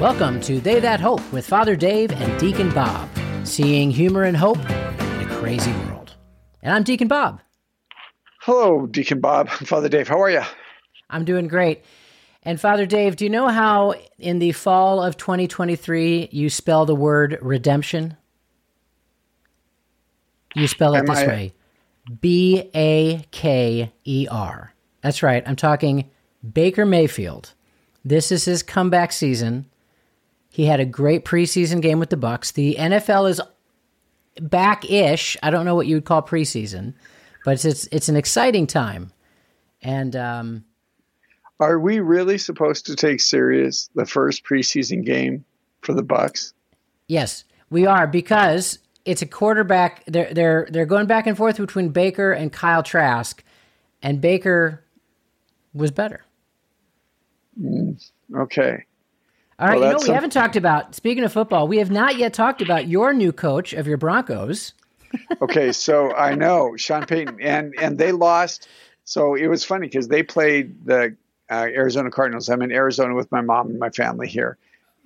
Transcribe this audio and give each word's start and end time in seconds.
Welcome 0.00 0.40
to 0.42 0.60
They 0.60 0.78
That 0.78 1.00
Hope 1.00 1.20
with 1.32 1.44
Father 1.46 1.74
Dave 1.74 2.12
and 2.12 2.38
Deacon 2.38 2.70
Bob, 2.72 3.08
seeing 3.44 3.90
humor 3.90 4.22
and 4.22 4.36
hope 4.36 4.58
in 4.58 5.20
a 5.22 5.26
crazy 5.40 5.72
world. 5.72 6.14
And 6.62 6.72
I'm 6.72 6.84
Deacon 6.84 7.08
Bob. 7.08 7.40
Hello, 8.42 8.86
Deacon 8.86 9.18
Bob. 9.20 9.48
Father 9.50 9.88
Dave, 9.88 10.06
how 10.06 10.22
are 10.22 10.30
you? 10.30 10.42
I'm 11.10 11.24
doing 11.24 11.48
great. 11.48 11.82
And 12.44 12.60
Father 12.60 12.86
Dave, 12.86 13.16
do 13.16 13.24
you 13.24 13.30
know 13.30 13.48
how 13.48 13.94
in 14.18 14.38
the 14.38 14.52
fall 14.52 15.02
of 15.02 15.16
2023 15.16 16.28
you 16.30 16.48
spell 16.48 16.86
the 16.86 16.94
word 16.94 17.36
redemption? 17.42 18.16
You 20.54 20.68
spell 20.68 20.94
it 20.94 20.98
Am 20.98 21.06
this 21.06 21.18
I- 21.18 21.26
way 21.26 21.54
B 22.20 22.70
A 22.74 23.24
K 23.32 23.92
E 24.04 24.28
R. 24.30 24.72
That's 25.02 25.22
right. 25.24 25.42
I'm 25.46 25.56
talking 25.56 26.08
Baker 26.52 26.86
Mayfield. 26.86 27.54
This 28.04 28.30
is 28.30 28.44
his 28.44 28.62
comeback 28.62 29.10
season. 29.12 29.66
He 30.58 30.64
had 30.64 30.80
a 30.80 30.84
great 30.84 31.24
preseason 31.24 31.80
game 31.80 32.00
with 32.00 32.10
the 32.10 32.16
Bucs. 32.16 32.52
The 32.52 32.74
NFL 32.76 33.30
is 33.30 33.40
back-ish. 34.40 35.36
I 35.40 35.50
don't 35.50 35.64
know 35.64 35.76
what 35.76 35.86
you 35.86 35.94
would 35.94 36.04
call 36.04 36.20
preseason, 36.20 36.94
but 37.44 37.52
it's 37.52 37.64
it's, 37.64 37.88
it's 37.92 38.08
an 38.08 38.16
exciting 38.16 38.66
time. 38.66 39.12
And 39.82 40.16
um, 40.16 40.64
Are 41.60 41.78
we 41.78 42.00
really 42.00 42.38
supposed 42.38 42.86
to 42.86 42.96
take 42.96 43.20
serious 43.20 43.88
the 43.94 44.04
first 44.04 44.42
preseason 44.44 45.04
game 45.04 45.44
for 45.82 45.94
the 45.94 46.02
Bucs? 46.02 46.54
Yes, 47.06 47.44
we 47.70 47.86
are 47.86 48.08
because 48.08 48.80
it's 49.04 49.22
a 49.22 49.26
quarterback. 49.26 50.02
They're 50.06 50.34
they're 50.34 50.66
they're 50.72 50.86
going 50.86 51.06
back 51.06 51.28
and 51.28 51.36
forth 51.36 51.58
between 51.58 51.90
Baker 51.90 52.32
and 52.32 52.52
Kyle 52.52 52.82
Trask, 52.82 53.44
and 54.02 54.20
Baker 54.20 54.82
was 55.72 55.92
better. 55.92 56.24
Okay. 58.34 58.86
All 59.58 59.66
right, 59.66 59.78
Well, 59.80 59.88
you 59.88 59.92
know 59.94 59.98
we 59.98 60.06
some- 60.06 60.14
haven't 60.14 60.30
talked 60.32 60.56
about. 60.56 60.94
Speaking 60.94 61.24
of 61.24 61.32
football, 61.32 61.66
we 61.66 61.78
have 61.78 61.90
not 61.90 62.16
yet 62.16 62.32
talked 62.32 62.62
about 62.62 62.86
your 62.86 63.12
new 63.12 63.32
coach 63.32 63.72
of 63.72 63.86
your 63.86 63.96
Broncos. 63.96 64.72
Okay, 65.40 65.72
so 65.72 66.12
I 66.14 66.34
know 66.34 66.76
Sean 66.76 67.06
Payton 67.06 67.40
and 67.40 67.74
and 67.80 67.96
they 67.96 68.12
lost. 68.12 68.68
So 69.04 69.34
it 69.36 69.46
was 69.46 69.64
funny 69.64 69.86
because 69.86 70.08
they 70.08 70.22
played 70.22 70.84
the 70.84 71.16
uh, 71.50 71.54
Arizona 71.54 72.10
Cardinals. 72.10 72.50
I'm 72.50 72.60
in 72.60 72.70
Arizona 72.70 73.14
with 73.14 73.32
my 73.32 73.40
mom 73.40 73.70
and 73.70 73.78
my 73.78 73.88
family 73.88 74.28
here, 74.28 74.58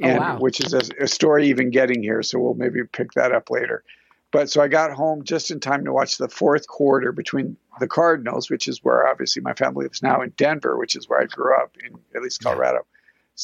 Oh, 0.02 0.08
and 0.08 0.18
wow. 0.18 0.38
which 0.40 0.58
is 0.60 0.74
a, 0.74 0.80
a 1.00 1.06
story 1.06 1.46
even 1.46 1.70
getting 1.70 2.02
here. 2.02 2.20
So 2.24 2.40
we'll 2.40 2.54
maybe 2.54 2.80
pick 2.82 3.12
that 3.12 3.30
up 3.30 3.48
later. 3.48 3.84
But 4.32 4.50
so 4.50 4.60
I 4.60 4.66
got 4.66 4.90
home 4.92 5.22
just 5.22 5.52
in 5.52 5.60
time 5.60 5.84
to 5.84 5.92
watch 5.92 6.18
the 6.18 6.28
fourth 6.28 6.66
quarter 6.66 7.12
between 7.12 7.56
the 7.78 7.86
Cardinals, 7.86 8.50
which 8.50 8.66
is 8.66 8.82
where 8.82 9.06
obviously 9.06 9.40
my 9.40 9.52
family 9.54 9.84
lives 9.84 10.02
now, 10.02 10.20
in 10.20 10.30
Denver, 10.30 10.76
which 10.76 10.96
is 10.96 11.08
where 11.08 11.20
I 11.20 11.26
grew 11.26 11.54
up 11.54 11.76
in 11.86 11.96
at 12.16 12.22
least 12.22 12.42
Colorado. 12.42 12.84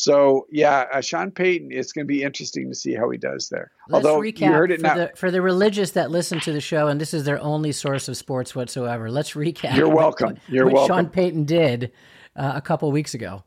So 0.01 0.47
yeah, 0.49 0.87
uh, 0.93 1.01
Sean 1.01 1.33
Payton. 1.33 1.71
It's 1.73 1.91
going 1.91 2.07
to 2.07 2.09
be 2.09 2.23
interesting 2.23 2.69
to 2.69 2.75
see 2.75 2.95
how 2.95 3.11
he 3.11 3.19
does 3.19 3.49
there. 3.49 3.73
Let's 3.89 4.07
Although 4.07 4.21
recap 4.21 4.41
you 4.41 4.53
heard 4.53 4.71
it 4.71 4.77
for 4.81 4.87
now. 4.87 4.95
the 4.95 5.13
for 5.17 5.33
the 5.33 5.43
religious 5.43 5.91
that 5.93 6.13
listen 6.13 6.39
to 6.41 6.53
the 6.53 6.61
show, 6.61 6.87
and 6.87 7.01
this 7.01 7.13
is 7.13 7.25
their 7.25 7.41
only 7.41 7.73
source 7.73 8.07
of 8.09 8.17
sports 8.17 8.55
whatsoever. 8.55 9.11
Let's 9.11 9.33
recap. 9.33 9.75
You're 9.77 9.89
welcome. 9.89 10.35
What, 10.35 10.39
You're 10.49 10.67
what 10.67 10.75
welcome. 10.75 10.97
Sean 10.97 11.09
Payton 11.11 11.45
did 11.47 11.91
uh, 12.37 12.53
a 12.55 12.61
couple 12.61 12.93
weeks 12.93 13.15
ago. 13.15 13.43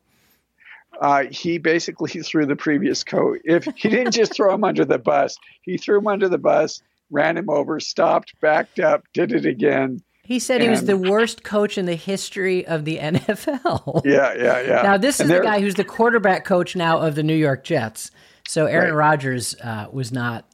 uh, 1.00 1.24
he 1.32 1.58
basically 1.58 2.10
threw 2.22 2.46
the 2.46 2.58
previous 2.58 3.04
coach. 3.06 3.40
If 3.46 3.64
he 3.78 3.88
didn't 3.88 4.12
just 4.12 4.34
throw 4.36 4.54
him 4.54 4.66
under 4.66 4.84
the 4.84 5.00
bus, 5.00 5.38
he 5.62 5.78
threw 5.78 6.00
him 6.00 6.08
under 6.08 6.28
the 6.28 6.38
bus, 6.38 6.82
ran 7.12 7.38
him 7.38 7.50
over, 7.50 7.80
stopped, 7.80 8.34
backed 8.42 8.80
up, 8.80 9.06
did 9.14 9.32
it 9.32 9.46
again. 9.46 10.02
He 10.32 10.40
said 10.40 10.62
he 10.62 10.70
was 10.70 10.86
the 10.86 10.96
worst 10.96 11.44
coach 11.44 11.78
in 11.78 11.86
the 11.88 11.96
history 11.96 12.66
of 12.66 12.86
the 12.86 12.98
NFL. 13.00 14.04
Yeah, 14.06 14.34
yeah, 14.34 14.62
yeah. 14.62 14.82
Now 14.82 14.96
this 14.98 15.20
is 15.20 15.28
the 15.28 15.42
guy 15.42 15.60
who's 15.60 15.76
the 15.76 15.84
quarterback 15.84 16.46
coach 16.46 16.74
now 16.74 17.00
of 17.00 17.16
the 17.16 17.24
New 17.24 17.36
York 17.36 17.66
Jets. 17.66 18.12
So 18.48 18.66
Aaron 18.66 18.94
Right. 18.96 19.10
Rodgers 19.10 19.56
uh, 19.62 19.88
was 19.92 20.14
not 20.14 20.46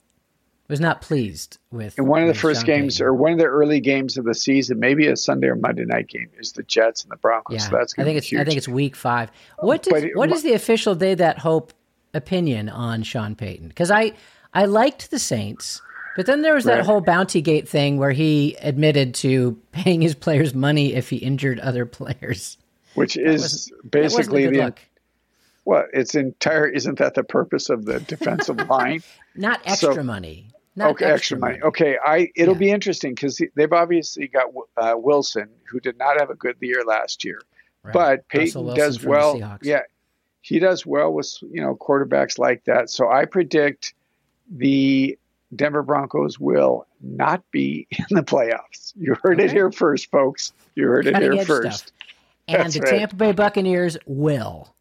was 0.67 0.79
not 0.79 1.01
pleased 1.01 1.59
with. 1.71 1.97
In 1.99 2.07
one 2.07 2.23
of 2.23 2.27
the 2.27 2.33
first 2.33 2.61
Sean 2.61 2.65
games, 2.65 2.95
Payton. 2.95 3.05
or 3.07 3.13
one 3.13 3.33
of 3.33 3.37
the 3.37 3.45
early 3.45 3.79
games 3.79 4.17
of 4.17 4.25
the 4.25 4.33
season, 4.33 4.79
maybe 4.79 5.05
a 5.07 5.15
Sunday 5.15 5.47
or 5.47 5.55
Monday 5.55 5.85
night 5.85 6.07
game, 6.07 6.29
is 6.39 6.53
the 6.53 6.63
Jets 6.63 7.03
and 7.03 7.11
the 7.11 7.15
Broncos. 7.17 7.57
yeah, 7.57 7.69
So 7.69 7.77
that's 7.77 7.93
I 7.99 8.03
think 8.03 8.17
it's 8.17 8.27
huge. 8.31 8.41
I 8.41 8.45
think 8.45 8.57
it's 8.57 8.67
week 8.67 8.95
five. 8.95 9.29
What 9.59 9.83
does, 9.83 10.03
it- 10.03 10.15
what 10.17 10.31
is 10.31 10.41
the 10.41 10.53
official 10.53 10.95
day 10.95 11.13
that 11.13 11.37
hope 11.37 11.71
opinion 12.15 12.67
on 12.67 13.03
Sean 13.03 13.35
Payton? 13.35 13.67
Because 13.67 13.91
I 13.91 14.13
I 14.53 14.65
liked 14.65 15.11
the 15.11 15.19
Saints. 15.19 15.81
But 16.17 16.25
then 16.25 16.41
there 16.41 16.55
was 16.55 16.65
that 16.65 16.77
Right. 16.77 16.85
whole 16.85 16.99
bounty 16.99 17.41
gate 17.41 17.69
thing 17.69 17.97
where 17.97 18.11
he 18.11 18.57
admitted 18.61 19.13
to 19.15 19.55
paying 19.71 20.01
his 20.01 20.15
players 20.15 20.53
money 20.55 20.93
if 20.95 21.09
he 21.09 21.17
injured 21.17 21.59
other 21.59 21.85
players. 21.85 22.57
which 22.95 23.15
wasn't- 23.15 23.35
is 23.35 23.71
basically 23.91 24.47
the 24.47 24.63
look. 24.63 24.79
well, 25.65 25.85
it's 25.93 26.15
entire. 26.15 26.67
Isn't 26.67 26.97
that 26.97 27.13
the 27.13 27.23
purpose 27.23 27.69
of 27.69 27.85
the 27.85 27.99
defensive 27.99 28.57
line? 28.69 29.03
Not 29.35 29.61
So- 29.77 29.89
extra 29.89 30.03
money. 30.03 30.47
Not 30.75 30.91
okay, 30.91 31.05
extra 31.05 31.37
money. 31.37 31.59
Okay, 31.61 31.97
I 32.03 32.31
it'll 32.35 32.55
Yeah. 32.55 32.59
be 32.59 32.71
interesting 32.71 33.13
because 33.13 33.39
they've 33.55 33.71
obviously 33.73 34.27
got 34.27 34.51
uh, 34.75 34.95
Wilson, 34.97 35.49
who 35.69 35.79
did 35.79 35.97
not 35.99 36.19
have 36.19 36.31
a 36.31 36.35
good 36.35 36.55
year 36.61 36.83
last 36.83 37.23
year, 37.23 37.39
Right. 37.83 37.93
but 37.93 38.27
Payton 38.27 38.73
does 38.75 39.03
well. 39.05 39.59
Yeah, 39.61 39.81
he 40.41 40.57
does 40.57 40.83
well 40.83 41.13
with 41.13 41.31
you 41.51 41.61
know 41.61 41.75
quarterbacks 41.75 42.39
like 42.39 42.63
that. 42.65 42.89
So 42.89 43.07
I 43.09 43.25
predict 43.25 43.93
the 44.49 45.17
Denver 45.55 45.83
Broncos 45.83 46.39
will 46.39 46.85
not 47.01 47.43
be 47.51 47.87
in 47.91 48.05
the 48.09 48.23
playoffs. 48.23 48.93
You 48.95 49.15
heard 49.21 49.39
it 49.39 49.51
here 49.51 49.71
first, 49.71 50.11
folks. 50.11 50.53
You 50.75 50.87
heard 50.87 51.07
it 51.07 51.15
here 51.21 51.45
first. 51.45 51.77
stuff. 51.79 51.91
And 52.47 52.63
That's 52.63 52.75
the 52.75 52.81
right. 52.81 52.99
Tampa 52.99 53.15
Bay 53.15 53.31
Buccaneers 53.33 53.97
will. 54.05 54.73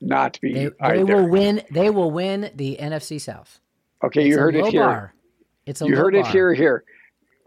Not 0.00 0.38
be 0.42 0.52
They, 0.52 0.70
they 0.80 1.04
will 1.04 1.28
win. 1.28 1.62
They 1.70 1.88
will 1.88 2.10
win 2.10 2.50
the 2.54 2.76
NFC 2.78 3.18
South. 3.20 3.60
okay, 4.02 4.20
It's 4.20 4.28
you 4.28 4.38
heard 4.38 4.54
it 4.54 4.66
here. 4.66 4.82
Bar. 4.82 5.14
It's 5.64 5.80
a 5.80 5.86
You 5.86 5.96
heard 5.96 6.14
it 6.14 6.24
bar. 6.24 6.32
here. 6.32 6.52
Here, 6.54 6.84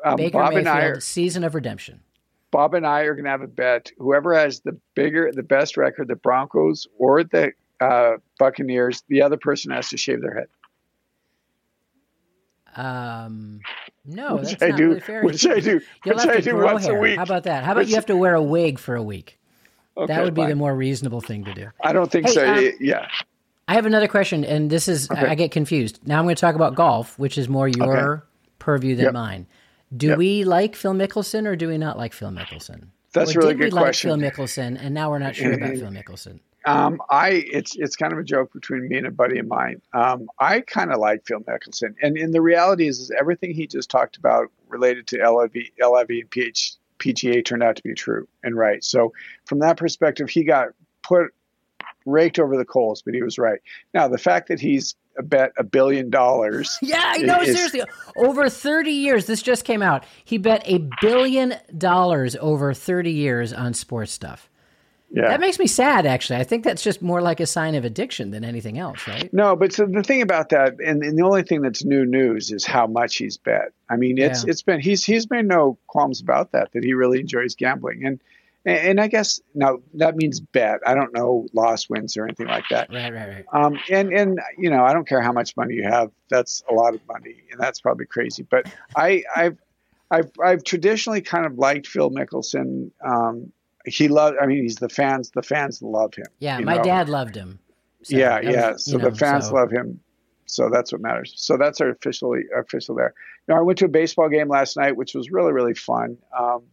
um, 0.04 0.16
Baker 0.16 0.40
Bob 0.40 0.50
Mayfield, 0.50 0.68
and 0.68 0.70
I 0.70 0.82
are 0.86 1.00
season 1.00 1.44
of 1.44 1.54
redemption. 1.54 2.02
Bob 2.52 2.74
and 2.74 2.88
I 2.88 3.02
are 3.02 3.14
going 3.14 3.26
to 3.26 3.30
have 3.30 3.44
a 3.44 3.48
bet. 3.48 3.92
Whoever 4.00 4.34
has 4.34 4.62
the 4.62 4.76
bigger, 4.96 5.32
the 5.32 5.44
best 5.44 5.78
record, 5.78 6.08
the 6.08 6.16
Broncos 6.16 6.88
or 6.98 7.24
the 7.24 7.52
uh, 7.80 8.14
Buccaneers, 8.40 9.04
the 9.08 9.22
other 9.22 9.38
person 9.38 9.72
has 9.72 9.90
to 9.90 9.98
shave 9.98 10.22
their 10.22 10.34
head. 10.34 10.48
Um, 12.80 13.60
no, 14.06 14.36
Which 14.38 14.50
that's 14.52 14.64
I 14.64 14.68
not 14.70 14.78
do- 14.78 14.88
really 14.90 15.00
fair. 15.02 15.24
which 15.24 15.46
I 15.46 15.60
do- 15.60 15.82
You'll 16.06 16.16
which 16.16 16.24
have 16.26 16.36
I 16.36 16.40
do 16.40 16.52
grow 16.52 16.74
once 16.74 16.88
a 16.88 16.94
week. 16.94 17.18
How 17.18 17.24
about 17.24 17.44
that? 17.44 17.64
How 17.64 17.72
about 17.74 17.82
Which- 17.82 17.90
you 17.90 17.96
have 17.96 18.06
to 18.08 18.16
wear 18.16 18.36
a 18.36 18.42
wig 18.44 18.80
for 18.80 18.96
a 18.96 19.04
week? 19.04 19.38
Okay, 19.98 20.14
that 20.14 20.24
would 20.24 20.34
be 20.34 20.42
fine. 20.42 20.50
the 20.50 20.56
more 20.56 20.74
reasonable 20.76 21.20
thing 21.20 21.44
to 21.46 21.54
do. 21.54 21.68
I 21.84 21.92
don't 21.92 22.10
think 22.10 22.28
Hey, 22.28 22.34
so. 22.34 22.48
um, 22.54 22.72
yeah. 22.80 23.08
I 23.68 23.74
have 23.74 23.86
another 23.86 24.08
question, 24.08 24.46
and 24.46 24.70
this 24.70 24.88
is 24.88 25.12
Okay. 25.12 25.28
I 25.28 25.36
get 25.36 25.52
confused. 25.52 26.00
Now 26.08 26.20
I'm 26.20 26.26
going 26.26 26.36
to 26.36 26.40
talk 26.42 26.56
about 26.56 26.74
golf, 26.76 27.20
which 27.20 27.38
is 27.38 27.50
more 27.50 27.68
your 27.68 28.14
Okay. 28.14 28.24
purview 28.60 28.96
than 28.96 29.06
Yep. 29.06 29.14
mine. 29.14 29.48
Do 29.96 30.08
Yep. 30.08 30.18
we 30.18 30.44
like 30.46 30.76
Phil 30.76 30.94
Mickelson 30.94 31.46
or 31.48 31.56
do 31.56 31.68
we 31.68 31.78
not 31.78 31.98
like 31.98 32.14
Phil 32.14 32.30
Mickelson? 32.32 32.88
That's 33.14 33.36
or 33.36 33.40
a 33.40 33.42
really 33.44 33.56
good 33.56 33.72
question. 33.74 34.10
did 34.12 34.16
we 34.18 34.22
good 34.22 34.38
like. 34.38 34.46
Phil 34.46 34.46
Mickelson, 34.46 34.78
and 34.82 34.94
now 34.94 35.10
we're 35.10 35.20
not 35.20 35.36
sure 35.36 35.52
about 35.52 35.70
Phil 35.76 35.90
Mickelson. 35.92 36.40
Um, 36.70 37.02
I 37.10 37.30
it's 37.52 37.76
it's 37.76 37.96
kind 37.96 38.14
of 38.14 38.20
a 38.20 38.24
joke 38.24 38.54
between 38.54 38.88
me 38.88 38.98
and 38.98 39.08
a 39.08 39.12
buddy 39.12 39.40
of 39.40 39.48
mine. 39.48 39.82
Um, 39.94 40.30
I 40.40 40.62
kind 40.62 40.92
of 40.92 41.00
like 41.00 41.26
Phil 41.26 41.40
Mickelson, 41.42 41.96
and 42.02 42.18
and 42.18 42.34
the 42.34 42.42
reality 42.42 42.88
is, 42.88 43.00
is 43.00 43.12
everything 43.20 43.54
he 43.54 43.68
just 43.68 43.90
talked 43.90 44.18
about 44.18 44.48
related 44.68 45.08
to 45.08 45.18
LIV, 45.32 45.54
LIV 45.82 46.10
and 46.10 46.30
PH, 46.30 46.74
PGA 47.00 47.44
turned 47.44 47.64
out 47.64 47.76
to 47.78 47.84
be 47.84 47.94
true 47.94 48.28
and 48.44 48.56
right. 48.58 48.84
So 48.84 49.14
from 49.46 49.60
that 49.60 49.78
perspective, 49.78 50.30
he 50.30 50.44
got 50.44 50.70
put 51.04 51.34
raked 52.06 52.40
over 52.40 52.58
the 52.58 52.66
coals, 52.66 53.02
but 53.02 53.14
he 53.14 53.22
was 53.24 53.38
right. 53.38 53.60
Now 53.94 54.08
the 54.08 54.18
fact 54.18 54.48
that 54.50 54.60
he's 54.60 54.96
a 55.18 55.24
bet 55.24 55.52
a 55.58 55.64
billion 55.64 56.10
dollars. 56.10 56.78
Yeah, 56.82 57.02
I 57.04 57.18
know. 57.18 57.42
is- 57.42 57.56
Seriously, 57.56 57.82
over 58.16 58.50
30 58.50 58.92
years, 58.92 59.26
this 59.26 59.42
just 59.42 59.66
came 59.66 59.82
out. 59.82 60.06
He 60.24 60.38
bet 60.38 60.62
a 60.66 60.88
billion 61.02 61.56
dollars 61.78 62.36
over 62.40 62.74
30 62.74 63.12
years 63.12 63.52
on 63.54 63.74
sports 63.74 64.12
stuff. 64.12 64.50
Yeah. 65.12 65.30
That 65.30 65.40
makes 65.40 65.58
me 65.58 65.66
sad, 65.68 66.06
actually. 66.06 66.38
I 66.40 66.44
think 66.44 66.64
that's 66.64 66.84
just 66.84 67.02
more 67.02 67.22
like 67.22 67.40
a 67.40 67.48
sign 67.48 67.74
of 67.76 67.84
addiction 67.84 68.30
than 68.32 68.44
anything 68.44 68.78
else, 68.78 69.08
right? 69.08 69.34
No, 69.34 69.56
but 69.56 69.74
so 69.74 69.86
the 69.88 70.04
thing 70.04 70.22
about 70.22 70.50
that, 70.50 70.80
and, 70.80 71.04
and 71.04 71.18
the 71.18 71.24
only 71.24 71.42
thing 71.44 71.62
that's 71.62 71.84
new 71.84 72.06
news 72.06 72.52
is 72.52 72.64
how 72.66 72.86
much 72.86 73.16
he's 73.18 73.38
bet. 73.38 73.72
I 73.90 73.96
mean, 73.96 74.20
it's 74.20 74.44
Yeah. 74.44 74.52
it's 74.52 74.62
been 74.62 74.80
he's 74.80 75.04
he's 75.04 75.30
made 75.30 75.46
no 75.48 75.78
qualms 75.88 76.22
about 76.22 76.52
that 76.52 76.72
that 76.74 76.84
he 76.84 76.94
really 76.94 77.20
enjoys 77.20 77.56
gambling, 77.56 78.06
and 78.06 78.20
and, 78.66 79.00
I 79.00 79.08
guess 79.08 79.42
now 79.56 79.80
that 79.96 80.16
means 80.16 80.40
bet. 80.42 80.82
I 80.86 80.94
don't 80.94 81.14
know 81.14 81.48
loss 81.54 81.90
wins 81.90 82.18
or 82.18 82.26
anything 82.26 82.48
like 82.48 82.66
that. 82.70 82.90
Right, 82.94 83.12
right, 83.12 83.30
right. 83.30 83.46
Um, 83.52 83.80
and 83.90 84.14
and 84.14 84.40
you 84.58 84.70
know, 84.70 84.84
I 84.84 84.94
don't 84.94 85.08
care 85.08 85.22
how 85.22 85.32
much 85.32 85.58
money 85.58 85.74
you 85.76 85.84
have. 85.84 86.12
That's 86.30 86.62
a 86.70 86.74
lot 86.74 86.94
of 86.94 87.02
money, 87.08 87.38
and 87.52 87.60
that's 87.60 87.80
probably 87.80 88.06
crazy. 88.06 88.46
But 88.48 88.72
I 88.96 89.24
I've 89.36 89.58
I've 90.12 90.32
I've 90.44 90.64
traditionally 90.64 91.22
kind 91.22 91.46
of 91.48 91.58
liked 91.58 91.88
Phil 91.88 92.12
Mickelson. 92.12 92.92
Um, 93.04 93.52
he 93.86 94.08
loved. 94.08 94.38
I 94.42 94.46
mean, 94.46 94.64
he's 94.64 94.78
the 94.78 94.90
fans. 94.90 95.32
The 95.32 95.44
fans 95.44 95.82
love 95.82 96.14
him. 96.16 96.26
Yeah, 96.40 96.60
my 96.60 96.78
know? 96.78 96.84
dad 96.84 97.10
loved 97.10 97.36
him. 97.36 97.60
So 98.04 98.18
yeah, 98.18 98.40
was, 98.40 98.46
yeah. 98.46 98.76
So 98.78 98.98
know, 98.98 99.10
the 99.10 99.16
fans 99.16 99.48
so- 99.48 99.56
love 99.56 99.72
him. 99.72 100.00
So 100.46 100.68
that's 100.68 100.92
what 100.92 101.02
matters. 101.02 101.34
So 101.38 101.58
that's 101.58 101.80
our 101.80 101.90
officially 101.90 102.42
official 102.58 102.96
there. 102.96 103.14
Now 103.48 103.58
I 103.58 103.62
went 103.62 103.78
to 103.80 103.86
a 103.86 103.90
baseball 103.90 104.30
game 104.30 104.50
last 104.50 104.78
night, 104.78 104.96
which 104.96 105.14
was 105.14 105.30
really 105.30 105.54
really 105.54 105.76
fun. 105.76 106.18
Um, 106.38 106.64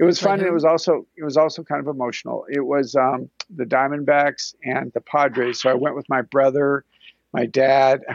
it 0.00 0.04
was 0.04 0.18
fun, 0.18 0.38
and 0.38 0.48
it 0.48 0.52
was 0.52 0.64
also 0.64 1.06
it 1.16 1.22
was 1.22 1.36
also 1.36 1.62
kind 1.62 1.80
of 1.80 1.86
emotional. 1.86 2.46
It 2.48 2.64
was 2.64 2.96
um, 2.96 3.28
the 3.54 3.64
Diamondbacks 3.64 4.54
and 4.64 4.90
the 4.94 5.00
Padres. 5.02 5.60
So 5.60 5.70
I 5.70 5.74
went 5.74 5.94
with 5.94 6.08
my 6.08 6.22
brother, 6.22 6.84
my 7.32 7.46
dad. 7.46 8.02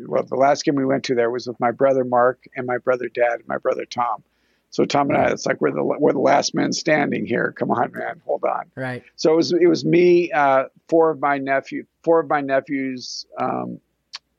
Well, 0.00 0.22
the 0.22 0.36
last 0.36 0.64
game 0.64 0.76
we 0.76 0.84
went 0.84 1.02
to 1.04 1.16
there 1.16 1.28
was 1.28 1.48
with 1.48 1.58
my 1.58 1.72
brother 1.72 2.04
Mark 2.04 2.44
and 2.54 2.66
my 2.66 2.78
brother 2.78 3.08
Dad 3.08 3.40
and 3.40 3.48
my 3.48 3.58
brother 3.58 3.84
Tom. 3.84 4.22
So 4.70 4.84
Tom 4.84 5.08
and 5.08 5.16
I, 5.16 5.30
it's 5.30 5.46
like 5.46 5.60
we're 5.60 5.70
the 5.70 5.82
we're 5.82 6.12
the 6.12 6.18
last 6.18 6.54
men 6.54 6.72
standing 6.72 7.24
here. 7.24 7.54
Come 7.56 7.70
on, 7.70 7.90
man, 7.92 8.20
hold 8.26 8.44
on. 8.44 8.70
Right. 8.74 9.02
So 9.16 9.32
it 9.32 9.36
was 9.36 9.52
it 9.52 9.66
was 9.66 9.84
me, 9.84 10.30
uh, 10.30 10.64
four 10.88 11.10
of 11.10 11.20
my 11.20 11.38
nephew, 11.38 11.86
four 12.02 12.20
of 12.20 12.28
my 12.28 12.42
nephews, 12.42 13.24
um, 13.38 13.80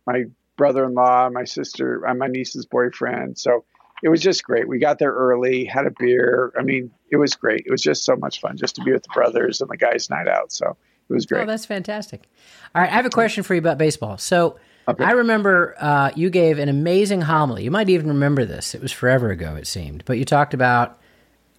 my 0.06 0.26
brother-in-law, 0.56 1.30
my 1.32 1.46
sister, 1.46 2.08
uh, 2.08 2.14
my 2.14 2.28
niece's 2.28 2.66
boyfriend. 2.66 3.38
So 3.40 3.66
it 4.04 4.10
was 4.10 4.22
just 4.22 4.44
great. 4.44 4.68
We 4.68 4.78
got 4.78 5.00
there 5.00 5.12
early, 5.12 5.66
had 5.66 5.88
a 5.88 5.92
beer. 5.98 6.54
I 6.58 6.64
mean, 6.64 6.92
it 7.10 7.18
was 7.18 7.36
great. 7.36 7.64
It 7.66 7.72
was 7.72 7.82
just 7.82 8.06
so 8.06 8.16
much 8.16 8.40
fun 8.40 8.56
just 8.56 8.76
to 8.76 8.84
be 8.84 8.92
with 8.92 9.04
the 9.04 9.10
brothers 9.14 9.62
and 9.62 9.70
the 9.70 9.78
guys' 9.78 10.10
night 10.10 10.28
out. 10.28 10.52
So 10.52 10.78
it 11.10 11.14
was 11.14 11.26
great. 11.26 11.44
Oh, 11.44 11.46
that's 11.48 11.66
fantastic. 11.66 12.30
All 12.76 12.82
right, 12.82 12.92
I 12.92 12.94
have 12.94 13.06
a 13.06 13.10
question 13.10 13.44
for 13.44 13.56
you 13.56 13.60
about 13.60 13.78
baseball. 13.78 14.18
So. 14.18 14.58
I 15.00 15.12
remember 15.12 15.76
uh, 15.80 16.12
you 16.16 16.30
gave 16.30 16.60
an 16.60 16.70
amazing 16.70 17.22
homily. 17.22 17.64
You 17.64 17.72
might 17.72 17.90
even 17.90 18.08
remember 18.08 18.46
this. 18.46 18.74
It 18.74 18.82
was 18.82 18.92
forever 18.92 19.30
ago, 19.30 19.56
it 19.56 19.68
seemed. 19.68 20.04
But 20.06 20.18
you 20.18 20.26
talked 20.26 20.54
about 20.54 21.00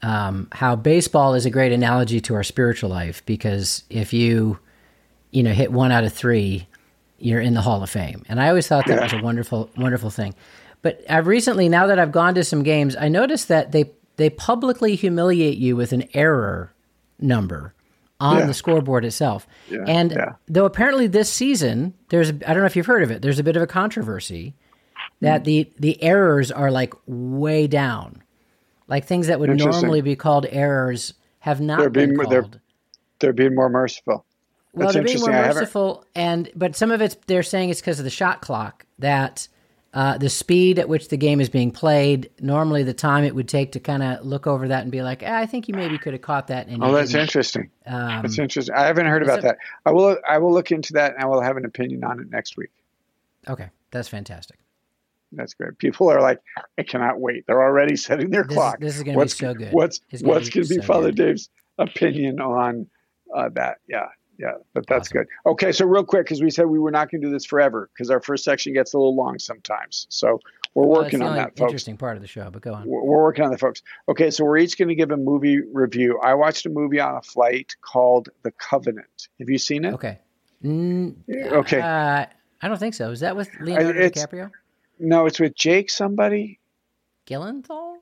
um, 0.03 0.49
how 0.53 0.77
baseball 0.77 1.35
is 1.35 1.47
a 1.47 1.51
great 1.51 1.73
analogy 1.73 2.21
to 2.23 2.35
our 2.35 2.43
spiritual 2.43 2.91
life 2.91 3.25
because 3.27 3.85
if 3.91 4.13
you, 4.13 4.59
you 5.31 5.43
know, 5.43 5.53
hit 5.53 5.73
one 5.73 5.93
out 5.93 6.05
of 6.05 6.13
three, 6.13 6.67
you're 7.19 7.41
in 7.41 7.55
the 7.55 7.61
Hall 7.61 7.83
of 7.83 7.91
Fame. 7.91 8.25
And 8.29 8.41
I 8.41 8.49
always 8.49 8.67
thought 8.67 8.87
that 8.87 9.03
was 9.03 9.13
a 9.13 9.23
wonderful, 9.23 9.71
wonderful 9.77 10.11
thing. 10.11 10.35
But 10.83 11.03
I've 11.09 11.27
recently, 11.27 11.69
now 11.69 11.87
that 11.89 11.99
I've 11.99 12.13
gone 12.13 12.35
to 12.37 12.45
some 12.45 12.63
games, 12.63 12.97
I 12.97 13.09
noticed 13.09 13.49
that 13.49 13.73
they 13.73 13.91
they 14.17 14.29
publicly 14.29 14.97
humiliate 14.97 15.57
you 15.57 15.77
with 15.77 15.93
an 15.93 16.07
error 16.13 16.75
number 17.19 17.75
on 18.21 18.39
yeah. 18.39 18.47
the 18.47 18.55
scoreboard 18.55 19.05
itself. 19.05 19.47
Yeah. 19.69 19.85
And 19.87 20.13
yeah. 20.13 20.35
though 20.47 20.67
apparently 20.67 21.07
this 21.07 21.31
season 21.31 21.95
there's 22.11 22.31
I 22.31 22.33
don't 22.53 22.59
know 22.59 22.67
if 22.67 22.77
you've 22.77 22.87
heard 22.87 23.03
of 23.03 23.11
it. 23.11 23.23
There's 23.23 23.39
a 23.39 23.45
bit 23.45 23.57
of 23.57 23.63
a 23.63 23.67
controversy 23.67 24.55
that 25.21 25.43
mm. 25.43 25.45
the 25.45 25.73
the 25.79 26.03
errors 26.03 26.53
are 26.53 26.71
like 26.71 26.95
way 27.07 27.67
down. 27.67 28.23
Like 28.87 29.07
things 29.07 29.29
that 29.29 29.41
would 29.41 29.57
normally 29.57 30.01
be 30.01 30.17
called 30.17 30.47
errors 30.51 31.15
have 31.41 31.61
not 31.61 31.79
they're 31.79 31.91
been 31.91 32.11
being, 32.11 32.19
called. 32.19 32.31
They're, 32.31 32.61
they're 33.21 33.33
being 33.33 33.55
more 33.55 33.69
merciful. 33.69 34.25
Well, 34.73 34.93
they're 34.93 35.03
being 35.03 35.21
more 35.21 35.31
merciful, 35.31 36.05
and 36.15 36.51
but 36.55 36.77
some 36.77 36.91
of 36.91 37.01
it's 37.01 37.17
they're 37.27 37.43
saying 37.43 37.71
it's 37.71 37.81
because 37.81 37.99
of 37.99 38.05
the 38.05 38.11
shot 38.11 38.41
clock 38.41 38.87
that 38.99 39.49
uh, 39.93 40.19
the 40.19 40.29
speed 40.29 40.79
at 40.79 40.89
which 40.89 41.09
the 41.09 41.17
game 41.17 41.41
is 41.41 41.49
being 41.49 41.73
played. 41.73 42.31
Normally, 42.41 42.85
the 42.85 42.95
time 42.95 43.25
it 43.25 43.35
would 43.35 43.49
take 43.49 43.73
to 43.73 43.81
kind 43.81 44.03
of 44.03 44.25
look 44.25 44.47
over 44.47 44.69
that 44.69 44.83
and 44.83 44.93
be 44.93 45.03
like, 45.03 45.23
eh, 45.23 45.41
"I 45.41 45.47
think 45.47 45.67
you 45.67 45.75
maybe 45.75 45.99
could 45.99 46.13
have 46.13 46.23
caught 46.23 46.47
that." 46.47 46.69
oh, 46.81 46.93
that's 46.93 47.11
didn't. 47.11 47.23
interesting. 47.23 47.71
Um, 47.87 48.23
that's 48.23 48.39
interesting. 48.39 48.75
I 48.75 48.87
haven't 48.87 49.07
heard 49.07 49.23
about 49.23 49.41
a, 49.41 49.43
that. 49.43 49.59
I 49.85 49.91
will. 49.91 50.17
I 50.29 50.39
will 50.39 50.53
look 50.53 50.71
into 50.71 50.93
that, 50.93 51.15
and 51.15 51.23
I 51.23 51.27
will 51.27 51.41
have 51.41 51.57
an 51.57 51.65
opinion 51.65 52.05
on 52.05 52.21
it 52.21 52.31
next 52.31 52.57
week. 52.57 52.71
Okay, 53.49 53.69
that's 53.91 54.09
fantastic. 54.09 54.59
That's 55.33 55.55
great. 55.55 55.79
People 55.79 56.11
are 56.11 56.21
like, 56.21 56.41
I 56.77 56.83
cannot 56.83 57.21
wait. 57.21 57.47
They're 57.47 57.63
already 57.63 57.95
setting 57.97 58.31
their 58.31 58.43
this 58.43 58.57
clock. 58.57 58.81
This 58.81 58.97
is 58.97 59.05
going 59.05 59.17
to 59.17 59.25
be 59.25 59.29
so 59.29 59.55
good. 59.55 59.73
What's 59.73 60.01
what's 60.21 60.51
going 60.51 60.67
to 60.67 60.69
be, 60.69 60.81
be 60.81 60.87
Father 60.87 61.09
good. 61.09 61.17
Dave's 61.17 61.51
opinion 61.79 62.41
on 62.41 62.89
uh, 63.35 63.49
that? 63.51 63.79
Yeah 63.89 64.07
yeah, 64.41 64.53
but 64.73 64.87
that's 64.87 65.09
awesome. 65.09 65.19
good. 65.19 65.29
Okay, 65.45 65.73
so 65.73 65.85
real 65.85 66.05
quick, 66.05 66.25
because 66.25 66.43
we 66.43 66.51
said 66.51 66.67
we 66.67 66.79
were 66.79 66.91
not 66.91 67.11
going 67.11 67.21
to 67.21 67.27
do 67.27 67.33
this 67.33 67.45
forever, 67.45 67.91
because 67.93 68.11
our 68.11 68.21
first 68.21 68.43
section 68.43 68.73
gets 68.73 68.95
a 68.95 68.99
little 68.99 69.15
long 69.15 69.39
sometimes. 69.39 70.07
So 70.09 70.41
we're 70.75 70.87
well, 70.87 71.03
working 71.03 71.21
on 71.21 71.37
that, 71.37 71.57
folks. 71.59 71.69
Interesting 71.69 71.99
part 71.99 72.17
of 72.17 72.23
the 72.23 72.29
show, 72.29 72.49
but 72.51 72.63
go 72.63 72.73
on. 72.73 72.87
We're, 72.87 73.03
we're 73.03 73.23
working 73.23 73.45
on 73.45 73.51
that, 73.51 73.61
folks. 73.61 73.83
Okay, 74.09 74.31
so 74.31 74.45
we're 74.45 74.57
each 74.57 74.79
going 74.79 74.89
to 74.89 74.95
give 74.95 75.11
a 75.11 75.17
movie 75.17 75.61
review. 75.61 76.19
I 76.23 76.35
watched 76.35 76.65
a 76.65 76.71
movie 76.71 77.01
on 77.01 77.17
a 77.17 77.23
flight 77.23 77.77
called 77.83 78.31
The 78.43 78.53
Covenant. 78.53 79.29
Have 79.39 79.51
you 79.51 79.59
seen 79.59 79.85
it? 79.85 79.93
Okay. 79.95 80.19
Mm, 80.65 81.17
okay. 81.29 81.81
Uh, 81.81 82.27
I 82.63 82.69
don't 82.69 82.79
think 82.79 82.95
so. 82.95 83.11
Is 83.11 83.21
that 83.21 83.37
with 83.37 83.51
Leonardo 83.61 83.99
it's, 83.99 84.25
DiCaprio? 84.25 84.51
No, 84.99 85.27
it's 85.27 85.41
with 85.41 85.55
Jake 85.55 85.91
somebody. 85.91 86.61
Gyllenhaal. 87.27 87.97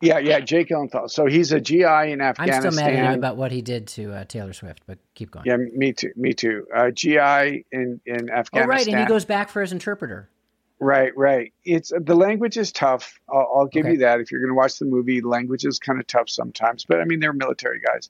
Yeah, 0.00 0.18
yeah, 0.18 0.40
Jake 0.40 0.68
Gyllenhaal. 0.68 1.10
So 1.10 1.26
he's 1.26 1.52
a 1.52 1.60
GI 1.60 1.84
in 1.84 2.20
Afghanistan. 2.22 2.66
I'm 2.66 2.72
still 2.72 2.84
mad 2.84 2.94
at 2.94 3.12
him 3.12 3.18
about 3.18 3.36
what 3.36 3.52
he 3.52 3.60
did 3.60 3.86
to 3.88 4.12
uh, 4.12 4.24
Taylor 4.24 4.54
Swift, 4.54 4.82
but 4.86 4.98
keep 5.14 5.30
going. 5.30 5.44
Yeah, 5.44 5.56
me 5.56 5.92
too. 5.92 6.12
Me 6.16 6.32
too. 6.32 6.66
Uh, 6.74 6.90
GI 6.90 7.66
in 7.70 8.00
in 8.06 8.30
Afghanistan. 8.30 8.62
Oh, 8.62 8.66
right, 8.66 8.86
and 8.86 8.98
he 8.98 9.04
goes 9.04 9.26
back 9.26 9.50
for 9.50 9.60
his 9.60 9.72
interpreter. 9.72 10.30
Right, 10.78 11.14
right. 11.14 11.52
It's 11.64 11.92
the 11.94 12.14
language 12.14 12.56
is 12.56 12.72
tough. 12.72 13.20
I'll, 13.28 13.50
I'll 13.54 13.66
give 13.66 13.84
okay. 13.84 13.92
you 13.92 13.98
that. 13.98 14.20
If 14.20 14.32
you're 14.32 14.40
going 14.40 14.50
to 14.50 14.54
watch 14.54 14.78
the 14.78 14.86
movie, 14.86 15.20
language 15.20 15.66
is 15.66 15.78
kind 15.78 16.00
of 16.00 16.06
tough 16.06 16.30
sometimes. 16.30 16.86
But 16.86 17.00
I 17.00 17.04
mean, 17.04 17.20
they're 17.20 17.34
military 17.34 17.80
guys 17.80 18.08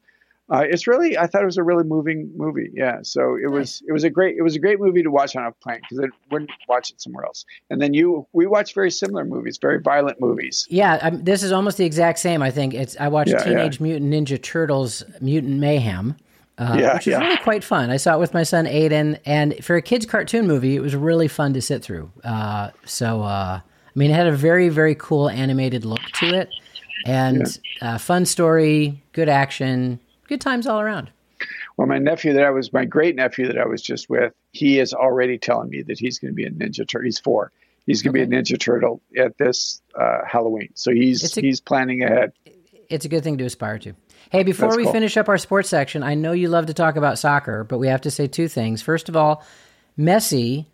uh, 0.50 0.64
it's 0.68 0.86
really 0.86 1.16
I 1.16 1.26
thought 1.26 1.42
it 1.42 1.46
was 1.46 1.58
a 1.58 1.62
really 1.62 1.84
moving 1.84 2.30
movie. 2.36 2.70
Yeah, 2.74 2.98
so 3.02 3.36
it 3.36 3.42
nice. 3.42 3.50
was 3.52 3.82
it 3.86 3.92
was 3.92 4.04
a 4.04 4.10
great 4.10 4.36
it 4.36 4.42
was 4.42 4.56
a 4.56 4.58
great 4.58 4.80
movie 4.80 5.02
to 5.02 5.10
watch 5.10 5.36
on 5.36 5.46
a 5.46 5.52
plane 5.52 5.80
because 5.80 6.04
I 6.04 6.08
wouldn't 6.30 6.50
watch 6.68 6.90
it 6.90 7.00
somewhere 7.00 7.24
else. 7.24 7.44
And 7.70 7.80
then 7.80 7.94
you 7.94 8.26
we 8.32 8.46
watched 8.46 8.74
very 8.74 8.90
similar 8.90 9.24
movies, 9.24 9.58
very 9.58 9.80
violent 9.80 10.20
movies. 10.20 10.66
Yeah, 10.68 10.98
I'm, 11.02 11.22
this 11.22 11.44
is 11.44 11.52
almost 11.52 11.76
the 11.76 11.84
exact 11.84 12.18
same. 12.18 12.42
I 12.42 12.50
think 12.50 12.74
it's 12.74 12.96
I 12.98 13.06
watched 13.06 13.30
yeah, 13.30 13.44
Teenage 13.44 13.78
yeah. 13.78 13.84
Mutant 13.84 14.12
Ninja 14.12 14.42
Turtles 14.42 15.04
Mutant 15.20 15.60
Mayhem. 15.60 16.16
Uh, 16.58 16.76
yeah, 16.78 16.94
which 16.94 17.06
is 17.06 17.12
yeah. 17.12 17.20
really 17.20 17.38
quite 17.38 17.64
fun. 17.64 17.88
I 17.88 17.96
saw 17.96 18.16
it 18.16 18.18
with 18.18 18.34
my 18.34 18.42
son 18.42 18.66
Aiden, 18.66 19.18
and 19.24 19.64
for 19.64 19.76
a 19.76 19.82
kids' 19.82 20.04
cartoon 20.04 20.46
movie, 20.46 20.76
it 20.76 20.80
was 20.80 20.94
really 20.94 21.26
fun 21.26 21.54
to 21.54 21.62
sit 21.62 21.82
through. 21.82 22.10
Uh, 22.22 22.70
so, 22.84 23.22
uh, 23.22 23.60
I 23.62 23.98
mean, 23.98 24.10
it 24.10 24.14
had 24.14 24.26
a 24.26 24.32
very, 24.32 24.68
very 24.68 24.94
cool 24.94 25.30
animated 25.30 25.86
look 25.86 26.02
to 26.16 26.26
it, 26.38 26.50
and 27.06 27.58
yeah. 27.80 27.94
Uh, 27.94 27.98
fun 27.98 28.26
story, 28.26 29.02
good 29.12 29.30
action, 29.30 29.98
good 30.30 30.40
times 30.40 30.66
all 30.66 30.80
around. 30.80 31.10
Well, 31.76 31.86
my 31.86 31.98
nephew 31.98 32.32
that 32.34 32.44
I 32.44 32.50
was, 32.50 32.72
my 32.72 32.84
great 32.84 33.16
nephew 33.16 33.46
that 33.48 33.58
I 33.58 33.66
was 33.66 33.82
just 33.82 34.08
with, 34.08 34.32
he 34.52 34.78
is 34.78 34.94
already 34.94 35.38
telling 35.38 35.68
me 35.68 35.82
that 35.82 35.98
he's 35.98 36.18
going 36.18 36.30
to 36.30 36.34
be 36.34 36.44
a 36.44 36.50
Ninja 36.50 36.86
Turtle. 36.88 37.04
He's 37.04 37.18
four. 37.18 37.52
He's 37.86 38.02
going 38.02 38.14
to 38.14 38.20
okay. 38.20 38.28
be 38.28 38.36
a 38.36 38.42
Ninja 38.42 38.58
Turtle 38.58 39.00
at 39.18 39.36
this 39.38 39.82
uh, 39.94 40.20
Halloween. 40.26 40.70
So 40.74 40.92
he's 40.92 41.36
a, 41.36 41.40
he's 41.40 41.60
planning 41.60 42.02
ahead. 42.02 42.32
It's 42.88 43.04
a 43.04 43.08
good 43.08 43.24
thing 43.24 43.38
to 43.38 43.44
aspire 43.44 43.78
to. 43.80 43.94
Hey, 44.30 44.44
before 44.44 44.68
That's 44.68 44.76
we 44.76 44.84
cool. 44.84 44.92
finish 44.92 45.16
up 45.16 45.28
our 45.28 45.38
sports 45.38 45.68
section, 45.68 46.02
I 46.02 46.14
know 46.14 46.32
you 46.32 46.48
love 46.48 46.66
to 46.66 46.74
talk 46.74 46.96
about 46.96 47.18
soccer, 47.18 47.64
but 47.64 47.78
we 47.78 47.88
have 47.88 48.02
to 48.02 48.10
say 48.10 48.26
two 48.26 48.46
things. 48.46 48.82
First 48.82 49.08
of 49.08 49.16
all, 49.16 49.44
Messi, 49.98 50.66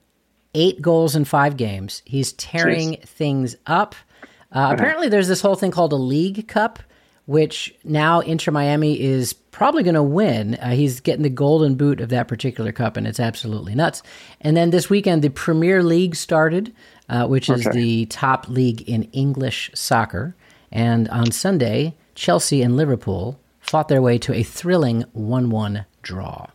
eight 0.55 0.83
goals 0.83 1.17
in 1.17 1.25
five 1.25 1.57
games. 1.57 2.03
He's 2.05 2.33
tearing 2.33 2.95
Jeez. 2.95 3.09
things 3.09 3.57
up. 3.67 3.95
Uh, 4.53 4.71
apparently, 4.73 5.09
there's 5.09 5.29
this 5.29 5.41
whole 5.41 5.55
thing 5.55 5.71
called 5.71 5.93
a 5.93 5.97
League 5.97 6.49
Cup, 6.49 6.81
which 7.27 7.75
now 7.85 8.21
Inter 8.21 8.53
Miami 8.53 9.01
is 9.01 9.33
probably 9.33 9.83
going 9.83 9.95
to 9.95 10.03
win. 10.03 10.55
Uh, 10.57 10.71
he's 10.71 11.01
getting 11.01 11.23
the 11.23 11.29
golden 11.31 11.75
boot 11.75 12.01
of 12.01 12.09
that 12.09 12.29
particular 12.29 12.73
cup, 12.73 12.97
and 12.97 13.07
it's 13.07 13.21
absolutely 13.21 13.75
nuts. 13.75 14.03
And 14.41 14.57
then 14.57 14.71
this 14.71 14.89
weekend, 14.89 15.23
the 15.23 15.31
Premier 15.31 15.83
League 15.83 16.15
started, 16.15 16.73
uh, 17.09 17.27
which 17.27 17.51
is 17.51 17.67
okay. 17.67 17.77
the 17.77 18.07
top 18.07 18.49
league 18.49 18.89
in 18.89 19.05
English 19.13 19.71
soccer. 19.75 20.35
And 20.71 21.09
on 21.09 21.33
Sunday, 21.33 21.95
Chelsea 22.15 22.63
and 22.63 22.77
Liverpool 22.77 23.39
fought 23.61 23.89
their 23.89 24.03
way 24.03 24.19
to 24.19 24.33
a 24.33 24.43
thrilling 24.43 25.03
1 25.13 25.51
1 25.51 25.85
draw. 26.03 26.47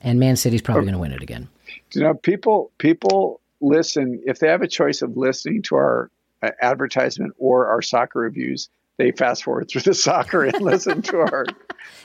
And 0.00 0.18
Man 0.18 0.36
City's 0.36 0.62
probably 0.62 0.82
okay. 0.82 0.86
going 0.86 0.94
to 0.94 1.00
win 1.00 1.12
it 1.12 1.22
again. 1.22 1.48
You 1.92 2.02
know, 2.02 2.14
people 2.14 2.70
people 2.78 3.40
listen 3.60 4.22
if 4.26 4.38
they 4.38 4.48
have 4.48 4.62
a 4.62 4.68
choice 4.68 5.02
of 5.02 5.16
listening 5.16 5.62
to 5.62 5.76
our 5.76 6.10
uh, 6.42 6.50
advertisement 6.60 7.34
or 7.38 7.68
our 7.68 7.82
soccer 7.82 8.20
reviews 8.20 8.68
they 8.98 9.12
fast 9.12 9.44
forward 9.44 9.68
through 9.68 9.82
the 9.82 9.94
soccer 9.94 10.44
and 10.44 10.60
listen 10.60 11.02
to 11.02 11.18
our. 11.18 11.46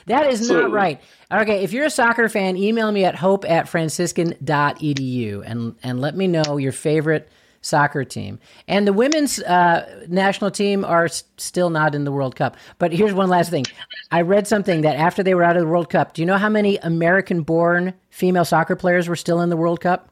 That 0.06 0.28
is 0.30 0.46
so, 0.46 0.62
not 0.62 0.72
right. 0.72 1.00
Okay, 1.30 1.62
if 1.62 1.72
you're 1.72 1.86
a 1.86 1.90
soccer 1.90 2.28
fan, 2.28 2.56
email 2.56 2.90
me 2.90 3.04
at 3.04 3.14
hope 3.14 3.44
at 3.48 3.68
franciscan.edu 3.68 5.42
and, 5.44 5.76
and 5.82 6.00
let 6.00 6.16
me 6.16 6.26
know 6.26 6.56
your 6.56 6.72
favorite 6.72 7.28
soccer 7.60 8.04
team. 8.04 8.40
And 8.66 8.86
the 8.86 8.92
women's 8.92 9.40
uh, 9.40 10.04
national 10.08 10.50
team 10.50 10.84
are 10.84 11.04
s- 11.06 11.24
still 11.36 11.70
not 11.70 11.94
in 11.94 12.04
the 12.04 12.12
World 12.12 12.36
Cup. 12.36 12.56
But 12.78 12.92
here's 12.92 13.14
one 13.14 13.28
last 13.28 13.50
thing. 13.50 13.64
I 14.10 14.22
read 14.22 14.46
something 14.46 14.82
that 14.82 14.96
after 14.96 15.22
they 15.22 15.34
were 15.34 15.44
out 15.44 15.56
of 15.56 15.62
the 15.62 15.68
World 15.68 15.88
Cup, 15.88 16.14
do 16.14 16.22
you 16.22 16.26
know 16.26 16.38
how 16.38 16.48
many 16.48 16.78
American 16.78 17.42
born 17.42 17.94
female 18.10 18.44
soccer 18.44 18.76
players 18.76 19.08
were 19.08 19.16
still 19.16 19.40
in 19.40 19.48
the 19.48 19.56
World 19.56 19.80
Cup? 19.80 20.10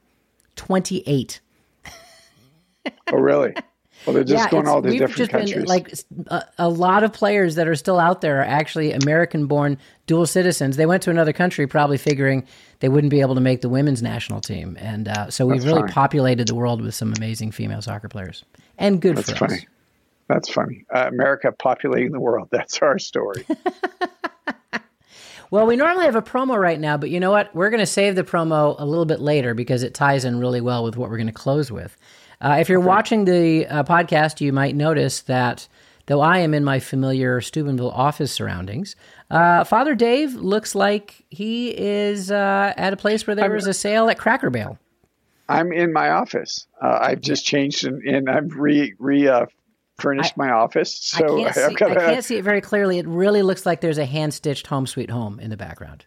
28. 0.57 1.41
oh, 3.13 3.17
really? 3.17 3.55
Well, 4.07 4.15
they're 4.15 4.25
just 4.25 4.45
yeah, 4.45 4.51
going 4.51 4.67
all 4.67 4.81
these 4.81 4.99
different 4.99 5.31
countries. 5.31 5.55
Been, 5.55 5.65
like 5.65 5.93
a, 6.29 6.45
a, 6.59 6.69
lot 6.69 7.05
of 7.05 7.13
players 7.13 7.57
that 7.57 7.69
are 7.69 7.75
still 7.75 7.99
out 7.99 8.23
there 8.23 8.41
are 8.41 8.45
actually 8.45 8.93
American-born 8.93 9.79
dual 10.07 10.27
citizens. 10.27 10.77
They 10.77 10.87
went 10.87 11.03
to 11.03 11.11
another 11.11 11.33
country 11.33 11.67
probably 11.67 11.99
figuring 11.99 12.47
they 12.79 12.89
wouldn't 12.89 13.11
be 13.11 13.21
able 13.21 13.35
to 13.35 13.41
make 13.41 13.61
the 13.61 13.69
women's 13.69 14.03
national 14.03 14.41
team, 14.41 14.77
and 14.81 15.09
uh, 15.09 15.31
so 15.31 15.47
we've 15.47 15.57
That's 15.57 15.67
really 15.67 15.83
funny. 15.83 15.93
populated 15.93 16.49
the 16.49 16.55
world 16.55 16.81
with 16.81 16.95
some 16.95 17.13
amazing 17.17 17.53
female 17.53 17.83
soccer 17.83 18.09
players. 18.09 18.45
And 18.79 19.01
good 19.01 19.17
That's 19.17 19.31
for 19.31 19.37
funny. 19.37 19.55
us. 19.55 19.65
That's 20.29 20.49
funny. 20.49 20.85
Uh, 20.95 21.07
America 21.09 21.53
populating 21.53 22.13
the 22.13 22.21
world. 22.21 22.49
That's 22.53 22.79
our 22.79 22.99
story. 22.99 23.45
Well, 25.51 25.67
we 25.67 25.75
normally 25.75 26.05
have 26.05 26.15
a 26.15 26.23
promo 26.23 26.57
right 26.57 26.79
now, 26.79 26.97
but 26.97 27.11
you 27.11 27.19
know 27.19 27.33
what? 27.33 27.53
We're 27.55 27.71
going 27.71 27.81
to 27.81 27.87
save 27.87 28.15
the 28.15 28.23
promo 28.23 28.77
a 28.79 28.85
little 28.85 29.05
bit 29.05 29.19
later 29.19 29.53
because 29.53 29.83
it 29.83 29.95
ties 29.95 30.25
in 30.25 30.39
really 30.39 30.61
well 30.61 30.85
with 30.85 30.97
what 30.97 31.11
we're 31.11 31.17
going 31.17 31.27
to 31.27 31.33
close 31.33 31.73
with. 31.73 31.97
Uh, 32.41 32.57
if 32.61 32.69
you're 32.69 32.79
okay. 32.79 32.89
watching 32.89 33.25
the 33.25 33.67
uh, 33.67 33.85
podcast, 33.85 34.41
you 34.41 34.53
might 34.53 34.75
notice 34.75 35.23
that 35.23 35.69
though 36.07 36.21
I 36.21 36.39
am 36.39 36.55
in 36.55 36.65
my 36.65 36.81
familiar 36.81 37.41
Steubenville 37.41 37.91
office 37.91 38.33
surroundings, 38.33 38.97
uh, 39.31 39.65
Father 39.65 39.95
Dave 39.95 40.35
looks 40.35 40.75
like 40.75 41.25
he 41.29 41.77
is 41.77 42.31
uh, 42.31 42.73
at 42.77 42.93
a 42.93 42.97
place 42.97 43.27
where 43.27 43.37
there 43.37 43.53
was 43.53 43.67
a 43.67 43.75
sale 43.75 44.09
at 44.09 44.19
Cracker 44.19 44.51
Barrel. 44.51 44.79
I'm 45.49 45.73
in 45.73 45.93
my 45.93 46.11
office. 46.11 46.67
Uh, 46.81 46.99
I've 47.01 47.21
just 47.21 47.45
changed 47.45 47.85
and, 47.85 48.03
and 48.05 48.31
I've 48.31 48.55
re 48.55 48.95
re 48.99 49.29
uh, 49.29 49.47
furnished 49.99 50.35
I, 50.39 50.47
my 50.47 50.51
office. 50.51 50.97
So 50.97 51.45
I 51.45 51.53
can't, 51.53 51.55
see, 51.55 51.85
I 51.85 51.95
can't 51.95 52.25
see 52.25 52.37
it 52.37 52.45
very 52.45 52.61
clearly. 52.61 52.99
It 52.99 53.07
really 53.07 53.43
looks 53.43 53.67
like 53.67 53.81
there's 53.81 53.99
a 53.99 54.07
hand 54.07 54.33
stitched 54.33 54.69
home 54.69 54.87
sweet 54.87 55.11
home 55.11 55.41
in 55.41 55.51
the 55.51 55.57
background. 55.57 56.07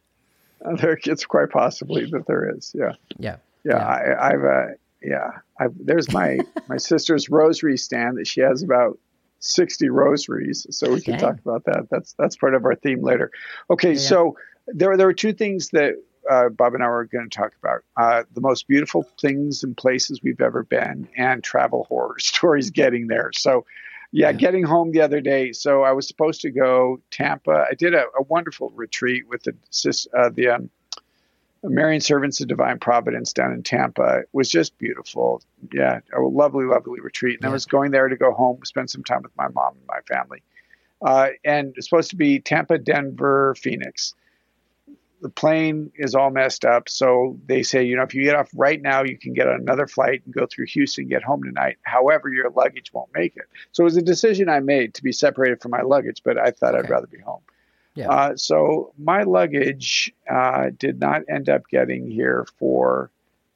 Uh, 0.66 0.75
there, 0.82 0.98
it's 1.04 1.25
quite 1.25 1.50
possibly 1.50 2.06
that 2.12 2.25
there 2.25 2.56
is. 2.56 2.74
Yeah. 2.74 2.94
Yeah. 3.20 3.38
Yeah. 3.63 3.78
yeah. 3.78 4.18
I, 4.20 4.32
have 4.32 4.44
uh, 4.44 4.66
yeah. 5.04 5.32
I've, 5.60 5.74
there's 5.80 6.12
my 6.12 6.40
my 6.68 6.78
sister's 6.78 7.30
rosary 7.30 7.78
stand 7.78 8.18
that 8.18 8.28
she 8.28 8.42
has 8.42 8.64
about 8.64 8.98
60 9.40 9.90
rosaries. 9.90 10.66
So 10.70 10.94
we 10.94 11.02
can 11.02 11.20
talk 11.20 11.38
about 11.40 11.66
that. 11.66 11.88
That's 11.92 12.14
that's 12.18 12.36
part 12.36 12.56
of 12.56 12.66
our 12.66 12.76
theme 12.76 13.02
later. 13.02 13.32
Okay. 13.70 13.94
Yeah. 13.94 14.00
So 14.00 14.38
there 14.68 14.96
there 14.98 15.08
are 15.08 15.14
two 15.14 15.34
things 15.34 15.70
that 15.70 15.96
uh, 16.30 16.50
Bob 16.50 16.74
and 16.74 16.84
I 16.84 16.88
were 16.88 17.06
going 17.06 17.30
to 17.30 17.38
talk 17.38 17.54
about 17.62 17.82
uh, 17.98 18.24
the 18.34 18.42
most 18.42 18.68
beautiful 18.68 19.06
things 19.20 19.64
and 19.64 19.76
places 19.76 20.22
we've 20.24 20.42
ever 20.42 20.64
been, 20.64 21.08
and 21.18 21.44
travel 21.44 21.86
horror 21.90 22.16
stories 22.20 22.70
getting 22.70 23.08
there. 23.08 23.32
So, 23.34 23.66
yeah, 24.12 24.28
yeah, 24.28 24.34
getting 24.34 24.64
home 24.64 24.92
the 24.92 25.02
other 25.02 25.22
day. 25.22 25.52
So 25.52 25.84
I 25.84 25.92
was 25.92 26.08
supposed 26.08 26.42
to 26.42 26.52
go 26.52 27.02
Tampa. 27.12 27.66
I 27.70 27.74
did 27.74 27.94
a, 27.94 28.06
a 28.18 28.24
wonderful 28.24 28.72
retreat 28.76 29.28
with 29.28 29.44
the 29.44 29.54
uh, 30.18 30.30
the 30.30 30.50
um, 30.50 30.70
Marian 31.63 32.01
Servants 32.01 32.41
of 32.41 32.48
Divine 32.48 32.79
Providence 32.79 33.34
down 33.34 33.53
in 33.53 33.63
Tampa. 33.63 34.20
It 34.20 34.29
was 34.34 34.50
just 34.50 34.77
beautiful. 34.77 35.41
Yeah, 35.72 36.01
a 36.15 36.20
lovely, 36.20 36.65
lovely 36.65 37.00
retreat. 37.00 37.36
And 37.36 37.43
yeah. 37.43 37.50
I 37.50 37.53
was 37.53 37.65
going 37.65 37.91
there 37.91 38.08
to 38.08 38.17
go 38.17 38.34
home, 38.34 38.60
spend 38.65 38.89
some 38.89 39.03
time 39.03 39.22
with 39.24 39.36
my 39.38 39.48
mom 39.48 39.75
and 39.77 39.88
my 39.88 40.01
family. 40.08 40.43
Uh, 41.01 41.29
and 41.43 41.74
it's 41.75 41.88
supposed 41.88 42.12
to 42.12 42.15
be 42.15 42.39
Tampa, 42.39 42.77
Denver, 42.77 43.55
Phoenix 43.55 44.13
the 45.24 45.29
plane 45.29 45.89
is 45.96 46.15
all 46.15 46.29
messed 46.29 46.65
up. 46.65 46.89
So 46.89 47.39
they 47.46 47.63
say, 47.63 47.86
you 47.86 47.96
know, 47.96 48.03
if 48.03 48.13
you 48.13 48.24
get 48.24 48.36
off 48.36 48.50
right 48.53 48.79
now, 48.79 49.03
you 49.03 49.17
can 49.17 49.34
get 49.34 49.48
on 49.48 49.55
another 49.55 49.88
flight 49.88 50.22
and 50.25 50.34
go 50.36 50.46
through 50.46 50.65
Houston, 50.67 51.08
get 51.08 51.24
home 51.24 51.41
tonight. 51.43 51.77
However, 51.84 52.27
your 52.27 52.50
luggage 52.50 52.91
won't 52.93 53.10
make 53.15 53.38
it. 53.38 53.46
So 53.72 53.84
it 53.84 53.86
was 53.86 53.98
a 53.98 54.01
decision 54.01 54.50
I 54.50 54.60
made 54.60 54.96
to 54.96 55.03
be 55.03 55.13
separated 55.13 55.62
from 55.62 55.72
my 55.72 55.82
luggage, 55.82 56.22
but 56.25 56.38
I 56.38 56.51
thought 56.51 56.75
okay. 56.75 56.84
I'd 56.84 56.89
rather 56.89 57.08
be 57.08 57.20
home. 57.20 57.41
Yeah. 57.96 58.10
Uh, 58.10 58.36
so 58.36 58.94
my 58.98 59.24
luggage 59.24 60.12
uh, 60.30 60.72
did 60.78 61.00
not 61.00 61.24
end 61.30 61.50
up 61.50 61.68
getting 61.68 62.10
here 62.10 62.48
for 62.58 63.12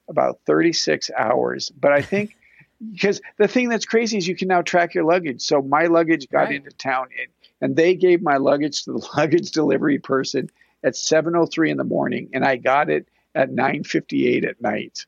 about 0.07 0.39
36 0.45 1.09
hours. 1.17 1.69
But 1.69 1.91
I 1.91 2.01
think 2.01 2.37
because 2.91 3.21
the 3.37 3.47
thing 3.47 3.69
that's 3.69 3.85
crazy 3.85 4.17
is 4.17 4.27
you 4.27 4.35
can 4.35 4.47
now 4.47 4.61
track 4.61 4.93
your 4.93 5.03
luggage. 5.03 5.41
So 5.41 5.61
my 5.61 5.85
luggage 5.85 6.29
got 6.29 6.45
right. 6.45 6.55
into 6.55 6.69
town 6.71 7.07
and, 7.19 7.29
and 7.61 7.75
they 7.75 7.95
gave 7.95 8.21
my 8.21 8.37
luggage 8.37 8.83
to 8.83 8.93
the 8.93 9.09
luggage 9.17 9.51
delivery 9.51 9.99
person 9.99 10.49
at 10.83 10.93
7:03 10.93 11.69
in 11.71 11.77
the 11.77 11.83
morning, 11.83 12.29
and 12.33 12.45
I 12.45 12.55
got 12.57 12.89
it 12.89 13.07
at 13.35 13.49
9:58 13.49 14.47
at 14.47 14.61
night. 14.61 15.05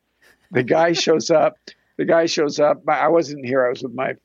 The 0.52 0.64
guy 0.64 0.94
shows 0.94 1.30
up. 1.30 1.58
The 1.98 2.06
guy 2.06 2.26
shows 2.26 2.60
up. 2.60 2.88
I 2.88 3.10
wasn't 3.10 3.46
here. 3.46 3.66
I 3.66 3.70
was 3.70 3.84
with 3.84 3.94
my. 3.94 4.16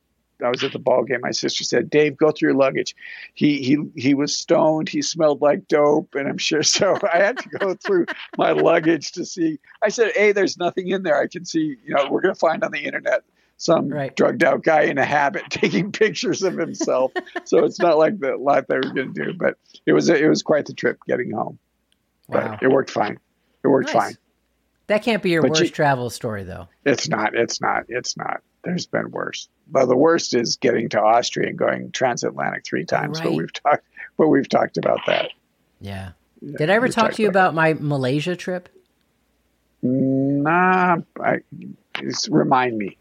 I 0.43 0.49
was 0.49 0.63
at 0.63 0.73
the 0.73 0.79
ball 0.79 1.03
game. 1.03 1.19
My 1.21 1.31
sister 1.31 1.63
said, 1.63 1.89
"Dave, 1.89 2.17
go 2.17 2.31
through 2.31 2.49
your 2.49 2.57
luggage." 2.57 2.95
He 3.33 3.61
he 3.61 3.77
he 3.95 4.13
was 4.13 4.37
stoned. 4.37 4.89
He 4.89 5.01
smelled 5.01 5.41
like 5.41 5.67
dope, 5.67 6.15
and 6.15 6.27
I'm 6.27 6.37
sure. 6.37 6.63
So 6.75 6.97
I 7.13 7.17
had 7.17 7.37
to 7.37 7.49
go 7.49 7.75
through 7.75 8.07
my 8.37 8.51
luggage 8.51 9.13
to 9.13 9.25
see. 9.25 9.59
I 9.81 9.89
said, 9.89 10.11
"Hey, 10.15 10.31
there's 10.31 10.57
nothing 10.57 10.89
in 10.89 11.03
there. 11.03 11.19
I 11.19 11.27
can 11.27 11.45
see. 11.45 11.77
You 11.85 11.95
know, 11.95 12.09
we're 12.09 12.21
going 12.21 12.33
to 12.33 12.39
find 12.39 12.63
on 12.63 12.71
the 12.71 12.83
internet." 12.83 13.23
some 13.57 13.87
right. 13.87 14.15
drugged 14.15 14.43
out 14.43 14.63
guy 14.63 14.81
in 14.81 14.97
a 14.97 15.05
habit 15.05 15.43
taking 15.49 15.91
pictures 15.91 16.43
of 16.43 16.57
himself. 16.57 17.11
so 17.45 17.63
it's 17.63 17.79
not 17.79 17.97
like 17.97 18.19
the 18.19 18.35
lot 18.35 18.67
they 18.67 18.75
were 18.75 18.93
going 18.93 19.13
to 19.13 19.25
do, 19.25 19.33
but 19.33 19.57
it 19.85 19.93
was 19.93 20.09
it 20.09 20.27
was 20.27 20.43
quite 20.43 20.65
the 20.65 20.73
trip 20.73 20.99
getting 21.07 21.31
home. 21.31 21.57
Wow. 22.27 22.57
But 22.59 22.63
it 22.63 22.69
worked 22.69 22.89
fine. 22.89 23.19
It 23.63 23.67
worked 23.67 23.93
nice. 23.93 24.03
fine. 24.03 24.17
That 24.87 25.03
can't 25.03 25.23
be 25.23 25.31
your 25.31 25.41
but 25.41 25.51
worst 25.51 25.63
you, 25.63 25.69
travel 25.69 26.09
story, 26.09 26.43
though. 26.43 26.67
It's 26.85 27.09
not. 27.09 27.35
It's 27.35 27.59
not. 27.59 27.85
It's 27.87 28.15
not. 28.17 28.41
There's 28.63 28.85
been 28.85 29.09
worse. 29.11 29.49
Well, 29.71 29.87
the 29.87 29.97
worst 29.97 30.33
is 30.35 30.57
getting 30.57 30.89
to 30.89 31.01
Austria 31.01 31.49
and 31.49 31.57
going 31.57 31.91
transatlantic 31.91 32.65
three 32.65 32.85
times. 32.85 33.19
Right. 33.19 33.25
But 33.25 33.33
we've 33.33 33.53
talked. 33.53 33.83
But 34.17 34.27
we've 34.27 34.47
talked 34.47 34.77
about 34.77 34.99
that. 35.07 35.31
Yeah. 35.81 36.11
Did 36.57 36.69
I 36.69 36.73
ever 36.75 36.87
talk 36.87 37.13
to 37.13 37.21
you 37.21 37.27
about, 37.27 37.53
about 37.53 37.55
my 37.55 37.73
Malaysia 37.73 38.35
trip? 38.35 38.69
Nah. 39.81 40.97
I, 41.19 41.39
remind 42.29 42.77
me. 42.77 42.97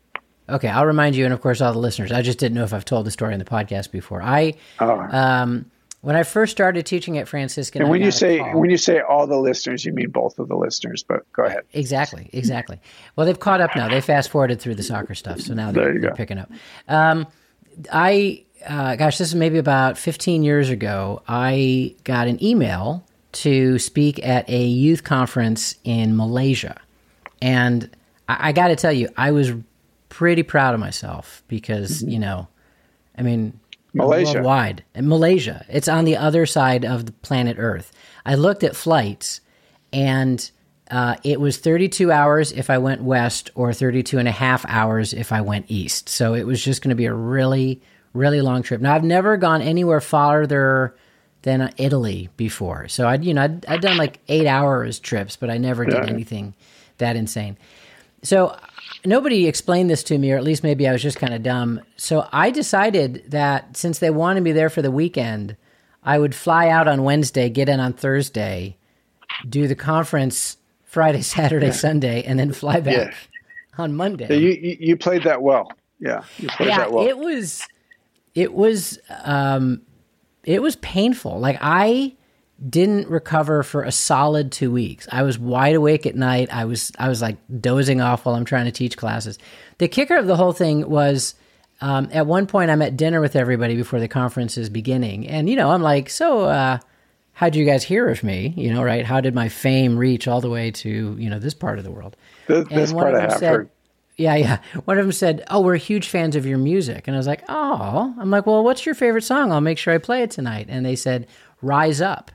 Okay, 0.48 0.68
I'll 0.68 0.86
remind 0.86 1.16
you, 1.16 1.24
and 1.24 1.32
of 1.32 1.40
course, 1.40 1.60
all 1.60 1.72
the 1.72 1.78
listeners. 1.78 2.12
I 2.12 2.20
just 2.20 2.38
didn't 2.38 2.54
know 2.54 2.64
if 2.64 2.74
I've 2.74 2.84
told 2.84 3.06
the 3.06 3.10
story 3.10 3.32
in 3.32 3.38
the 3.38 3.46
podcast 3.46 3.90
before. 3.90 4.22
I, 4.22 4.54
oh. 4.78 5.00
um, 5.00 5.70
when 6.04 6.16
I 6.16 6.22
first 6.22 6.52
started 6.52 6.84
teaching 6.84 7.16
at 7.16 7.26
Franciscan, 7.26 7.80
and 7.80 7.90
when 7.90 8.02
you 8.02 8.10
say 8.10 8.38
when 8.52 8.68
you 8.68 8.76
say 8.76 9.00
all 9.00 9.26
the 9.26 9.38
listeners, 9.38 9.86
you 9.86 9.92
mean 9.92 10.10
both 10.10 10.38
of 10.38 10.48
the 10.48 10.56
listeners. 10.56 11.02
But 11.02 11.30
go 11.32 11.44
ahead. 11.44 11.62
Exactly, 11.72 12.28
exactly. 12.32 12.78
Well, 13.16 13.26
they've 13.26 13.40
caught 13.40 13.62
up 13.62 13.74
now. 13.74 13.88
They 13.88 14.02
fast 14.02 14.28
forwarded 14.28 14.60
through 14.60 14.74
the 14.74 14.82
soccer 14.82 15.14
stuff, 15.14 15.40
so 15.40 15.54
now 15.54 15.72
they're, 15.72 15.98
they're 15.98 16.14
picking 16.14 16.38
up. 16.38 16.50
Um, 16.88 17.26
I, 17.90 18.44
uh, 18.66 18.96
gosh, 18.96 19.16
this 19.16 19.28
is 19.28 19.34
maybe 19.34 19.56
about 19.56 19.96
15 19.96 20.42
years 20.42 20.68
ago. 20.68 21.22
I 21.26 21.94
got 22.04 22.28
an 22.28 22.42
email 22.44 23.02
to 23.32 23.78
speak 23.78 24.24
at 24.24 24.48
a 24.48 24.62
youth 24.62 25.04
conference 25.04 25.76
in 25.84 26.16
Malaysia, 26.16 26.78
and 27.40 27.88
I, 28.28 28.50
I 28.50 28.52
got 28.52 28.68
to 28.68 28.76
tell 28.76 28.92
you, 28.92 29.08
I 29.16 29.30
was 29.30 29.52
pretty 30.10 30.42
proud 30.42 30.74
of 30.74 30.80
myself 30.80 31.42
because 31.48 32.02
mm-hmm. 32.02 32.10
you 32.10 32.18
know, 32.18 32.46
I 33.16 33.22
mean, 33.22 33.58
Malaysia 33.94 34.42
wide 34.42 34.84
and 34.94 35.08
Malaysia. 35.08 35.64
It's 35.68 35.88
on 35.88 36.04
the 36.04 36.16
other 36.16 36.46
side 36.46 36.84
of 36.84 37.06
the 37.06 37.12
planet 37.12 37.56
Earth. 37.58 37.92
I 38.26 38.34
looked 38.34 38.64
at 38.64 38.76
flights, 38.76 39.40
and 39.92 40.50
uh, 40.90 41.16
it 41.22 41.40
was 41.40 41.58
32 41.58 42.10
hours 42.10 42.52
if 42.52 42.70
I 42.70 42.78
went 42.78 43.02
west, 43.02 43.50
or 43.54 43.72
32 43.72 44.18
and 44.18 44.28
a 44.28 44.32
half 44.32 44.64
hours 44.66 45.12
if 45.12 45.32
I 45.32 45.40
went 45.40 45.66
east. 45.68 46.08
So 46.08 46.34
it 46.34 46.46
was 46.46 46.62
just 46.62 46.82
going 46.82 46.90
to 46.90 46.96
be 46.96 47.06
a 47.06 47.14
really, 47.14 47.80
really 48.12 48.40
long 48.40 48.62
trip. 48.62 48.80
Now 48.80 48.94
I've 48.94 49.04
never 49.04 49.36
gone 49.36 49.62
anywhere 49.62 50.00
farther 50.00 50.94
than 51.42 51.72
Italy 51.76 52.30
before. 52.36 52.88
So 52.88 53.06
I'd 53.06 53.24
you 53.24 53.34
know 53.34 53.42
I'd, 53.42 53.66
I'd 53.66 53.80
done 53.80 53.96
like 53.96 54.18
eight 54.28 54.46
hours 54.46 54.98
trips, 54.98 55.36
but 55.36 55.50
I 55.50 55.58
never 55.58 55.84
did 55.84 55.94
yeah. 55.94 56.06
anything 56.06 56.54
that 56.98 57.16
insane. 57.16 57.56
So 58.22 58.56
nobody 59.04 59.46
explained 59.46 59.90
this 59.90 60.02
to 60.04 60.18
me, 60.18 60.32
or 60.32 60.36
at 60.36 60.44
least 60.44 60.62
maybe 60.62 60.88
I 60.88 60.92
was 60.92 61.02
just 61.02 61.18
kind 61.18 61.34
of 61.34 61.42
dumb. 61.42 61.80
So 61.96 62.28
I 62.32 62.50
decided 62.50 63.24
that 63.28 63.76
since 63.76 63.98
they 63.98 64.10
wanted 64.10 64.42
me 64.42 64.52
there 64.52 64.70
for 64.70 64.82
the 64.82 64.90
weekend, 64.90 65.56
I 66.02 66.18
would 66.18 66.34
fly 66.34 66.68
out 66.68 66.88
on 66.88 67.02
Wednesday, 67.02 67.48
get 67.48 67.68
in 67.68 67.80
on 67.80 67.92
Thursday, 67.92 68.76
do 69.48 69.66
the 69.66 69.74
conference 69.74 70.56
Friday, 70.84 71.22
Saturday, 71.22 71.66
yeah. 71.66 71.72
Sunday, 71.72 72.22
and 72.22 72.38
then 72.38 72.52
fly 72.52 72.80
back 72.80 72.96
yeah. 72.96 73.14
on 73.78 73.94
Monday. 73.94 74.26
Yeah, 74.28 74.36
you 74.36 74.76
you 74.80 74.96
played 74.96 75.24
that 75.24 75.42
well. 75.42 75.72
Yeah, 76.00 76.24
yeah, 76.60 76.86
well. 76.88 77.06
It 77.06 77.16
was, 77.16 77.66
it 78.34 78.52
was, 78.52 78.98
um, 79.22 79.80
it 80.42 80.60
was 80.60 80.76
painful. 80.76 81.38
Like 81.38 81.56
I 81.60 82.14
didn't 82.68 83.08
recover 83.08 83.62
for 83.62 83.82
a 83.82 83.92
solid 83.92 84.50
two 84.50 84.70
weeks. 84.70 85.06
I 85.10 85.22
was 85.22 85.38
wide 85.38 85.74
awake 85.74 86.06
at 86.06 86.16
night. 86.16 86.52
I 86.52 86.64
was 86.64 86.92
I 86.98 87.08
was 87.08 87.20
like 87.20 87.36
dozing 87.60 88.00
off 88.00 88.24
while 88.24 88.34
I'm 88.34 88.44
trying 88.44 88.64
to 88.66 88.72
teach 88.72 88.96
classes. 88.96 89.38
The 89.78 89.88
kicker 89.88 90.16
of 90.16 90.26
the 90.26 90.36
whole 90.36 90.52
thing 90.52 90.88
was 90.88 91.34
um, 91.80 92.08
at 92.12 92.26
one 92.26 92.46
point 92.46 92.70
I'm 92.70 92.82
at 92.82 92.96
dinner 92.96 93.20
with 93.20 93.36
everybody 93.36 93.76
before 93.76 94.00
the 94.00 94.08
conference 94.08 94.56
is 94.56 94.70
beginning, 94.70 95.28
and 95.28 95.50
you 95.50 95.56
know 95.56 95.70
I'm 95.70 95.82
like, 95.82 96.08
so 96.08 96.44
uh, 96.44 96.78
how'd 97.32 97.54
you 97.54 97.66
guys 97.66 97.84
hear 97.84 98.08
of 98.08 98.22
me? 98.22 98.54
You 98.56 98.72
know, 98.72 98.82
right? 98.82 99.04
How 99.04 99.20
did 99.20 99.34
my 99.34 99.48
fame 99.48 99.98
reach 99.98 100.26
all 100.26 100.40
the 100.40 100.50
way 100.50 100.70
to 100.70 101.16
you 101.18 101.28
know 101.28 101.38
this 101.38 101.54
part 101.54 101.78
of 101.78 101.84
the 101.84 101.90
world? 101.90 102.16
This, 102.46 102.68
this 102.68 102.92
part 102.92 103.14
I 103.14 103.22
have 103.22 103.32
said, 103.32 103.52
heard. 103.52 103.70
Yeah, 104.16 104.36
yeah. 104.36 104.58
One 104.84 104.96
of 104.96 105.04
them 105.04 105.12
said, 105.12 105.44
"Oh, 105.50 105.60
we're 105.60 105.76
huge 105.76 106.08
fans 106.08 106.36
of 106.36 106.46
your 106.46 106.58
music," 106.58 107.08
and 107.08 107.16
I 107.16 107.18
was 107.18 107.26
like, 107.26 107.42
"Oh." 107.48 108.14
I'm 108.18 108.30
like, 108.30 108.46
"Well, 108.46 108.64
what's 108.64 108.86
your 108.86 108.94
favorite 108.94 109.24
song? 109.24 109.52
I'll 109.52 109.60
make 109.60 109.76
sure 109.76 109.92
I 109.92 109.98
play 109.98 110.22
it 110.22 110.30
tonight." 110.30 110.66
And 110.70 110.86
they 110.86 110.96
said, 110.96 111.26
"Rise 111.60 112.00
Up." 112.00 112.30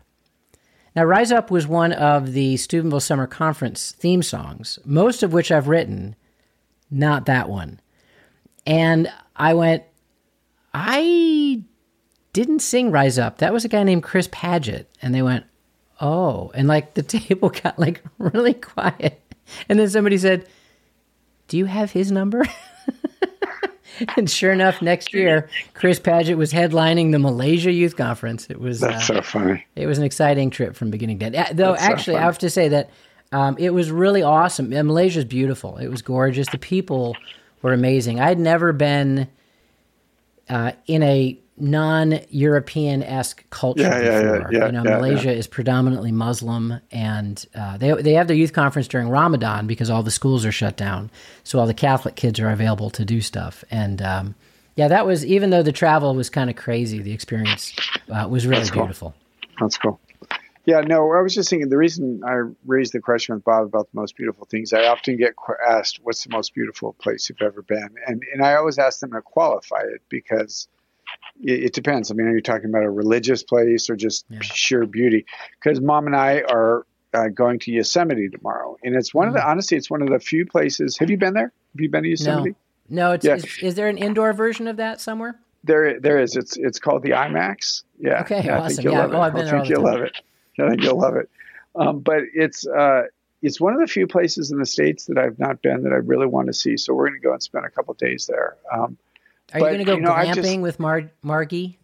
Now, 0.95 1.03
Rise 1.03 1.31
Up 1.31 1.51
was 1.51 1.67
one 1.67 1.93
of 1.93 2.33
the 2.33 2.57
Steubenville 2.57 2.99
Summer 2.99 3.27
Conference 3.27 3.91
theme 3.91 4.23
songs, 4.23 4.79
most 4.85 5.23
of 5.23 5.33
which 5.33 5.51
I've 5.51 5.67
written, 5.67 6.15
not 6.89 7.25
that 7.25 7.49
one. 7.49 7.79
And 8.65 9.11
I 9.35 9.53
went, 9.53 9.83
I 10.73 11.63
didn't 12.33 12.59
sing 12.59 12.91
Rise 12.91 13.17
Up. 13.19 13.37
That 13.37 13.53
was 13.53 13.65
a 13.65 13.69
guy 13.69 13.83
named 13.83 14.03
Chris 14.03 14.27
Padgett. 14.27 14.85
And 15.01 15.13
they 15.13 15.21
went, 15.21 15.45
oh. 16.01 16.51
And 16.53 16.67
like 16.67 16.93
the 16.93 17.03
table 17.03 17.49
got 17.49 17.79
like 17.79 18.03
really 18.17 18.53
quiet. 18.53 19.21
And 19.67 19.79
then 19.79 19.89
somebody 19.89 20.17
said, 20.17 20.47
do 21.47 21.57
you 21.57 21.65
have 21.65 21.91
his 21.91 22.11
number? 22.11 22.45
and 24.17 24.29
sure 24.29 24.51
enough, 24.51 24.81
next 24.81 25.13
year, 25.13 25.49
Chris 25.73 25.99
Padgett 25.99 26.37
was 26.37 26.51
headlining 26.51 27.11
the 27.11 27.19
Malaysia 27.19 27.71
Youth 27.71 27.95
Conference. 27.95 28.49
It 28.49 28.59
was 28.59 28.79
that's 28.79 29.09
uh, 29.09 29.15
so 29.15 29.21
funny. 29.21 29.65
It 29.75 29.87
was 29.87 29.97
an 29.97 30.03
exciting 30.03 30.49
trip 30.49 30.75
from 30.75 30.89
beginning 30.91 31.19
to 31.19 31.25
end. 31.25 31.57
Though 31.57 31.71
that's 31.73 31.83
actually, 31.83 32.15
so 32.15 32.19
I 32.19 32.23
have 32.23 32.37
to 32.39 32.49
say 32.49 32.67
that 32.69 32.89
um, 33.31 33.57
it 33.57 33.71
was 33.71 33.91
really 33.91 34.23
awesome. 34.23 34.69
Malaysia 34.69 35.19
is 35.19 35.25
beautiful. 35.25 35.77
It 35.77 35.87
was 35.87 36.01
gorgeous. 36.01 36.49
The 36.49 36.57
people 36.57 37.15
were 37.61 37.73
amazing. 37.73 38.19
I'd 38.19 38.39
never 38.39 38.73
been 38.73 39.27
uh, 40.49 40.71
in 40.87 41.03
a 41.03 41.39
non-European 41.59 43.03
esque 43.03 43.47
culture 43.49 43.83
Yeah, 43.83 43.99
yeah, 43.99 44.21
yeah, 44.21 44.47
yeah, 44.51 44.65
you 44.65 44.71
know, 44.71 44.83
yeah, 44.83 44.97
Malaysia 44.97 45.31
is 45.31 45.47
predominantly 45.47 46.11
Muslim, 46.11 46.79
and 46.91 47.45
uh, 47.55 47.77
they 47.77 47.93
they 47.93 48.13
have 48.13 48.27
their 48.27 48.37
youth 48.37 48.53
conference 48.53 48.87
during 48.87 49.09
Ramadan 49.09 49.67
because 49.67 49.89
all 49.89 50.03
the 50.03 50.11
schools 50.11 50.45
are 50.45 50.51
shut 50.51 50.77
down, 50.77 51.09
so 51.43 51.59
all 51.59 51.67
the 51.67 51.73
Catholic 51.73 52.15
kids 52.15 52.39
are 52.39 52.49
available 52.49 52.89
to 52.91 53.05
do 53.05 53.21
stuff. 53.21 53.63
And 53.71 54.01
um, 54.01 54.35
yeah, 54.75 54.87
that 54.87 55.05
was 55.05 55.25
even 55.25 55.49
though 55.49 55.63
the 55.63 55.71
travel 55.71 56.15
was 56.15 56.29
kind 56.29 56.49
of 56.49 56.55
crazy, 56.55 57.01
the 57.01 57.13
experience 57.13 57.73
uh, 58.09 58.27
was 58.29 58.47
really 58.47 58.61
That's 58.61 58.71
cool. 58.71 58.83
beautiful. 58.83 59.13
That's 59.59 59.77
cool. 59.77 59.99
Yeah, 60.65 60.81
no, 60.81 61.11
I 61.13 61.21
was 61.21 61.33
just 61.33 61.49
thinking 61.49 61.69
the 61.69 61.77
reason 61.77 62.21
I 62.23 62.41
raised 62.65 62.93
the 62.93 62.99
question 62.99 63.33
with 63.33 63.43
Bob 63.43 63.65
about 63.65 63.91
the 63.91 63.99
most 63.99 64.15
beautiful 64.15 64.45
things, 64.45 64.71
I 64.71 64.85
often 64.85 65.17
get 65.17 65.33
asked, 65.67 65.99
what's 66.03 66.23
the 66.23 66.29
most 66.29 66.53
beautiful 66.53 66.93
place 66.93 67.27
you've 67.27 67.41
ever 67.41 67.63
been? 67.63 67.89
And, 68.05 68.21
and 68.31 68.43
I 68.43 68.55
always 68.55 68.77
ask 68.77 68.99
them 68.99 69.11
to 69.13 69.21
qualify 69.21 69.81
it 69.81 70.01
because 70.09 70.67
it, 71.43 71.63
it 71.65 71.73
depends. 71.73 72.11
I 72.11 72.13
mean, 72.13 72.27
are 72.27 72.35
you 72.35 72.41
talking 72.41 72.69
about 72.69 72.83
a 72.83 72.89
religious 72.89 73.43
place 73.43 73.89
or 73.89 73.95
just 73.95 74.25
Yeah. 74.29 74.39
sheer 74.41 74.85
beauty? 74.85 75.25
Because 75.63 75.81
mom 75.81 76.07
and 76.07 76.15
I 76.15 76.41
are 76.41 76.85
uh, 77.13 77.27
going 77.29 77.59
to 77.59 77.71
Yosemite 77.71 78.29
tomorrow. 78.29 78.77
And 78.83 78.95
it's 78.95 79.13
one 79.13 79.27
of 79.27 79.33
the, 79.33 79.43
honestly, 79.47 79.77
it's 79.77 79.89
one 79.89 80.01
of 80.01 80.09
the 80.09 80.19
few 80.19 80.45
places. 80.45 80.97
Have 80.99 81.09
you 81.09 81.17
been 81.17 81.33
there? 81.33 81.51
Have 81.73 81.81
you 81.81 81.89
been 81.89 82.03
to 82.03 82.09
Yosemite? 82.09 82.55
No, 82.89 83.07
no, 83.07 83.11
it's, 83.13 83.25
Yeah. 83.25 83.35
is, 83.35 83.57
is 83.61 83.75
there 83.75 83.87
an 83.87 83.97
indoor 83.97 84.31
version 84.33 84.67
of 84.67 84.77
that 84.77 85.01
somewhere? 85.01 85.39
There, 85.63 85.99
there 85.99 86.19
is. 86.19 86.35
It's 86.37 86.55
it's 86.55 86.79
called 86.79 87.03
the 87.03 87.09
IMAX. 87.11 87.83
Yeah. 87.99 88.21
Okay, 88.21 88.41
yeah, 88.45 88.61
I 88.61 88.67
think 88.69 88.83
you'll 88.83 88.93
Yeah, 88.93 89.01
love 89.01 89.13
it. 89.13 89.17
oh, 89.17 89.21
I've 89.21 89.33
been 89.33 89.47
I 89.47 89.51
think 89.51 89.67
you'll 89.69 89.83
time. 89.83 89.91
love 89.93 90.01
it. 90.01 90.13
I 90.57 90.69
think 90.69 90.83
you'll 90.83 90.99
love 90.99 91.15
it. 91.17 91.29
Um, 91.75 91.99
but 91.99 92.21
it's 92.33 92.65
uh, 92.65 93.03
it's 93.41 93.59
one 93.59 93.73
of 93.73 93.79
the 93.81 93.87
few 93.87 94.07
places 94.07 94.51
in 94.51 94.59
the 94.59 94.65
states 94.65 95.05
that 95.05 95.17
I've 95.17 95.37
not 95.37 95.61
been 95.61 95.83
that 95.83 95.91
I 95.91 95.97
really 95.97 96.27
want 96.27 96.47
to 96.47 96.53
see. 96.53 96.77
So 96.77 96.93
we're 96.93 97.09
going 97.09 97.19
to 97.19 97.25
go 97.27 97.33
and 97.33 97.43
spend 97.43 97.65
a 97.65 97.69
couple 97.69 97.93
days 97.95 98.25
there. 98.25 98.55
Um, 98.71 98.97
Are 99.53 99.59
But, 99.59 99.71
you 99.71 99.77
going 99.77 99.79
to 99.79 99.85
go 99.85 99.95
you 99.95 100.01
know, 100.01 100.11
glamping 100.11 100.35
just- 100.43 100.59
with 100.59 100.79
Mar- 100.79 101.11
Margie? 101.23 101.77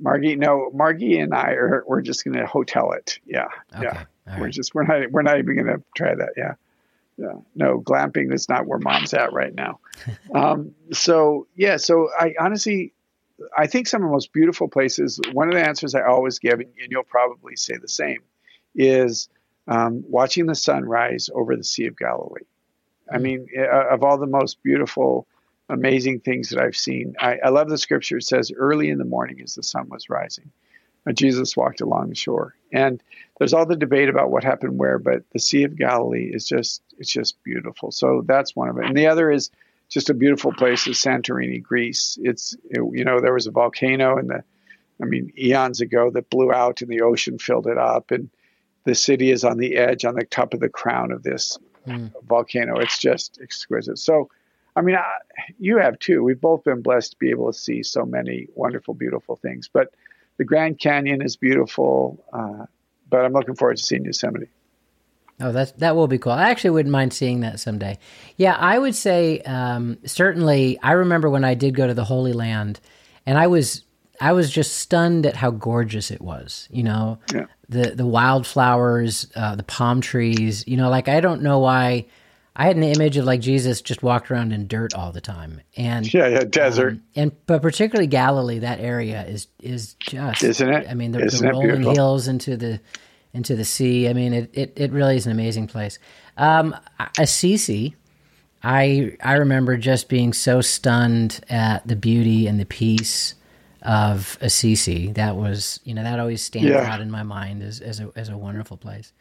Margie, 0.00 0.34
no, 0.34 0.68
Margie 0.74 1.18
and 1.18 1.32
I 1.32 1.50
are 1.52 1.84
we're 1.86 2.00
just 2.00 2.24
going 2.24 2.36
to 2.36 2.44
hotel 2.44 2.90
it. 2.92 3.20
Yeah, 3.24 3.46
Okay, 3.72 3.84
yeah. 3.84 4.04
all 4.26 4.38
We're 4.38 4.44
right. 4.46 4.52
just 4.52 4.74
we're 4.74 4.82
not 4.82 5.12
we're 5.12 5.22
not 5.22 5.38
even 5.38 5.54
going 5.54 5.66
to 5.68 5.82
try 5.94 6.12
that. 6.14 6.30
Yeah. 6.36 6.54
Yeah. 7.18 7.34
No, 7.54 7.80
glamping 7.80 8.32
is 8.32 8.48
not 8.48 8.66
where 8.66 8.80
mom's 8.80 9.14
at 9.14 9.32
right 9.32 9.54
now. 9.54 9.78
um, 10.34 10.74
so 10.92 11.46
yeah, 11.54 11.76
so 11.76 12.08
I 12.18 12.34
honestly, 12.40 12.94
I 13.56 13.68
think 13.68 13.86
some 13.86 14.02
of 14.02 14.08
the 14.08 14.12
most 14.12 14.32
beautiful 14.32 14.66
places. 14.66 15.20
One 15.32 15.46
of 15.48 15.54
the 15.54 15.64
answers 15.64 15.94
I 15.94 16.02
always 16.02 16.40
give, 16.40 16.58
and 16.58 16.66
you'll 16.88 17.04
probably 17.04 17.54
say 17.54 17.74
the 17.80 17.86
same, 17.86 18.22
is 18.74 19.28
um, 19.68 20.02
watching 20.08 20.46
the 20.46 20.56
sunrise 20.56 21.30
over 21.32 21.54
the 21.54 21.62
Sea 21.62 21.86
of 21.86 21.96
Galilee. 21.96 22.42
I 23.12 23.18
mean, 23.18 23.46
uh, 23.56 23.88
of 23.90 24.02
all 24.02 24.18
the 24.18 24.26
most 24.26 24.62
beautiful, 24.64 25.28
amazing 25.72 26.20
things 26.20 26.50
that 26.50 26.60
I've 26.60 26.76
seen, 26.76 27.14
I, 27.18 27.38
I 27.44 27.48
love 27.48 27.68
the 27.68 27.78
scripture. 27.78 28.18
It 28.18 28.24
says, 28.24 28.52
"Early 28.52 28.90
in 28.90 28.98
the 28.98 29.04
morning, 29.04 29.40
as 29.42 29.54
the 29.54 29.62
sun 29.62 29.88
was 29.88 30.08
rising." 30.08 30.50
Jesus 31.14 31.56
walked 31.56 31.80
along 31.80 32.08
the 32.08 32.14
shore. 32.14 32.54
And 32.72 33.02
there's 33.38 33.52
all 33.52 33.66
the 33.66 33.74
debate 33.76 34.08
about 34.08 34.30
what 34.30 34.44
happened 34.44 34.78
where, 34.78 34.98
but 34.98 35.24
the 35.32 35.40
Sea 35.40 35.64
of 35.64 35.76
Galilee 35.76 36.30
is 36.32 36.46
just 36.46 36.82
it's 36.98 37.10
just 37.10 37.42
beautiful. 37.42 37.90
So 37.90 38.22
that's 38.24 38.54
one 38.54 38.68
of 38.68 38.78
it. 38.78 38.84
And 38.86 38.96
the 38.96 39.08
other 39.08 39.30
is 39.30 39.50
just 39.88 40.10
a 40.10 40.14
beautiful 40.14 40.52
place 40.52 40.86
is 40.86 40.98
Santorini, 40.98 41.60
Greece. 41.60 42.18
It's 42.22 42.54
it, 42.70 42.80
you 42.92 43.04
know 43.04 43.20
there 43.20 43.34
was 43.34 43.48
a 43.48 43.50
volcano 43.50 44.16
in 44.18 44.28
the 44.28 44.44
I 45.02 45.06
mean 45.06 45.32
eons 45.36 45.80
ago 45.80 46.10
that 46.10 46.30
blew 46.30 46.52
out 46.52 46.82
and 46.82 46.90
the 46.90 47.02
ocean 47.02 47.38
filled 47.38 47.66
it 47.66 47.78
up 47.78 48.12
and 48.12 48.30
the 48.84 48.94
city 48.94 49.30
is 49.30 49.44
on 49.44 49.58
the 49.58 49.76
edge 49.76 50.04
on 50.04 50.14
the 50.14 50.24
top 50.24 50.54
of 50.54 50.60
the 50.60 50.68
crown 50.68 51.10
of 51.10 51.22
this 51.24 51.58
Hmm. 51.84 52.06
volcano. 52.28 52.78
It's 52.78 52.98
just 52.98 53.40
exquisite. 53.42 53.98
So 53.98 54.30
I 54.74 54.80
mean, 54.80 54.96
I, 54.96 55.04
you 55.58 55.78
have 55.78 55.98
too. 55.98 56.22
We've 56.22 56.40
both 56.40 56.64
been 56.64 56.82
blessed 56.82 57.12
to 57.12 57.16
be 57.18 57.30
able 57.30 57.52
to 57.52 57.58
see 57.58 57.82
so 57.82 58.04
many 58.04 58.48
wonderful, 58.54 58.94
beautiful 58.94 59.36
things. 59.36 59.68
But 59.72 59.94
the 60.38 60.44
Grand 60.44 60.78
Canyon 60.78 61.20
is 61.22 61.36
beautiful. 61.36 62.24
Uh, 62.32 62.66
but 63.10 63.24
I'm 63.24 63.32
looking 63.32 63.54
forward 63.54 63.76
to 63.76 63.82
seeing 63.82 64.04
Yosemite. 64.04 64.48
Oh, 65.40 65.50
that's 65.52 65.72
that 65.72 65.96
will 65.96 66.06
be 66.08 66.18
cool. 66.18 66.32
I 66.32 66.50
actually 66.50 66.70
wouldn't 66.70 66.92
mind 66.92 67.12
seeing 67.12 67.40
that 67.40 67.58
someday. 67.58 67.98
Yeah, 68.36 68.54
I 68.54 68.78
would 68.78 68.94
say 68.94 69.40
um, 69.40 69.98
certainly. 70.04 70.78
I 70.82 70.92
remember 70.92 71.28
when 71.28 71.44
I 71.44 71.54
did 71.54 71.74
go 71.74 71.86
to 71.86 71.94
the 71.94 72.04
Holy 72.04 72.32
Land, 72.32 72.80
and 73.26 73.36
I 73.36 73.48
was 73.48 73.84
I 74.20 74.32
was 74.32 74.50
just 74.50 74.76
stunned 74.76 75.26
at 75.26 75.34
how 75.36 75.50
gorgeous 75.50 76.10
it 76.10 76.20
was. 76.20 76.68
You 76.70 76.84
know, 76.84 77.18
Yeah. 77.34 77.46
the 77.68 77.90
the 77.90 78.06
wildflowers, 78.06 79.26
uh, 79.34 79.56
the 79.56 79.62
palm 79.64 80.00
trees. 80.00 80.64
You 80.66 80.76
know, 80.76 80.88
like 80.90 81.08
I 81.08 81.20
don't 81.20 81.42
know 81.42 81.58
why. 81.58 82.06
I 82.54 82.66
had 82.66 82.76
an 82.76 82.82
image 82.82 83.16
of 83.16 83.24
like 83.24 83.40
Jesus 83.40 83.80
just 83.80 84.02
walked 84.02 84.30
around 84.30 84.52
in 84.52 84.66
dirt 84.66 84.92
all 84.94 85.10
the 85.12 85.20
time, 85.22 85.60
and 85.76 86.12
Yeah, 86.12 86.26
yeah, 86.28 86.44
desert. 86.44 86.94
um, 86.94 87.02
and 87.16 87.32
but 87.46 87.62
particularly 87.62 88.06
Galilee, 88.06 88.58
that 88.60 88.78
area 88.80 89.24
is 89.24 89.46
is 89.60 89.94
just 89.94 90.42
Isn't 90.42 90.68
it? 90.70 90.86
I 90.88 90.94
mean, 90.94 91.12
the, 91.12 91.18
the 91.20 91.48
rolling 91.50 91.68
beautiful? 91.68 91.94
hills 91.94 92.28
into 92.28 92.56
the 92.58 92.80
into 93.32 93.56
the 93.56 93.64
sea. 93.64 94.08
I 94.08 94.12
mean, 94.12 94.34
it 94.34 94.50
it, 94.52 94.72
it 94.76 94.92
really 94.92 95.16
is 95.16 95.24
an 95.26 95.32
amazing 95.32 95.66
place. 95.66 95.98
Um, 96.36 96.76
Assisi, 97.18 97.96
I 98.62 99.16
I 99.22 99.34
remember 99.34 99.76
just 99.78 100.08
being 100.10 100.32
so 100.34 100.60
stunned 100.60 101.40
at 101.48 101.86
the 101.88 101.96
beauty 101.96 102.46
and 102.46 102.60
the 102.60 102.66
peace 102.66 103.34
of 103.80 104.36
Assisi. 104.42 105.12
That 105.12 105.36
was 105.36 105.80
you 105.84 105.94
know 105.94 106.02
that 106.02 106.20
always 106.20 106.42
stands 106.42 106.68
Yeah. 106.68 106.92
out 106.92 107.00
in 107.00 107.10
my 107.10 107.22
mind 107.22 107.62
as 107.62 107.80
as 107.80 107.98
a 108.00 108.10
as 108.14 108.28
a 108.28 108.36
wonderful 108.36 108.76
place. 108.76 109.12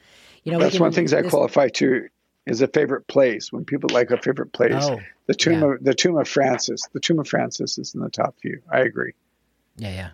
You 0.44 0.52
know, 0.52 0.60
That's 0.60 0.74
can- 0.74 0.82
one 0.82 0.88
of 0.90 0.94
the 0.96 1.00
things 1.00 1.14
I 1.14 1.22
this- 1.22 1.32
qualify 1.32 1.70
to 1.70 2.08
is 2.52 2.62
a 2.62 2.68
favorite 2.68 3.08
place. 3.08 3.52
When 3.52 3.66
people 3.66 3.90
like 3.92 4.12
a 4.12 4.18
favorite 4.18 4.52
place, 4.54 4.74
Oh, 4.86 5.00
the 5.28 5.34
tomb 5.34 5.62
yeah. 5.62 5.74
of 5.74 5.84
the 5.84 5.94
tomb 5.94 6.18
of 6.18 6.28
Francis. 6.28 6.88
The 6.94 7.00
tomb 7.00 7.20
of 7.20 7.28
Francis 7.28 7.78
is 7.78 7.96
in 7.96 8.02
the 8.02 8.10
top 8.10 8.36
few. 8.42 8.62
I 8.72 8.82
agree. 8.82 9.14
Yeah, 9.78 9.90
yeah. 9.92 10.10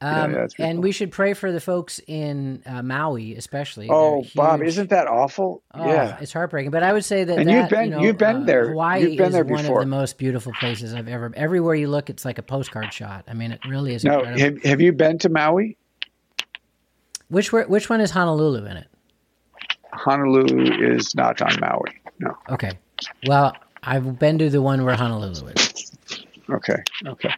Um, 0.00 0.32
yeah, 0.32 0.46
and 0.60 0.76
cool. 0.76 0.82
we 0.82 0.92
should 0.92 1.10
pray 1.10 1.34
for 1.34 1.50
the 1.50 1.60
folks 1.60 2.00
in 2.06 2.62
uh, 2.66 2.82
Maui, 2.82 3.34
especially. 3.34 3.88
Oh, 3.90 4.24
Bob, 4.34 4.62
isn't 4.62 4.90
that 4.90 5.08
awful? 5.08 5.62
Oh, 5.74 5.88
yeah. 5.88 6.18
it's 6.20 6.32
heartbreaking. 6.32 6.70
But 6.70 6.84
I 6.84 6.92
would 6.92 7.04
say 7.04 7.24
that 7.24 7.36
And 7.36 7.48
that, 7.48 7.52
you've 7.52 7.68
been- 7.70 7.84
you 7.86 7.90
know, 7.90 8.02
you've 8.02 8.18
been 8.18 8.36
uh, 8.42 8.44
there. 8.44 8.68
Hawaii 8.68 9.00
You've 9.08 9.16
been 9.18 9.26
is 9.28 9.32
there 9.32 9.42
one 9.44 9.66
of 9.66 9.74
the 9.74 9.86
most 9.86 10.16
beautiful 10.16 10.52
places 10.60 10.94
I've 10.94 11.08
ever. 11.08 11.32
Everywhere 11.34 11.74
you 11.74 11.88
look, 11.88 12.10
it's 12.10 12.24
like 12.24 12.38
a 12.38 12.42
postcard 12.44 12.92
shot. 12.92 13.24
I 13.26 13.34
mean, 13.34 13.50
it 13.50 13.60
really 13.66 13.92
is 13.94 14.04
incredible. 14.04 14.38
have, 14.38 14.62
have 14.62 14.80
you 14.80 14.92
been 14.92 15.18
to 15.18 15.28
Maui? 15.30 15.76
which 17.28 17.52
which 17.52 17.90
one 17.90 18.00
is 18.00 18.10
Honolulu 18.12 18.66
in 18.66 18.76
it? 18.78 18.86
Honolulu 19.92 20.94
is 20.94 21.14
not 21.14 21.40
on 21.42 21.58
Maui. 21.60 22.00
No. 22.18 22.36
Okay. 22.50 22.72
Well, 23.26 23.56
I've 23.82 24.18
been 24.18 24.38
to 24.38 24.50
the 24.50 24.62
one 24.62 24.84
where 24.84 24.94
Honolulu 24.94 25.48
is. 25.48 25.92
Okay. 26.50 26.82
Okay. 27.06 27.32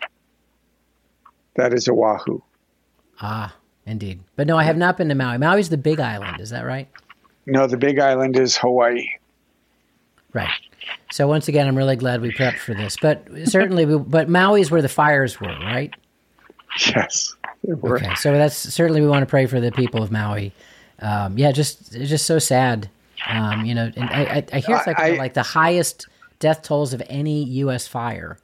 That 1.54 1.74
is 1.74 1.88
Oahu. 1.88 2.40
Ah, 3.20 3.54
indeed. 3.86 4.20
But 4.36 4.46
no, 4.46 4.56
I 4.56 4.64
have 4.64 4.76
not 4.76 4.96
been 4.96 5.08
to 5.08 5.14
Maui. 5.14 5.38
Maui's 5.38 5.68
the 5.68 5.76
big 5.76 6.00
island. 6.00 6.40
Is 6.40 6.50
that 6.50 6.64
right? 6.64 6.88
No, 7.46 7.66
the 7.66 7.76
big 7.76 7.98
island 7.98 8.38
is 8.38 8.56
Hawaii. 8.56 9.08
Right. 10.32 10.48
So 11.10 11.26
once 11.26 11.48
again, 11.48 11.66
I'm 11.66 11.76
really 11.76 11.96
glad 11.96 12.20
we 12.20 12.30
prepped 12.30 12.58
for 12.58 12.74
this. 12.74 12.96
But 13.00 13.26
certainly, 13.44 13.84
we, 13.84 13.98
but 13.98 14.28
Maui's 14.28 14.70
where 14.70 14.82
the 14.82 14.88
fires 14.88 15.40
were, 15.40 15.48
right? 15.48 15.92
Yes. 16.86 17.34
Okay, 17.68 18.14
so 18.14 18.32
that's 18.32 18.56
certainly 18.56 19.00
we 19.00 19.08
want 19.08 19.22
to 19.22 19.26
pray 19.26 19.46
for 19.46 19.60
the 19.60 19.72
people 19.72 20.02
of 20.02 20.10
Maui. 20.10 20.52
Um, 21.00 21.38
yeah, 21.38 21.52
just 21.52 21.94
it's 21.94 22.10
just 22.10 22.26
so 22.26 22.38
sad. 22.38 22.90
Um, 23.28 23.64
you 23.64 23.74
know, 23.74 23.90
and 23.96 24.10
I, 24.10 24.22
I, 24.22 24.44
I 24.52 24.58
hear 24.60 24.76
it's 24.76 24.86
like 24.86 24.98
I- 24.98 25.16
like 25.16 25.34
the 25.34 25.42
highest 25.42 26.06
death 26.38 26.62
tolls 26.62 26.92
of 26.94 27.02
any 27.08 27.44
U.S. 27.44 27.86
fire. 27.86 28.38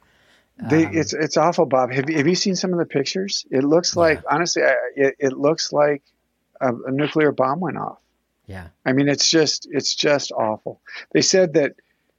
They, 0.69 0.85
Um, 0.85 0.95
it's 0.95 1.13
it's 1.13 1.37
awful, 1.37 1.65
Bob. 1.65 1.91
Have 1.91 2.09
you, 2.09 2.17
have 2.17 2.27
you 2.27 2.35
seen 2.35 2.55
some 2.55 2.73
of 2.73 2.79
the 2.79 2.85
pictures? 2.85 3.45
It 3.51 3.63
looks 3.63 3.95
like 3.95 4.21
honestly, 4.29 4.63
I, 4.63 4.75
it, 4.95 5.15
it 5.19 5.33
looks 5.33 5.71
like 5.71 6.01
a, 6.61 6.73
a 6.73 6.91
nuclear 6.91 7.31
bomb 7.31 7.59
went 7.59 7.77
off. 7.77 7.99
Yeah, 8.47 8.67
I 8.85 8.93
mean, 8.93 9.07
it's 9.07 9.29
just 9.29 9.67
it's 9.71 9.93
just 9.93 10.31
awful. 10.31 10.81
They 11.11 11.21
said 11.21 11.53
that 11.53 11.73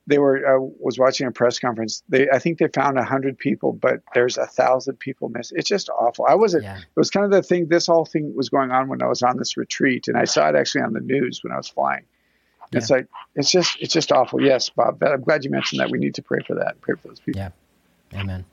they 0.09 0.19
were 0.19 0.57
uh, 0.57 0.59
was 0.81 0.99
watching 0.99 1.27
a 1.27 1.31
press 1.31 1.59
conference. 1.59 2.03
They 2.09 2.29
I 2.31 2.39
think 2.39 2.59
they 2.59 2.69
found 2.69 2.99
a 2.99 3.05
hundred 3.05 3.39
people, 3.39 3.73
but 3.73 4.01
there's 4.15 4.39
a 4.39 4.47
thousand 4.47 4.99
people 4.99 5.29
missing. 5.29 5.59
It's 5.59 5.69
just 5.69 5.91
awful. 5.91 6.25
I 6.27 6.35
wasn't. 6.35 6.65
Yeah. 6.65 6.79
It 6.79 6.97
was 6.97 7.11
kind 7.11 7.25
of 7.25 7.31
the 7.31 7.43
thing. 7.43 7.69
This 7.69 7.87
whole 7.87 8.07
thing 8.07 8.35
was 8.35 8.49
going 8.49 8.71
on 8.71 8.89
when 8.89 9.03
I 9.03 9.07
was 9.07 9.23
on 9.23 9.37
this 9.37 9.57
retreat, 9.57 10.09
and 10.09 10.17
I 10.17 10.25
saw 10.25 10.49
it 10.49 10.57
actually 10.57 10.83
on 10.83 10.95
the 10.95 11.01
news 11.01 11.45
when 11.45 11.53
I 11.53 11.57
was 11.57 11.69
flying. 11.69 12.05
It's 12.73 12.91
like 12.91 13.07
it's 13.35 13.51
just 13.51 13.79
it's 13.81 13.93
just 13.93 14.13
awful. 14.13 14.43
Yes, 14.43 14.69
Bob. 14.71 15.03
I'm 15.03 15.23
glad 15.23 15.45
you 15.45 15.51
mentioned 15.51 15.81
that. 15.81 15.91
We 15.91 15.99
need 15.99 16.15
to 16.17 16.23
pray 16.23 16.41
for 16.47 16.55
that. 16.57 16.81
Pray 16.81 16.97
for 16.97 17.09
those 17.09 17.21
people. 17.21 17.41
yeah, 17.41 17.51
amen. 18.19 18.45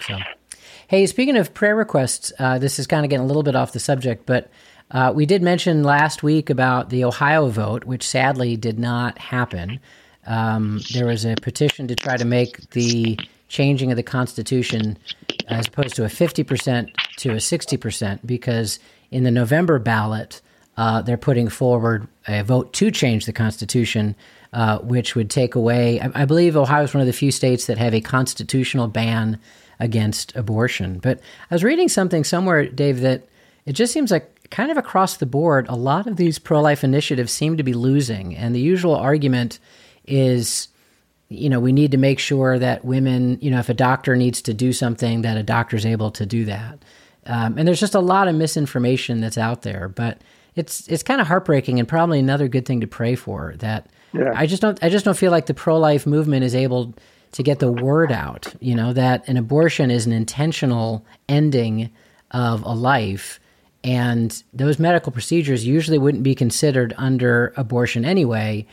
So, 0.00 0.18
hey, 0.88 1.06
speaking 1.06 1.36
of 1.36 1.54
prayer 1.54 1.74
requests, 1.74 2.32
uh, 2.38 2.58
this 2.58 2.78
is 2.78 2.86
kind 2.86 3.04
of 3.04 3.10
getting 3.10 3.24
a 3.24 3.26
little 3.26 3.42
bit 3.42 3.56
off 3.56 3.72
the 3.72 3.80
subject, 3.80 4.26
but 4.26 4.50
uh, 4.90 5.12
we 5.14 5.26
did 5.26 5.42
mention 5.42 5.82
last 5.82 6.22
week 6.22 6.48
about 6.48 6.90
the 6.90 7.04
Ohio 7.04 7.48
vote, 7.48 7.84
which 7.84 8.06
sadly 8.06 8.56
did 8.56 8.78
not 8.78 9.18
happen. 9.18 9.80
Um, 10.26 10.80
there 10.92 11.06
was 11.06 11.24
a 11.24 11.34
petition 11.36 11.88
to 11.88 11.94
try 11.94 12.16
to 12.16 12.24
make 12.24 12.70
the 12.70 13.18
changing 13.48 13.90
of 13.90 13.96
the 13.96 14.02
Constitution 14.02 14.98
as 15.48 15.68
opposed 15.68 15.94
to 15.96 16.04
a 16.04 16.08
50% 16.08 16.90
to 17.18 17.30
a 17.30 17.36
60% 17.36 18.18
because 18.26 18.78
in 19.10 19.24
the 19.24 19.30
November 19.30 19.78
ballot, 19.78 20.40
uh, 20.76 21.00
they're 21.02 21.16
putting 21.16 21.48
forward 21.48 22.06
a 22.28 22.42
vote 22.42 22.72
to 22.74 22.90
change 22.90 23.24
the 23.24 23.32
Constitution, 23.32 24.14
uh, 24.52 24.78
which 24.80 25.14
would 25.14 25.30
take 25.30 25.54
away. 25.54 26.00
I, 26.00 26.10
I 26.22 26.24
believe 26.24 26.56
Ohio 26.56 26.84
is 26.84 26.92
one 26.92 27.00
of 27.00 27.06
the 27.06 27.12
few 27.12 27.30
states 27.30 27.66
that 27.66 27.78
have 27.78 27.94
a 27.94 28.00
constitutional 28.00 28.88
ban 28.88 29.38
against 29.78 30.34
abortion. 30.36 30.98
But 30.98 31.20
I 31.50 31.54
was 31.54 31.64
reading 31.64 31.88
something 31.88 32.24
somewhere, 32.24 32.66
Dave, 32.66 33.00
that 33.00 33.28
it 33.64 33.72
just 33.72 33.92
seems 33.92 34.10
like 34.10 34.50
kind 34.50 34.70
of 34.70 34.76
across 34.76 35.16
the 35.16 35.26
board, 35.26 35.66
a 35.68 35.76
lot 35.76 36.06
of 36.06 36.16
these 36.16 36.38
pro 36.38 36.60
life 36.60 36.84
initiatives 36.84 37.32
seem 37.32 37.56
to 37.56 37.62
be 37.62 37.74
losing. 37.74 38.36
And 38.36 38.54
the 38.54 38.60
usual 38.60 38.94
argument 38.94 39.58
is, 40.06 40.68
you 41.28 41.48
know, 41.48 41.60
we 41.60 41.72
need 41.72 41.92
to 41.92 41.98
make 41.98 42.18
sure 42.18 42.58
that 42.58 42.84
women, 42.84 43.38
you 43.40 43.50
know, 43.50 43.58
if 43.58 43.68
a 43.68 43.74
doctor 43.74 44.16
needs 44.16 44.42
to 44.42 44.54
do 44.54 44.72
something, 44.72 45.22
that 45.22 45.36
a 45.36 45.42
doctor's 45.42 45.86
able 45.86 46.10
to 46.12 46.26
do 46.26 46.44
that. 46.44 46.78
Um, 47.26 47.58
and 47.58 47.66
there's 47.66 47.80
just 47.80 47.94
a 47.94 48.00
lot 48.00 48.28
of 48.28 48.34
misinformation 48.34 49.20
that's 49.20 49.38
out 49.38 49.62
there. 49.62 49.88
But 49.88 50.20
it's 50.56 50.88
it's 50.88 51.02
kind 51.02 51.20
of 51.20 51.26
heartbreaking 51.26 51.78
and 51.78 51.86
probably 51.86 52.18
another 52.18 52.48
good 52.48 52.66
thing 52.66 52.80
to 52.80 52.86
pray 52.86 53.14
for 53.14 53.54
that 53.58 53.88
yeah. 54.12 54.32
I 54.34 54.46
just 54.46 54.62
don't 54.62 54.82
I 54.82 54.88
just 54.88 55.04
don't 55.04 55.16
feel 55.16 55.30
like 55.30 55.46
the 55.46 55.54
pro 55.54 55.78
life 55.78 56.06
movement 56.06 56.44
is 56.44 56.54
able 56.54 56.94
to 57.32 57.42
get 57.42 57.58
the 57.58 57.70
word 57.70 58.10
out, 58.10 58.54
you 58.60 58.74
know, 58.74 58.94
that 58.94 59.28
an 59.28 59.36
abortion 59.36 59.90
is 59.90 60.06
an 60.06 60.12
intentional 60.12 61.04
ending 61.28 61.90
of 62.30 62.62
a 62.64 62.72
life 62.72 63.38
and 63.84 64.42
those 64.52 64.78
medical 64.78 65.12
procedures 65.12 65.66
usually 65.66 65.98
wouldn't 65.98 66.24
be 66.24 66.34
considered 66.34 66.94
under 66.96 67.52
abortion 67.56 68.04
anyway, 68.04 68.66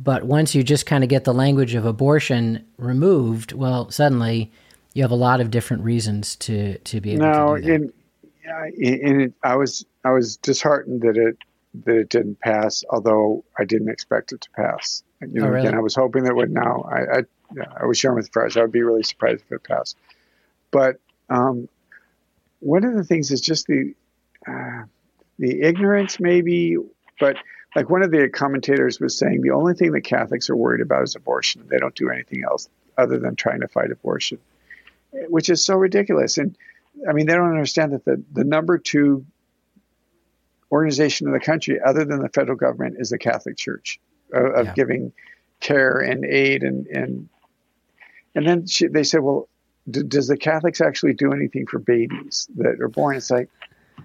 but 0.00 0.24
once 0.24 0.54
you 0.54 0.62
just 0.62 0.86
kind 0.86 1.02
of 1.02 1.10
get 1.10 1.24
the 1.24 1.34
language 1.34 1.74
of 1.74 1.84
abortion 1.84 2.64
removed, 2.76 3.52
well, 3.52 3.90
suddenly 3.90 4.52
you 4.94 5.02
have 5.02 5.10
a 5.10 5.16
lot 5.16 5.40
of 5.40 5.50
different 5.50 5.82
reasons 5.82 6.36
to 6.36 6.78
to 6.78 7.00
be 7.00 7.12
able 7.12 7.26
no, 7.26 7.56
to 7.56 7.62
do 7.62 7.78
that. 7.78 8.72
In, 8.76 9.06
in 9.06 9.20
it, 9.20 9.32
I 9.42 9.56
was 9.56 9.84
I 10.04 10.12
was 10.12 10.36
disheartened 10.36 11.02
that 11.02 11.16
it 11.16 11.36
that 11.84 11.96
it 11.96 12.08
didn't 12.08 12.40
pass, 12.40 12.84
although 12.90 13.44
I 13.58 13.64
didn't 13.64 13.88
expect 13.88 14.32
it 14.32 14.40
to 14.42 14.50
pass. 14.50 15.02
You 15.20 15.40
know, 15.40 15.46
oh, 15.46 15.50
really? 15.50 15.66
again, 15.66 15.74
I 15.74 15.80
was 15.80 15.96
hoping 15.96 16.24
that 16.24 16.30
it 16.30 16.36
would. 16.36 16.50
Now, 16.50 16.88
I 16.90 17.18
I, 17.18 17.22
yeah, 17.56 17.64
I 17.80 17.86
was 17.86 17.98
sharing 17.98 18.16
with 18.16 18.32
friends. 18.32 18.56
I 18.56 18.62
would 18.62 18.72
be 18.72 18.82
really 18.82 19.02
surprised 19.02 19.42
if 19.44 19.52
it 19.52 19.64
passed. 19.64 19.96
But 20.70 21.00
um, 21.28 21.68
one 22.60 22.84
of 22.84 22.94
the 22.94 23.04
things 23.04 23.32
is 23.32 23.40
just 23.40 23.66
the 23.66 23.94
uh, 24.46 24.84
the 25.40 25.62
ignorance, 25.62 26.20
maybe. 26.20 26.76
But 27.18 27.36
like 27.76 27.90
one 27.90 28.02
of 28.02 28.10
the 28.10 28.28
commentators 28.28 29.00
was 29.00 29.18
saying, 29.18 29.42
the 29.42 29.50
only 29.50 29.74
thing 29.74 29.92
that 29.92 30.02
Catholics 30.02 30.48
are 30.50 30.56
worried 30.56 30.80
about 30.80 31.02
is 31.02 31.14
abortion. 31.14 31.66
They 31.68 31.78
don't 31.78 31.94
do 31.94 32.10
anything 32.10 32.44
else 32.44 32.68
other 32.96 33.18
than 33.18 33.36
trying 33.36 33.60
to 33.60 33.68
fight 33.68 33.90
abortion, 33.90 34.38
which 35.28 35.50
is 35.50 35.64
so 35.64 35.74
ridiculous. 35.74 36.38
And 36.38 36.56
I 37.08 37.12
mean, 37.12 37.26
they 37.26 37.34
don't 37.34 37.50
understand 37.50 37.92
that 37.92 38.04
the, 38.04 38.22
the 38.32 38.44
number 38.44 38.78
two 38.78 39.24
organization 40.72 41.26
in 41.26 41.32
the 41.32 41.40
country, 41.40 41.78
other 41.84 42.04
than 42.04 42.20
the 42.20 42.28
federal 42.28 42.56
government, 42.56 42.96
is 42.98 43.10
the 43.10 43.18
Catholic 43.18 43.56
Church 43.56 44.00
of, 44.32 44.44
of 44.44 44.66
yeah. 44.66 44.74
giving 44.74 45.12
care 45.60 45.98
and 45.98 46.24
aid 46.24 46.62
and 46.62 46.86
and 46.86 47.28
and 48.34 48.46
then 48.46 48.66
she, 48.66 48.86
they 48.86 49.02
said, 49.02 49.20
well, 49.20 49.48
d- 49.90 50.04
does 50.06 50.28
the 50.28 50.36
Catholics 50.36 50.80
actually 50.80 51.14
do 51.14 51.32
anything 51.32 51.66
for 51.66 51.78
babies 51.78 52.48
that 52.56 52.80
are 52.80 52.88
born? 52.88 53.16
It's 53.16 53.30
like, 53.30 53.48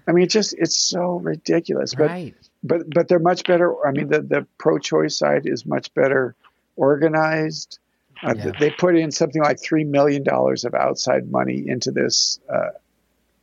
I 0.08 0.12
mean, 0.12 0.24
it's 0.24 0.32
just 0.32 0.54
it's 0.54 0.76
so 0.76 1.16
ridiculous. 1.16 1.94
Right. 1.96 2.34
but 2.38 2.48
but 2.64 2.90
but 2.90 3.06
they're 3.06 3.18
much 3.18 3.44
better. 3.44 3.86
I 3.86 3.92
mean, 3.92 4.08
the 4.08 4.22
the 4.22 4.46
pro-choice 4.58 5.16
side 5.16 5.42
is 5.44 5.64
much 5.64 5.92
better 5.94 6.34
organized. 6.76 7.78
Uh, 8.22 8.34
yeah. 8.36 8.52
They 8.58 8.70
put 8.70 8.96
in 8.96 9.10
something 9.10 9.42
like 9.42 9.60
three 9.60 9.84
million 9.84 10.22
dollars 10.22 10.64
of 10.64 10.74
outside 10.74 11.30
money 11.30 11.64
into 11.66 11.90
this, 11.90 12.40
uh, 12.48 12.70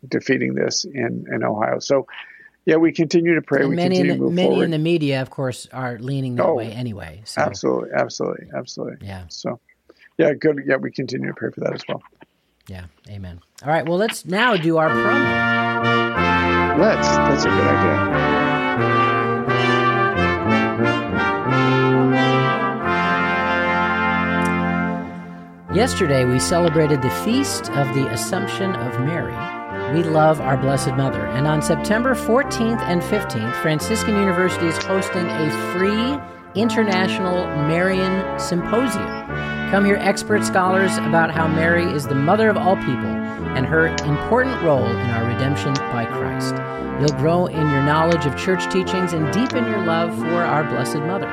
defeating 0.07 0.55
this 0.55 0.85
in 0.85 1.27
in 1.31 1.43
Ohio. 1.43 1.79
So, 1.79 2.07
yeah, 2.65 2.77
we 2.77 2.91
continue 2.91 3.35
to 3.35 3.41
pray. 3.41 3.61
And 3.61 3.69
we 3.69 3.75
many 3.75 3.97
continue 3.97 4.13
in 4.13 4.17
the, 4.17 4.23
to 4.23 4.29
move 4.29 4.33
many 4.33 4.49
forward. 4.49 4.63
in 4.65 4.71
the 4.71 4.79
media, 4.79 5.21
of 5.21 5.29
course, 5.29 5.67
are 5.71 5.99
leaning 5.99 6.35
that 6.37 6.47
oh, 6.47 6.55
way 6.55 6.71
anyway. 6.71 7.21
So. 7.25 7.41
Absolutely, 7.41 7.91
absolutely, 7.95 8.47
absolutely. 8.55 9.05
Yeah. 9.05 9.25
So, 9.29 9.59
yeah, 10.17 10.33
good. 10.33 10.63
Yeah, 10.65 10.77
we 10.77 10.91
continue 10.91 11.27
to 11.27 11.33
pray 11.35 11.51
for 11.51 11.59
that 11.61 11.73
as 11.75 11.83
well. 11.87 12.01
Yeah. 12.67 12.85
Amen. 13.09 13.41
All 13.63 13.69
right. 13.69 13.85
Well, 13.85 13.97
let's 13.97 14.25
now 14.25 14.55
do 14.55 14.77
our 14.77 14.89
promo. 14.89 16.79
Let's. 16.79 17.07
That's 17.07 17.43
a 17.43 17.49
good 17.49 17.67
idea. 17.67 19.10
Yesterday, 25.73 26.25
we 26.25 26.37
celebrated 26.37 27.01
the 27.01 27.09
feast 27.23 27.71
of 27.71 27.95
the 27.95 28.05
Assumption 28.07 28.75
of 28.75 28.99
Mary. 28.99 29.33
We 29.95 30.03
love 30.03 30.41
our 30.41 30.57
Blessed 30.57 30.95
Mother, 30.95 31.25
and 31.27 31.47
on 31.47 31.61
September 31.61 32.13
14th 32.13 32.81
and 32.81 33.01
15th, 33.01 33.55
Franciscan 33.61 34.15
University 34.17 34.65
is 34.65 34.77
hosting 34.83 35.25
a 35.25 35.71
free 35.71 36.19
International 36.61 37.47
Marian 37.69 38.37
Symposium. 38.37 39.07
Come 39.71 39.85
hear 39.85 39.95
expert 39.95 40.43
scholars 40.43 40.97
about 40.97 41.31
how 41.31 41.47
Mary 41.47 41.85
is 41.85 42.05
the 42.05 42.15
mother 42.15 42.49
of 42.49 42.57
all 42.57 42.75
people 42.75 43.07
and 43.55 43.65
her 43.65 43.87
important 44.03 44.61
role 44.63 44.85
in 44.85 45.09
our 45.11 45.23
redemption 45.23 45.73
by 45.93 46.03
Christ. 46.03 46.53
You'll 46.99 47.17
grow 47.17 47.45
in 47.45 47.69
your 47.69 47.81
knowledge 47.81 48.25
of 48.25 48.35
church 48.35 48.69
teachings 48.69 49.13
and 49.13 49.31
deepen 49.31 49.65
your 49.67 49.85
love 49.85 50.13
for 50.17 50.43
our 50.43 50.65
Blessed 50.65 50.97
Mother. 50.97 51.31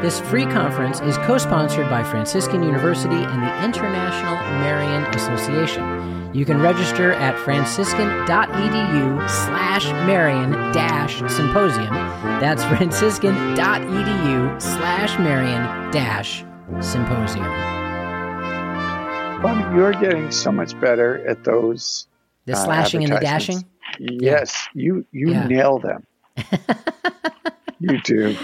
This 0.00 0.20
free 0.20 0.44
conference 0.44 1.00
is 1.00 1.16
co 1.18 1.38
sponsored 1.38 1.90
by 1.90 2.04
Franciscan 2.04 2.62
University 2.62 3.16
and 3.16 3.42
the 3.42 3.64
International 3.64 4.36
Marian 4.60 5.02
Association. 5.12 6.30
You 6.32 6.44
can 6.44 6.60
register 6.60 7.14
at 7.14 7.36
franciscan.edu 7.40 9.28
slash 9.28 9.86
Marian 10.06 10.52
dash 10.72 11.18
symposium. 11.28 11.92
That's 12.38 12.62
franciscan.edu 12.62 14.62
slash 14.62 15.18
Marian 15.18 15.90
dash 15.90 16.44
symposium. 16.78 17.48
Well, 19.42 19.74
you're 19.74 19.94
getting 19.94 20.30
so 20.30 20.52
much 20.52 20.78
better 20.80 21.26
at 21.26 21.42
those. 21.42 22.06
The 22.44 22.52
uh, 22.52 22.64
slashing 22.64 23.02
and 23.02 23.14
the 23.14 23.18
dashing? 23.18 23.64
Yes, 23.98 24.68
you 24.74 25.04
you 25.10 25.32
yeah. 25.32 25.48
nail 25.48 25.80
them. 25.80 26.06
you 27.80 28.00
do. 28.02 28.36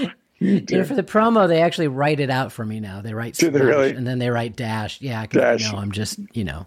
You, 0.69 0.79
know, 0.79 0.85
for 0.85 0.95
the 0.95 1.03
promo, 1.03 1.49
they 1.49 1.63
actually 1.63 1.89
write 1.89 2.21
it 2.21 2.31
out 2.31 2.53
for 2.53 2.65
me 2.65 2.81
now. 2.81 3.01
They 3.01 3.15
write 3.15 3.41
really? 3.41 3.91
and 3.91 4.07
then 4.07 4.19
they 4.19 4.31
write 4.31 4.57
dash. 4.57 5.01
Yeah, 5.01 5.23
because 5.23 5.63
you 5.63 5.73
know 5.73 5.79
I'm 5.79 5.93
just 5.93 6.19
you 6.33 6.45
know 6.45 6.67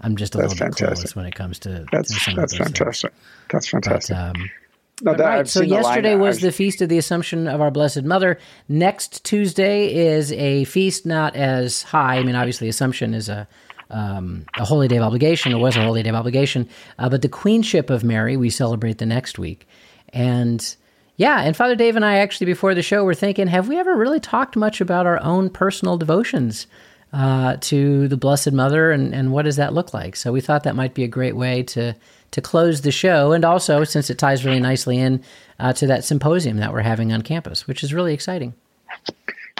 I'm 0.00 0.16
just 0.16 0.34
a 0.34 0.38
that's 0.38 0.52
little 0.52 0.66
fantastic. 0.66 0.88
bit 0.88 0.98
clueless 0.98 1.16
when 1.16 1.26
it 1.26 1.34
comes 1.34 1.58
to 1.60 1.86
that's 1.90 2.08
to 2.24 2.34
that's 2.36 2.56
fantastic. 2.56 3.12
Things. 3.12 3.22
That's 3.50 3.68
fantastic. 3.68 4.16
But, 4.16 4.36
um, 4.36 4.50
no, 5.02 5.14
that, 5.14 5.24
right. 5.24 5.48
So 5.48 5.60
yesterday 5.60 6.14
was 6.14 6.40
the 6.40 6.52
feast 6.52 6.80
of 6.80 6.88
the 6.88 6.96
Assumption 6.96 7.46
of 7.48 7.60
our 7.60 7.70
Blessed 7.70 8.04
Mother. 8.04 8.38
Next 8.68 9.24
Tuesday 9.24 9.92
is 9.92 10.32
a 10.32 10.64
feast 10.64 11.04
not 11.04 11.36
as 11.36 11.82
high. 11.82 12.16
I 12.16 12.22
mean, 12.22 12.34
obviously, 12.34 12.68
Assumption 12.68 13.12
is 13.12 13.28
a 13.28 13.46
um, 13.90 14.46
a 14.58 14.64
holy 14.64 14.88
day 14.88 14.96
of 14.96 15.02
obligation. 15.02 15.52
It 15.52 15.58
was 15.58 15.76
a 15.76 15.82
holy 15.82 16.02
day 16.02 16.08
of 16.08 16.14
obligation, 16.14 16.68
uh, 16.98 17.08
but 17.08 17.22
the 17.22 17.28
Queenship 17.28 17.90
of 17.90 18.04
Mary 18.04 18.36
we 18.36 18.50
celebrate 18.50 18.98
the 18.98 19.06
next 19.06 19.38
week, 19.38 19.68
and 20.12 20.76
yeah, 21.16 21.42
and 21.42 21.56
Father 21.56 21.76
Dave 21.76 21.96
and 21.96 22.04
I 22.04 22.16
actually 22.16 22.46
before 22.46 22.74
the 22.74 22.82
show 22.82 23.04
were 23.04 23.14
thinking, 23.14 23.46
have 23.46 23.68
we 23.68 23.78
ever 23.78 23.96
really 23.96 24.20
talked 24.20 24.56
much 24.56 24.80
about 24.80 25.06
our 25.06 25.22
own 25.22 25.50
personal 25.50 25.96
devotions? 25.96 26.66
Uh, 27.12 27.56
to 27.60 28.08
the 28.08 28.16
Blessed 28.16 28.52
Mother, 28.52 28.90
and, 28.90 29.14
and 29.14 29.32
what 29.32 29.44
does 29.44 29.56
that 29.56 29.72
look 29.72 29.94
like? 29.94 30.16
So 30.16 30.32
we 30.32 30.40
thought 30.42 30.64
that 30.64 30.74
might 30.74 30.92
be 30.92 31.04
a 31.04 31.08
great 31.08 31.36
way 31.36 31.62
to 31.62 31.94
to 32.32 32.40
close 32.42 32.82
the 32.82 32.90
show, 32.90 33.32
and 33.32 33.44
also 33.44 33.84
since 33.84 34.10
it 34.10 34.18
ties 34.18 34.44
really 34.44 34.60
nicely 34.60 34.98
in 34.98 35.22
uh, 35.58 35.72
to 35.74 35.86
that 35.86 36.04
symposium 36.04 36.58
that 36.58 36.72
we're 36.72 36.82
having 36.82 37.12
on 37.12 37.22
campus, 37.22 37.66
which 37.66 37.82
is 37.82 37.94
really 37.94 38.12
exciting. 38.12 38.52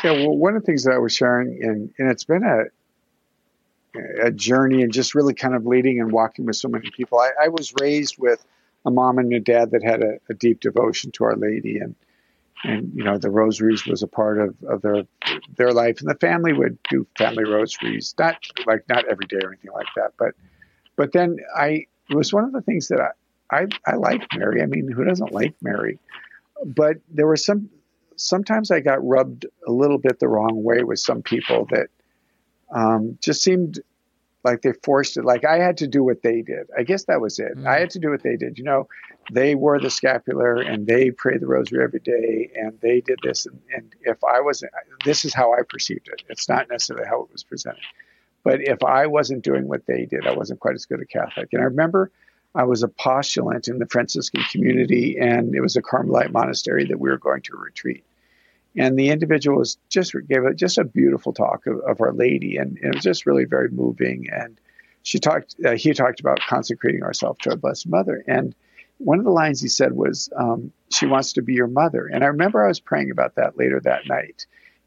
Yeah, 0.04 0.12
well, 0.12 0.36
one 0.36 0.56
of 0.56 0.62
the 0.62 0.66
things 0.66 0.84
that 0.84 0.92
I 0.92 0.98
was 0.98 1.14
sharing, 1.14 1.62
and, 1.62 1.94
and 1.98 2.10
it's 2.10 2.24
been 2.24 2.42
a 2.42 2.64
a 4.20 4.30
journey, 4.30 4.82
and 4.82 4.92
just 4.92 5.14
really 5.14 5.32
kind 5.32 5.54
of 5.54 5.64
leading 5.64 6.00
and 6.00 6.12
walking 6.12 6.44
with 6.44 6.56
so 6.56 6.68
many 6.68 6.90
people. 6.90 7.18
I, 7.18 7.30
I 7.44 7.48
was 7.48 7.72
raised 7.80 8.16
with 8.18 8.44
a 8.86 8.90
mom 8.90 9.18
and 9.18 9.32
a 9.34 9.40
dad 9.40 9.72
that 9.72 9.82
had 9.82 10.02
a, 10.02 10.18
a, 10.30 10.34
deep 10.34 10.60
devotion 10.60 11.10
to 11.12 11.24
Our 11.24 11.36
Lady, 11.36 11.78
and 11.78 11.94
and 12.64 12.90
you 12.94 13.04
know 13.04 13.18
the 13.18 13.30
rosaries 13.30 13.84
was 13.84 14.02
a 14.02 14.06
part 14.06 14.38
of, 14.38 14.54
of 14.68 14.80
their 14.80 15.02
their 15.56 15.72
life, 15.72 16.00
and 16.00 16.08
the 16.08 16.14
family 16.14 16.52
would 16.52 16.78
do 16.88 17.06
family 17.18 17.44
rosaries, 17.44 18.14
not 18.18 18.36
like 18.66 18.88
not 18.88 19.04
every 19.08 19.26
day 19.26 19.40
or 19.42 19.52
anything 19.52 19.72
like 19.72 19.88
that, 19.96 20.12
but 20.18 20.34
but 20.96 21.12
then 21.12 21.36
I 21.54 21.86
it 22.08 22.16
was 22.16 22.32
one 22.32 22.44
of 22.44 22.52
the 22.52 22.62
things 22.62 22.88
that 22.88 23.00
I, 23.00 23.56
I, 23.56 23.66
I 23.86 23.96
like 23.96 24.22
Mary. 24.36 24.62
I 24.62 24.66
mean, 24.66 24.90
who 24.90 25.04
doesn't 25.04 25.32
like 25.32 25.54
Mary? 25.60 25.98
But 26.64 26.98
there 27.08 27.26
were 27.26 27.36
some, 27.36 27.68
sometimes 28.16 28.70
I 28.70 28.80
got 28.80 29.04
rubbed 29.04 29.46
a 29.66 29.72
little 29.72 29.98
bit 29.98 30.18
the 30.18 30.28
wrong 30.28 30.62
way 30.62 30.82
with 30.82 30.98
some 30.98 31.22
people 31.22 31.66
that 31.70 31.88
um, 32.74 33.18
just 33.20 33.42
seemed 33.42 33.80
like 34.46 34.62
they 34.62 34.72
forced 34.84 35.16
it. 35.16 35.24
Like 35.24 35.44
I 35.44 35.58
had 35.58 35.78
to 35.78 35.86
do 35.86 36.04
what 36.04 36.22
they 36.22 36.40
did. 36.40 36.68
I 36.76 36.84
guess 36.84 37.04
that 37.04 37.20
was 37.20 37.38
it. 37.38 37.56
Mm. 37.56 37.66
I 37.66 37.80
had 37.80 37.90
to 37.90 37.98
do 37.98 38.10
what 38.10 38.22
they 38.22 38.36
did. 38.36 38.58
You 38.58 38.64
know, 38.64 38.88
they 39.32 39.54
wore 39.54 39.80
the 39.80 39.90
scapular 39.90 40.54
and 40.54 40.86
they 40.86 41.10
prayed 41.10 41.40
the 41.40 41.46
rosary 41.46 41.82
every 41.82 42.00
day 42.00 42.50
and 42.54 42.78
they 42.80 43.00
did 43.00 43.18
this. 43.22 43.46
And, 43.46 43.60
and 43.74 43.94
if 44.02 44.22
I 44.22 44.40
wasn't, 44.40 44.72
this 45.04 45.24
is 45.24 45.34
how 45.34 45.52
I 45.52 45.62
perceived 45.68 46.08
it. 46.08 46.22
It's 46.28 46.48
not 46.48 46.70
necessarily 46.70 47.06
how 47.06 47.22
it 47.22 47.32
was 47.32 47.42
presented. 47.42 47.82
But 48.44 48.60
if 48.60 48.84
I 48.84 49.08
wasn't 49.08 49.42
doing 49.42 49.66
what 49.66 49.84
they 49.86 50.06
did, 50.06 50.26
I 50.26 50.32
wasn't 50.32 50.60
quite 50.60 50.76
as 50.76 50.86
good 50.86 51.00
a 51.00 51.06
Catholic. 51.06 51.48
And 51.52 51.60
I 51.60 51.64
remember 51.64 52.12
I 52.54 52.62
was 52.62 52.84
a 52.84 52.88
postulant 52.88 53.68
in 53.68 53.80
the 53.80 53.86
Franciscan 53.86 54.42
community, 54.50 55.18
and 55.18 55.54
it 55.54 55.60
was 55.60 55.76
a 55.76 55.82
Carmelite 55.82 56.30
monastery 56.30 56.86
that 56.86 57.00
we 57.00 57.10
were 57.10 57.18
going 57.18 57.42
to 57.42 57.56
retreat. 57.56 58.04
And 58.76 58.98
the 58.98 59.08
individual 59.08 59.58
was 59.58 59.78
just 59.88 60.14
gave 60.28 60.44
a, 60.44 60.54
just 60.54 60.78
a 60.78 60.84
beautiful 60.84 61.32
talk 61.32 61.66
of, 61.66 61.80
of 61.80 62.00
Our 62.00 62.12
Lady, 62.12 62.56
and, 62.56 62.76
and, 62.78 62.92
it 62.92 62.94
was 62.96 63.04
just 63.04 63.26
really 63.26 63.44
very 63.44 63.70
moving. 63.70 64.28
And 64.30 64.60
she 65.02 65.18
talked. 65.18 65.56
Uh, 65.64 65.72
he 65.72 65.92
talked 65.94 66.20
about 66.20 66.40
consecrating 66.40 67.02
ourselves 67.02 67.38
to 67.42 67.50
our 67.50 67.56
Blessed 67.56 67.88
Mother, 67.88 68.22
and 68.26 68.54
one 68.98 69.18
of 69.18 69.24
the 69.24 69.30
lines 69.30 69.60
he 69.60 69.68
said 69.68 69.92
was, 69.92 70.30
um, 70.36 70.72
"She 70.90 71.06
wants 71.06 71.34
to 71.34 71.42
be 71.42 71.54
your 71.54 71.68
mother." 71.68 72.06
And 72.06 72.24
I 72.24 72.28
remember 72.28 72.64
I 72.64 72.68
was 72.68 72.80
praying 72.80 73.10
about 73.10 73.36
that 73.36 73.56
later 73.56 73.80
that 73.80 74.06
night, 74.06 74.46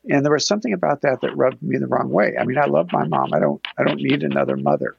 and 0.09 0.23
there 0.23 0.33
was 0.33 0.45
something 0.45 0.73
about 0.73 1.01
that 1.01 1.21
that 1.21 1.37
rubbed 1.37 1.61
me 1.61 1.77
the 1.77 1.87
wrong 1.87 2.09
way. 2.09 2.35
I 2.39 2.45
mean, 2.45 2.57
I 2.57 2.65
love 2.65 2.91
my 2.91 3.07
mom. 3.07 3.33
I 3.33 3.39
don't. 3.39 3.65
I 3.77 3.83
don't 3.83 4.01
need 4.01 4.23
another 4.23 4.57
mother. 4.57 4.95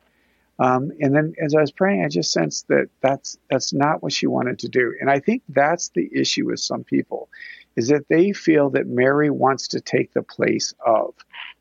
Um, 0.61 0.93
and 1.01 1.17
then 1.17 1.35
as 1.43 1.55
I 1.55 1.63
was 1.63 1.73
praying, 1.73 2.05
I 2.05 2.09
just 2.09 2.33
sensed 2.33 2.69
that 2.69 2.91
that's 3.01 3.39
that's 3.51 3.73
not 3.73 4.03
what 4.03 4.13
she 4.13 4.27
wanted 4.27 4.59
to 4.61 4.69
do. 4.69 4.95
And 5.01 5.11
I 5.11 5.19
think 5.19 5.43
that's 5.49 5.89
the 5.89 6.09
issue 6.13 6.47
with 6.47 6.61
some 6.61 6.85
people, 6.85 7.31
is 7.77 7.89
that 7.89 8.09
they 8.09 8.33
feel 8.33 8.71
that 8.71 8.87
Mary 8.87 9.31
wants 9.31 9.69
to 9.69 9.81
take 9.81 10.13
the 10.13 10.23
place 10.23 10.75
of 10.85 11.15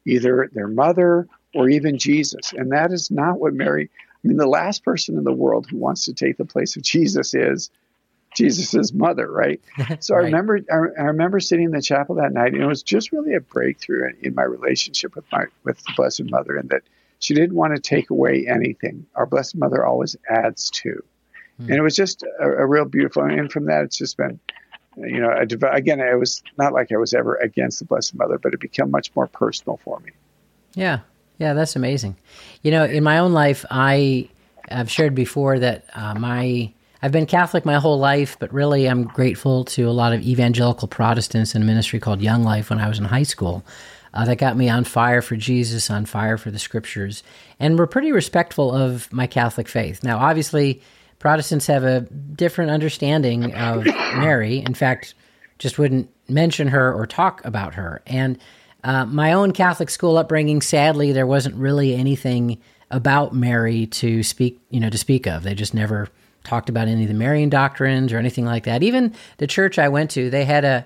either 0.06 0.50
their 0.54 0.68
mother 0.68 1.28
or 1.54 1.70
even 1.70 1.98
Jesus, 1.98 2.54
and 2.54 2.72
that 2.72 2.92
is 2.92 3.10
not 3.10 3.40
what 3.40 3.54
Mary. 3.54 3.90
I 4.24 4.28
mean, 4.28 4.38
the 4.38 4.48
last 4.48 4.84
person 4.84 5.18
in 5.18 5.24
the 5.24 5.34
world 5.34 5.68
who 5.70 5.78
wants 5.78 6.06
to 6.06 6.14
take 6.14 6.38
the 6.38 6.46
place 6.46 6.76
of 6.76 6.84
Jesus 6.84 7.34
is 7.34 7.70
Jesus's 8.36 8.94
mother, 8.94 9.32
right? 9.32 9.62
So 10.02 10.16
right. 10.16 10.22
I 10.22 10.26
remember, 10.26 10.60
I, 10.72 11.02
I, 11.02 11.06
remember 11.06 11.40
sitting 11.40 11.66
in 11.66 11.72
the 11.72 11.82
chapel 11.82 12.16
that 12.16 12.34
night, 12.34 12.54
and 12.54 12.62
it 12.62 12.68
was 12.68 12.84
just 12.84 13.12
really 13.12 13.34
a 13.34 13.42
breakthrough 13.42 14.10
in, 14.10 14.18
in 14.28 14.36
my 14.36 14.44
relationship 14.44 15.16
with 15.16 15.26
my 15.32 15.46
with 15.64 15.78
the 15.84 15.94
Blessed 15.96 16.30
Mother, 16.30 16.56
and 16.56 16.70
that 16.70 16.84
she 17.20 17.34
didn't 17.34 17.56
want 17.56 17.76
to 17.76 17.82
take 17.82 18.10
away 18.10 18.48
anything. 18.48 19.06
Our 19.16 19.26
Blessed 19.26 19.56
Mother 19.56 19.86
always 19.86 20.16
adds 20.30 20.70
to. 20.72 21.04
Mm. 21.62 21.66
And 21.66 21.72
it 21.72 21.82
was 21.82 21.96
just 21.96 22.24
a, 22.24 22.46
a, 22.46 22.66
real 22.66 22.86
beautiful. 22.86 23.24
And 23.24 23.52
from 23.52 23.66
that, 23.66 23.84
it's 23.84 23.98
just 23.98 24.18
been, 24.18 24.40
you 25.00 25.20
know, 25.20 25.32
again, 25.72 26.00
it 26.00 26.20
was 26.20 26.44
not 26.58 26.74
like 26.74 26.92
I 26.92 26.98
was 26.98 27.14
ever 27.14 27.36
against 27.36 27.80
the 27.80 27.86
Blessed 27.86 28.16
Mother, 28.16 28.38
but 28.38 28.54
it 28.54 28.60
became 28.60 28.92
much 28.92 29.16
more 29.16 29.28
personal 29.28 29.80
for 29.84 30.00
me. 30.00 30.12
Yeah. 30.74 31.00
Yeah, 31.38 31.54
that's 31.54 31.76
amazing. 31.76 32.18
You 32.64 32.72
know, 32.72 32.84
in 32.84 33.04
my 33.04 33.20
own 33.20 33.32
life, 33.32 33.66
I 33.72 34.30
have 34.68 34.92
shared 34.92 35.16
before 35.16 35.58
that 35.60 35.86
uh, 35.94 36.14
my 36.16 36.72
I've 37.02 37.14
been 37.14 37.26
Catholic 37.26 37.64
my 37.66 37.76
whole 37.76 37.98
life, 37.98 38.36
but 38.40 38.54
really 38.54 38.88
I'm 38.90 39.06
grateful 39.06 39.64
to 39.66 39.84
a 39.84 39.92
lot 39.92 40.12
of 40.12 40.22
evangelical 40.22 40.88
Protestants 40.90 41.56
in 41.56 41.62
a 41.62 41.66
ministry 41.66 41.98
called 41.98 42.22
Young 42.22 42.44
Life 42.44 42.70
when 42.70 42.80
I 42.80 42.90
was 42.90 43.00
in 43.00 43.06
high 43.06 43.24
school 43.24 43.64
uh, 44.14 44.26
that 44.26 44.38
got 44.38 44.58
me 44.58 44.68
on 44.68 44.84
fire 44.84 45.22
for 45.22 45.38
Jesus, 45.38 45.90
on 45.90 46.06
fire 46.06 46.38
for 46.38 46.52
the 46.52 46.60
scriptures, 46.60 47.24
and 47.58 47.80
were 47.80 47.88
pretty 47.88 48.12
respectful 48.12 48.76
of 48.76 49.12
my 49.14 49.28
Catholic 49.28 49.70
faith. 49.70 50.04
Now, 50.04 50.18
obviously, 50.18 50.82
Protestants 51.20 51.68
have 51.68 51.84
a 51.84 52.02
different 52.02 52.72
understanding 52.72 53.54
of 53.54 53.86
Mary. 54.16 54.60
In 54.60 54.74
fact, 54.74 55.14
just 55.58 55.78
wouldn't 55.78 56.10
mention 56.28 56.70
her 56.70 56.94
or 56.94 57.06
talk 57.06 57.44
about 57.46 57.76
her. 57.76 58.02
And 58.08 58.38
uh, 58.84 59.06
my 59.06 59.34
own 59.34 59.52
Catholic 59.52 59.90
school 59.90 60.18
upbringing, 60.18 60.62
sadly, 60.62 61.12
there 61.12 61.28
wasn't 61.28 61.56
really 61.56 61.94
anything 61.96 62.60
about 62.92 63.36
Mary 63.36 63.86
to 63.88 64.24
speak, 64.24 64.60
you 64.70 64.80
know, 64.80 64.90
to 64.90 64.98
speak 64.98 65.28
of. 65.28 65.44
They 65.44 65.54
just 65.54 65.74
never 65.74 66.08
talked 66.44 66.70
about 66.70 66.88
any 66.88 67.04
of 67.04 67.10
the 67.10 67.14
Marian 67.14 67.50
doctrines 67.50 68.14
or 68.14 68.18
anything 68.18 68.46
like 68.46 68.64
that. 68.64 68.82
Even 68.82 69.14
the 69.38 69.48
church 69.48 69.78
I 69.78 69.90
went 69.90 70.12
to, 70.12 70.30
they 70.30 70.46
had 70.46 70.64
a 70.64 70.86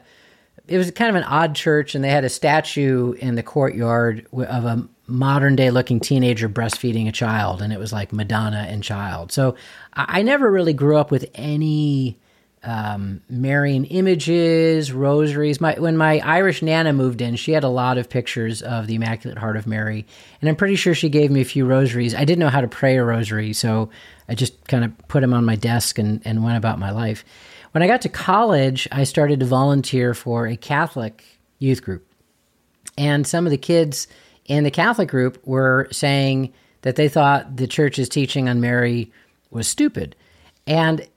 it 0.67 0.77
was 0.77 0.89
kind 0.91 1.09
of 1.09 1.15
an 1.15 1.23
odd 1.23 1.55
church, 1.55 1.93
and 1.93 2.03
they 2.03 2.09
had 2.09 2.23
a 2.23 2.29
statue 2.29 3.13
in 3.13 3.35
the 3.35 3.43
courtyard 3.43 4.25
of 4.31 4.65
a 4.65 4.87
modern 5.07 5.55
day 5.55 5.69
looking 5.69 5.99
teenager 5.99 6.47
breastfeeding 6.47 7.07
a 7.07 7.11
child, 7.11 7.61
and 7.61 7.73
it 7.73 7.79
was 7.79 7.91
like 7.91 8.13
Madonna 8.13 8.65
and 8.69 8.83
child. 8.83 9.31
So 9.31 9.55
I 9.93 10.21
never 10.21 10.49
really 10.49 10.73
grew 10.73 10.97
up 10.97 11.11
with 11.11 11.29
any 11.35 12.17
um, 12.63 13.21
Marian 13.29 13.83
images, 13.85 14.93
rosaries. 14.93 15.59
My 15.59 15.73
when 15.77 15.97
my 15.97 16.19
Irish 16.19 16.61
nana 16.61 16.93
moved 16.93 17.21
in, 17.21 17.35
she 17.35 17.51
had 17.51 17.63
a 17.63 17.69
lot 17.69 17.97
of 17.97 18.09
pictures 18.09 18.61
of 18.61 18.87
the 18.87 18.95
Immaculate 18.95 19.37
Heart 19.37 19.57
of 19.57 19.67
Mary, 19.67 20.05
and 20.39 20.49
I'm 20.49 20.55
pretty 20.55 20.75
sure 20.75 20.95
she 20.95 21.09
gave 21.09 21.29
me 21.29 21.41
a 21.41 21.45
few 21.45 21.65
rosaries. 21.65 22.15
I 22.15 22.23
didn't 22.23 22.39
know 22.39 22.49
how 22.49 22.61
to 22.61 22.67
pray 22.67 22.95
a 22.97 23.03
rosary, 23.03 23.51
so 23.53 23.89
I 24.29 24.35
just 24.35 24.67
kind 24.67 24.85
of 24.85 24.97
put 25.09 25.21
them 25.21 25.33
on 25.33 25.43
my 25.43 25.55
desk 25.55 25.99
and, 25.99 26.21
and 26.23 26.43
went 26.43 26.57
about 26.57 26.79
my 26.79 26.91
life. 26.91 27.25
When 27.71 27.83
I 27.83 27.87
got 27.87 28.01
to 28.03 28.09
college, 28.09 28.87
I 28.91 29.03
started 29.03 29.39
to 29.41 29.45
volunteer 29.45 30.13
for 30.13 30.47
a 30.47 30.55
Catholic 30.55 31.23
youth 31.59 31.83
group. 31.83 32.07
And 32.97 33.25
some 33.25 33.45
of 33.45 33.51
the 33.51 33.57
kids 33.57 34.07
in 34.45 34.63
the 34.63 34.71
Catholic 34.71 35.09
group 35.09 35.39
were 35.45 35.87
saying 35.91 36.53
that 36.81 36.95
they 36.95 37.07
thought 37.09 37.57
the 37.57 37.67
church's 37.67 38.09
teaching 38.09 38.49
on 38.49 38.59
Mary 38.61 39.11
was 39.51 39.67
stupid. 39.67 40.15
And 40.67 41.07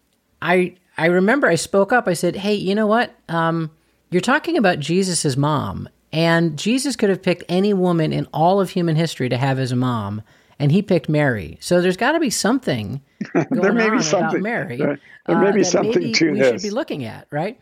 I 0.40 0.76
I 0.98 1.06
remember 1.06 1.46
I 1.46 1.56
spoke 1.56 1.92
up. 1.92 2.08
I 2.08 2.14
said, 2.14 2.36
"Hey, 2.36 2.54
you 2.54 2.74
know 2.74 2.86
what? 2.86 3.14
Um, 3.28 3.70
you're 4.10 4.20
talking 4.20 4.56
about 4.56 4.78
Jesus' 4.78 5.36
mom, 5.36 5.88
and 6.12 6.56
Jesus 6.58 6.96
could 6.96 7.10
have 7.10 7.22
picked 7.22 7.44
any 7.48 7.74
woman 7.74 8.12
in 8.12 8.26
all 8.32 8.60
of 8.60 8.70
human 8.70 8.96
history 8.96 9.28
to 9.28 9.36
have 9.36 9.58
as 9.58 9.72
a 9.72 9.76
mom, 9.76 10.22
and 10.58 10.72
he 10.72 10.82
picked 10.82 11.08
Mary. 11.08 11.58
So 11.60 11.80
there's 11.80 11.96
got 11.96 12.12
to 12.12 12.20
be 12.20 12.30
something 12.30 13.00
there 13.50 13.72
may 13.72 13.90
be 13.90 14.02
something, 14.02 14.42
Mary. 14.42 14.76
There, 14.76 14.98
there 15.26 15.38
may 15.38 15.48
uh, 15.48 15.52
be 15.52 15.64
something 15.64 16.12
to 16.12 16.32
we 16.32 16.38
this. 16.38 16.62
should 16.62 16.68
be 16.68 16.74
looking 16.74 17.04
at, 17.04 17.26
right? 17.30 17.58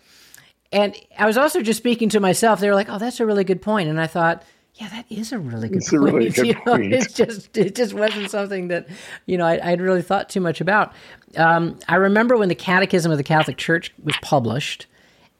And 0.72 0.94
I 1.16 1.26
was 1.26 1.36
also 1.36 1.62
just 1.62 1.78
speaking 1.78 2.08
to 2.10 2.20
myself. 2.20 2.60
They 2.60 2.68
were 2.68 2.74
like, 2.74 2.88
"Oh, 2.88 2.98
that's 2.98 3.20
a 3.20 3.26
really 3.26 3.44
good 3.44 3.62
point," 3.62 3.88
and 3.88 4.00
I 4.00 4.06
thought, 4.06 4.42
"Yeah, 4.76 4.88
that 4.88 5.06
is 5.10 5.32
a 5.32 5.38
really 5.38 5.68
good 5.68 5.78
it's 5.78 5.90
point." 5.90 6.02
A 6.02 6.12
really 6.12 6.30
good 6.30 6.46
you 6.46 6.54
point. 6.54 6.92
It's 6.92 7.12
just 7.12 7.56
it 7.56 7.74
just 7.74 7.94
wasn't 7.94 8.30
something 8.30 8.68
that 8.68 8.88
you 9.26 9.38
know 9.38 9.46
I, 9.46 9.70
would 9.70 9.80
really 9.80 10.02
thought 10.02 10.28
too 10.28 10.40
much 10.40 10.60
about. 10.60 10.92
Um, 11.36 11.78
I 11.88 11.96
remember 11.96 12.36
when 12.36 12.48
the 12.48 12.54
Catechism 12.54 13.10
of 13.10 13.18
the 13.18 13.24
Catholic 13.24 13.56
Church 13.56 13.92
was 14.02 14.16
published. 14.22 14.86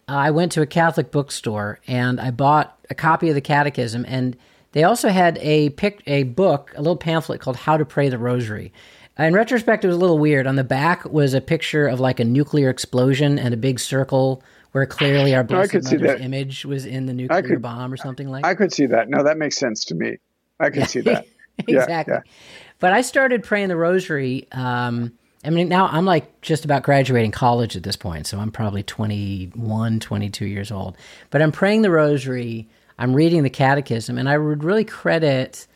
I 0.06 0.30
went 0.30 0.52
to 0.52 0.62
a 0.62 0.66
Catholic 0.66 1.10
bookstore 1.10 1.80
and 1.86 2.20
I 2.20 2.30
bought 2.30 2.78
a 2.90 2.94
copy 2.94 3.28
of 3.30 3.34
the 3.34 3.40
Catechism, 3.40 4.04
and 4.06 4.36
they 4.72 4.84
also 4.84 5.08
had 5.08 5.38
a 5.38 5.70
pic, 5.70 6.02
a 6.06 6.24
book, 6.24 6.72
a 6.76 6.82
little 6.82 6.96
pamphlet 6.96 7.40
called 7.40 7.56
"How 7.56 7.76
to 7.76 7.84
Pray 7.84 8.08
the 8.08 8.18
Rosary." 8.18 8.72
In 9.18 9.32
retrospect, 9.32 9.84
it 9.84 9.88
was 9.88 9.96
a 9.96 10.00
little 10.00 10.18
weird. 10.18 10.46
On 10.46 10.56
the 10.56 10.64
back 10.64 11.04
was 11.04 11.34
a 11.34 11.40
picture 11.40 11.86
of 11.86 12.00
like 12.00 12.18
a 12.18 12.24
nuclear 12.24 12.68
explosion 12.68 13.38
and 13.38 13.54
a 13.54 13.56
big 13.56 13.78
circle 13.78 14.42
where 14.74 14.86
clearly 14.86 15.36
our 15.36 15.44
Blessed 15.44 15.72
Mother's 15.72 16.20
image 16.20 16.64
was 16.64 16.84
in 16.84 17.06
the 17.06 17.14
nuclear 17.14 17.42
could, 17.42 17.62
bomb 17.62 17.92
or 17.92 17.96
something 17.96 18.28
like. 18.28 18.42
that. 18.42 18.48
I 18.48 18.54
could 18.56 18.72
see 18.72 18.86
that. 18.86 19.08
No, 19.08 19.22
that 19.22 19.38
makes 19.38 19.56
sense 19.56 19.84
to 19.84 19.94
me. 19.94 20.16
I 20.58 20.70
could 20.70 20.88
see 20.88 21.00
that. 21.02 21.28
exactly. 21.68 22.12
Yeah, 22.12 22.20
yeah. 22.24 22.32
But 22.80 22.92
I 22.92 23.00
started 23.02 23.44
praying 23.44 23.68
the 23.68 23.76
Rosary. 23.76 24.48
Um, 24.50 25.12
I 25.44 25.50
mean, 25.50 25.68
now 25.68 25.86
I'm 25.86 26.04
like 26.04 26.40
just 26.40 26.64
about 26.64 26.82
graduating 26.82 27.30
college 27.30 27.76
at 27.76 27.84
this 27.84 27.94
point, 27.94 28.26
so 28.26 28.40
I'm 28.40 28.50
probably 28.50 28.82
21, 28.82 30.00
22 30.00 30.44
years 30.44 30.72
old. 30.72 30.96
But 31.30 31.40
I'm 31.40 31.52
praying 31.52 31.82
the 31.82 31.92
Rosary. 31.92 32.68
I'm 32.98 33.14
reading 33.14 33.44
the 33.44 33.50
Catechism, 33.50 34.18
and 34.18 34.28
I 34.28 34.38
would 34.38 34.64
really 34.64 34.84
credit 34.84 35.68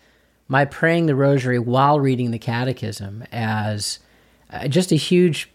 my 0.49 0.65
praying 0.65 1.07
the 1.07 1.15
rosary 1.15 1.61
while 1.61 2.01
reading 2.01 2.33
the 2.33 2.39
catechism 2.39 3.23
as 3.31 4.01
uh, 4.51 4.67
just 4.67 4.91
a 4.91 4.97
huge 4.97 5.51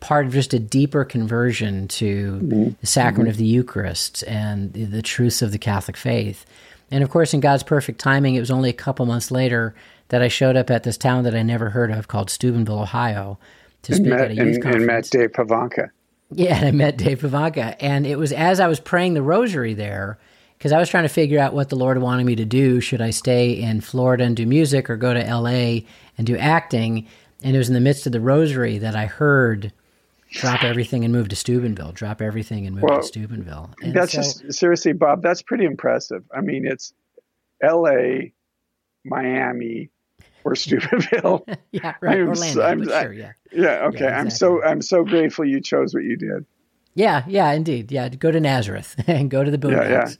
part 0.00 0.26
of 0.26 0.32
just 0.32 0.54
a 0.54 0.58
deeper 0.58 1.04
conversion 1.04 1.88
to 1.88 2.40
mm-hmm. 2.42 2.68
the 2.80 2.86
sacrament 2.86 3.24
mm-hmm. 3.24 3.30
of 3.30 3.36
the 3.36 3.44
Eucharist 3.44 4.22
and 4.24 4.72
the, 4.72 4.84
the, 4.84 5.02
truths 5.02 5.42
of 5.42 5.52
the 5.52 5.58
Catholic 5.58 5.96
faith. 5.96 6.46
And 6.90 7.02
of 7.02 7.10
course, 7.10 7.34
in 7.34 7.40
God's 7.40 7.62
perfect 7.62 8.00
timing, 8.00 8.34
it 8.34 8.40
was 8.40 8.50
only 8.50 8.70
a 8.70 8.74
couple 8.74 9.06
months 9.06 9.30
later 9.30 9.74
that 10.08 10.22
I 10.22 10.28
showed 10.28 10.56
up 10.56 10.70
at 10.70 10.84
this 10.84 10.96
town 10.96 11.24
that 11.24 11.34
I 11.34 11.42
never 11.42 11.70
heard 11.70 11.90
of 11.90 12.08
called 12.08 12.30
Steubenville, 12.30 12.80
Ohio, 12.80 13.38
to 13.82 13.94
speak 13.94 14.08
met, 14.08 14.20
at 14.20 14.30
a 14.30 14.34
youth 14.34 14.54
and, 14.54 14.62
conference. 14.62 14.76
And 14.76 14.86
met 14.86 15.10
Dave 15.10 15.32
Pivonka. 15.32 15.90
Yeah, 16.30 16.56
and 16.56 16.66
I 16.66 16.70
met 16.70 16.96
Dave 16.96 17.20
Pivonka. 17.20 17.76
And 17.80 18.06
it 18.06 18.16
was 18.16 18.32
as 18.32 18.60
I 18.60 18.68
was 18.68 18.80
praying 18.80 19.14
the 19.14 19.22
rosary 19.22 19.74
there 19.74 20.18
because 20.56 20.72
I 20.72 20.78
was 20.78 20.88
trying 20.88 21.04
to 21.04 21.08
figure 21.08 21.38
out 21.38 21.54
what 21.54 21.68
the 21.68 21.76
Lord 21.76 21.98
wanted 21.98 22.26
me 22.26 22.36
to 22.36 22.44
do. 22.44 22.80
Should 22.80 23.00
I 23.00 23.10
stay 23.10 23.52
in 23.52 23.80
Florida 23.80 24.24
and 24.24 24.36
do 24.36 24.46
music 24.46 24.90
or 24.90 24.96
go 24.96 25.14
to 25.14 25.20
LA 25.20 25.80
and 26.16 26.26
do 26.26 26.36
acting? 26.36 27.06
And 27.42 27.54
it 27.54 27.58
was 27.58 27.68
in 27.68 27.74
the 27.74 27.80
midst 27.80 28.06
of 28.06 28.12
the 28.12 28.20
rosary 28.20 28.78
that 28.78 28.96
I 28.96 29.06
heard 29.06 29.72
drop 30.30 30.62
everything 30.62 31.04
and 31.04 31.12
move 31.12 31.28
to 31.28 31.36
Steubenville, 31.36 31.92
drop 31.92 32.20
everything 32.20 32.66
and 32.66 32.76
move 32.76 32.84
well, 32.84 33.00
to 33.00 33.06
Steubenville. 33.06 33.70
And 33.82 33.94
that's 33.94 34.12
so, 34.12 34.18
just 34.18 34.52
seriously, 34.52 34.92
Bob, 34.92 35.22
that's 35.22 35.42
pretty 35.42 35.64
impressive. 35.64 36.24
I 36.34 36.40
mean, 36.40 36.66
it's 36.66 36.92
LA, 37.62 38.30
Miami, 39.04 39.90
or 40.44 40.54
Steubenville. 40.54 41.46
yeah, 41.72 41.94
right. 42.00 42.18
I'm, 42.18 42.28
Orlando, 42.28 42.62
I'm, 42.62 42.84
sure, 42.84 43.12
yeah. 43.12 43.32
Yeah, 43.52 43.86
okay. 43.86 44.04
Yeah, 44.04 44.06
exactly. 44.06 44.06
I'm 44.08 44.30
so 44.30 44.62
I'm 44.62 44.82
so 44.82 45.04
grateful 45.04 45.44
you 45.44 45.60
chose 45.60 45.94
what 45.94 46.04
you 46.04 46.16
did. 46.16 46.44
Yeah, 46.94 47.22
yeah, 47.28 47.52
indeed. 47.52 47.92
Yeah, 47.92 48.08
go 48.08 48.32
to 48.32 48.40
Nazareth 48.40 48.96
and 49.06 49.30
go 49.30 49.44
to 49.44 49.50
the 49.50 49.58
boondocks. 49.58 49.88
Yeah, 49.88 50.08
yeah. 50.08 50.14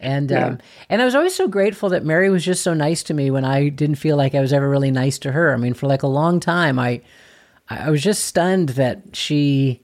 And 0.00 0.30
yeah. 0.30 0.46
Um, 0.46 0.58
and 0.88 1.00
I 1.00 1.04
was 1.04 1.14
always 1.14 1.34
so 1.34 1.46
grateful 1.46 1.90
that 1.90 2.04
Mary 2.04 2.28
was 2.28 2.44
just 2.44 2.62
so 2.62 2.74
nice 2.74 3.04
to 3.04 3.14
me 3.14 3.30
when 3.30 3.44
I 3.44 3.68
didn't 3.68 3.96
feel 3.96 4.16
like 4.16 4.34
I 4.34 4.40
was 4.40 4.52
ever 4.52 4.68
really 4.68 4.90
nice 4.90 5.18
to 5.20 5.32
her. 5.32 5.54
I 5.54 5.56
mean, 5.56 5.74
for 5.74 5.86
like 5.86 6.02
a 6.02 6.08
long 6.08 6.40
time, 6.40 6.78
I 6.78 7.02
I 7.68 7.90
was 7.90 8.02
just 8.02 8.26
stunned 8.26 8.70
that 8.70 9.16
she 9.16 9.82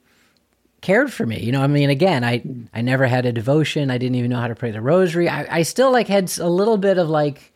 cared 0.81 1.11
for 1.11 1.25
me. 1.25 1.39
You 1.39 1.51
know, 1.51 1.61
I 1.61 1.67
mean, 1.67 1.89
again, 1.89 2.23
I 2.23 2.43
I 2.73 2.81
never 2.81 3.07
had 3.07 3.25
a 3.25 3.31
devotion. 3.31 3.91
I 3.91 3.97
didn't 3.97 4.15
even 4.15 4.31
know 4.31 4.39
how 4.39 4.47
to 4.47 4.55
pray 4.55 4.71
the 4.71 4.81
rosary. 4.81 5.27
I, 5.29 5.59
I 5.59 5.61
still 5.63 5.91
like 5.91 6.07
had 6.07 6.31
a 6.39 6.49
little 6.49 6.77
bit 6.77 6.97
of 6.97 7.09
like 7.09 7.53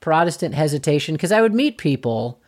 Protestant 0.00 0.54
hesitation 0.54 1.14
because 1.14 1.32
I 1.32 1.40
would 1.40 1.54
meet 1.54 1.78
people 1.78 2.40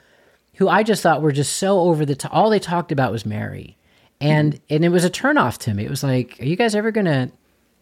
who 0.54 0.68
I 0.68 0.82
just 0.82 1.02
thought 1.02 1.22
were 1.22 1.32
just 1.32 1.56
so 1.56 1.80
over 1.80 2.04
the 2.04 2.16
top. 2.16 2.34
All 2.34 2.50
they 2.50 2.58
talked 2.58 2.92
about 2.92 3.12
was 3.12 3.26
Mary 3.26 3.76
and 4.20 4.60
and 4.70 4.84
it 4.84 4.88
was 4.88 5.04
a 5.04 5.10
turnoff 5.10 5.58
to 5.58 5.74
me. 5.74 5.84
It 5.84 5.90
was 5.90 6.02
like, 6.02 6.38
are 6.40 6.44
you 6.44 6.56
guys 6.56 6.74
ever 6.74 6.90
gonna 6.90 7.30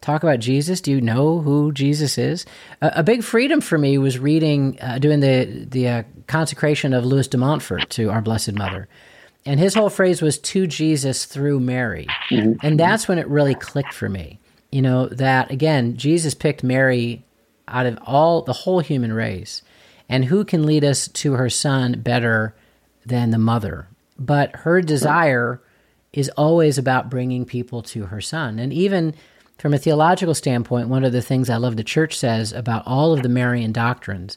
talk 0.00 0.22
about 0.22 0.40
Jesus? 0.40 0.80
Do 0.80 0.90
you 0.90 1.00
know 1.00 1.40
who 1.40 1.72
Jesus 1.72 2.18
is? 2.18 2.44
A, 2.82 2.92
a 2.96 3.02
big 3.02 3.22
freedom 3.22 3.60
for 3.60 3.78
me 3.78 3.98
was 3.98 4.18
reading, 4.18 4.78
uh, 4.80 4.98
doing 4.98 5.20
the 5.20 5.66
the 5.68 5.88
uh, 5.88 6.02
consecration 6.26 6.92
of 6.92 7.04
Louis 7.04 7.28
de 7.28 7.38
Montfort 7.38 7.88
to 7.90 8.10
our 8.10 8.20
Blessed 8.20 8.52
Mother, 8.52 8.88
and 9.46 9.60
his 9.60 9.74
whole 9.74 9.90
phrase 9.90 10.22
was 10.22 10.38
"to 10.38 10.66
Jesus 10.66 11.24
through 11.24 11.60
Mary," 11.60 12.06
mm-hmm. 12.30 12.64
and 12.64 12.78
that's 12.78 13.08
when 13.08 13.18
it 13.18 13.28
really 13.28 13.54
clicked 13.54 13.92
for 13.92 14.08
me. 14.08 14.38
You 14.70 14.82
know 14.82 15.06
that 15.08 15.50
again, 15.50 15.96
Jesus 15.96 16.34
picked 16.34 16.62
Mary 16.62 17.24
out 17.68 17.86
of 17.86 17.98
all 18.04 18.42
the 18.42 18.52
whole 18.52 18.80
human 18.80 19.12
race, 19.12 19.62
and 20.08 20.24
who 20.24 20.44
can 20.44 20.66
lead 20.66 20.84
us 20.84 21.08
to 21.08 21.32
her 21.32 21.50
Son 21.50 22.00
better 22.00 22.54
than 23.06 23.30
the 23.30 23.38
mother? 23.38 23.88
But 24.18 24.54
her 24.56 24.80
desire 24.80 25.60
is 26.12 26.28
always 26.30 26.78
about 26.78 27.10
bringing 27.10 27.44
people 27.44 27.82
to 27.82 28.06
her 28.06 28.20
Son, 28.20 28.58
and 28.58 28.72
even 28.72 29.14
from 29.58 29.72
a 29.72 29.78
theological 29.78 30.34
standpoint, 30.34 30.88
one 30.88 31.04
of 31.04 31.12
the 31.12 31.22
things 31.22 31.48
I 31.48 31.56
love 31.56 31.76
the 31.76 31.84
church 31.84 32.18
says 32.18 32.52
about 32.52 32.86
all 32.86 33.12
of 33.12 33.22
the 33.22 33.28
Marian 33.28 33.72
doctrines 33.72 34.36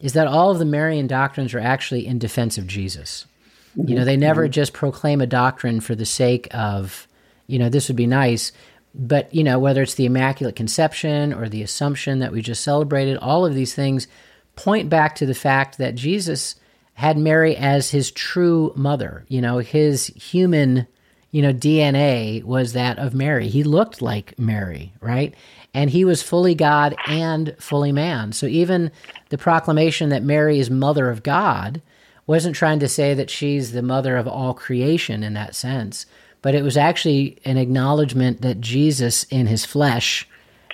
is 0.00 0.12
that 0.12 0.26
all 0.26 0.50
of 0.50 0.58
the 0.58 0.64
Marian 0.64 1.06
doctrines 1.06 1.54
are 1.54 1.58
actually 1.58 2.06
in 2.06 2.18
defense 2.18 2.58
of 2.58 2.66
Jesus. 2.66 3.26
Mm-hmm. 3.76 3.88
You 3.88 3.96
know, 3.96 4.04
they 4.04 4.16
never 4.16 4.44
mm-hmm. 4.44 4.52
just 4.52 4.72
proclaim 4.72 5.20
a 5.20 5.26
doctrine 5.26 5.80
for 5.80 5.94
the 5.94 6.06
sake 6.06 6.48
of, 6.52 7.06
you 7.46 7.58
know, 7.58 7.68
this 7.68 7.88
would 7.88 7.96
be 7.96 8.06
nice. 8.06 8.52
But, 8.94 9.32
you 9.34 9.44
know, 9.44 9.58
whether 9.58 9.82
it's 9.82 9.94
the 9.94 10.06
Immaculate 10.06 10.56
Conception 10.56 11.32
or 11.32 11.48
the 11.48 11.62
Assumption 11.62 12.20
that 12.20 12.32
we 12.32 12.42
just 12.42 12.64
celebrated, 12.64 13.18
all 13.18 13.46
of 13.46 13.54
these 13.54 13.74
things 13.74 14.08
point 14.56 14.88
back 14.88 15.14
to 15.16 15.26
the 15.26 15.34
fact 15.34 15.78
that 15.78 15.94
Jesus 15.94 16.56
had 16.94 17.16
Mary 17.16 17.54
as 17.56 17.90
his 17.90 18.10
true 18.10 18.72
mother, 18.74 19.24
you 19.28 19.40
know, 19.40 19.58
his 19.58 20.06
human 20.06 20.86
you 21.30 21.42
know, 21.42 21.52
DNA 21.52 22.42
was 22.42 22.72
that 22.72 22.98
of 22.98 23.14
Mary. 23.14 23.48
He 23.48 23.62
looked 23.62 24.00
like 24.00 24.38
Mary, 24.38 24.94
right? 25.00 25.34
And 25.74 25.90
he 25.90 26.04
was 26.04 26.22
fully 26.22 26.54
God 26.54 26.96
and 27.06 27.54
fully 27.58 27.92
man. 27.92 28.32
So 28.32 28.46
even 28.46 28.90
the 29.28 29.38
proclamation 29.38 30.08
that 30.08 30.22
Mary 30.22 30.58
is 30.58 30.70
mother 30.70 31.10
of 31.10 31.22
God 31.22 31.82
wasn't 32.28 32.54
trying 32.54 32.78
to 32.78 32.88
say 32.88 33.14
that 33.14 33.30
she's 33.30 33.72
the 33.72 33.82
mother 33.82 34.16
of 34.16 34.28
all 34.28 34.52
creation 34.52 35.24
in 35.24 35.32
that 35.32 35.56
sense, 35.56 36.04
but 36.42 36.54
it 36.54 36.62
was 36.62 36.76
actually 36.76 37.38
an 37.44 37.56
acknowledgement 37.56 38.42
that 38.42 38.60
Jesus 38.60 39.24
in 39.24 39.46
his 39.46 39.64
flesh 39.64 40.28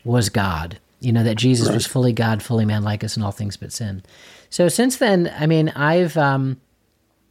was 0.05 0.29
God. 0.29 0.79
You 1.01 1.13
know, 1.13 1.23
that 1.23 1.37
Jesus 1.37 1.69
right. 1.69 1.75
was 1.75 1.87
fully 1.87 2.13
God, 2.13 2.43
fully 2.43 2.65
man, 2.65 2.83
like 2.83 3.05
us 3.05 3.17
in 3.17 3.23
all 3.23 3.31
things 3.31 3.57
but 3.57 3.73
sin. 3.73 4.03
So 4.51 4.69
since 4.69 4.97
then, 4.97 5.33
I 5.39 5.47
mean, 5.47 5.69
I've, 5.71 6.17
um, 6.17 6.61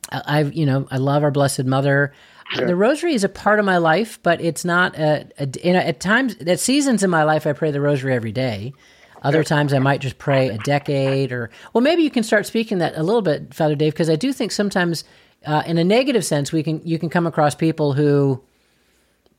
I've, 0.09 0.53
you 0.53 0.65
know, 0.65 0.87
I 0.89 0.97
love 0.97 1.23
our 1.23 1.31
Blessed 1.31 1.65
Mother. 1.65 2.13
The 2.55 2.75
rosary 2.75 3.15
is 3.15 3.23
a 3.23 3.29
part 3.29 3.59
of 3.59 3.65
my 3.65 3.77
life, 3.77 4.19
but 4.23 4.39
it's 4.39 4.63
not 4.63 4.97
a, 4.97 5.27
a 5.37 5.49
you 5.63 5.73
know, 5.73 5.79
at 5.79 5.99
times, 5.99 6.35
at 6.37 6.59
seasons 6.59 7.03
in 7.03 7.09
my 7.09 7.23
life, 7.23 7.47
I 7.47 7.53
pray 7.53 7.71
the 7.71 7.81
rosary 7.81 8.13
every 8.13 8.31
day. 8.31 8.73
Other 9.23 9.43
times 9.43 9.73
I 9.73 9.79
might 9.79 10.01
just 10.01 10.17
pray 10.17 10.49
a 10.49 10.57
decade 10.59 11.31
or, 11.31 11.49
well, 11.71 11.81
maybe 11.81 12.03
you 12.03 12.11
can 12.11 12.23
start 12.23 12.45
speaking 12.45 12.79
that 12.79 12.97
a 12.97 13.03
little 13.03 13.21
bit, 13.21 13.53
Father 13.53 13.75
Dave, 13.75 13.93
because 13.93 14.09
I 14.09 14.15
do 14.15 14.33
think 14.33 14.51
sometimes 14.51 15.03
uh, 15.45 15.63
in 15.65 15.77
a 15.77 15.83
negative 15.83 16.25
sense, 16.25 16.51
we 16.51 16.63
can, 16.63 16.81
you 16.85 16.99
can 16.99 17.09
come 17.09 17.25
across 17.25 17.55
people 17.55 17.93
who, 17.93 18.43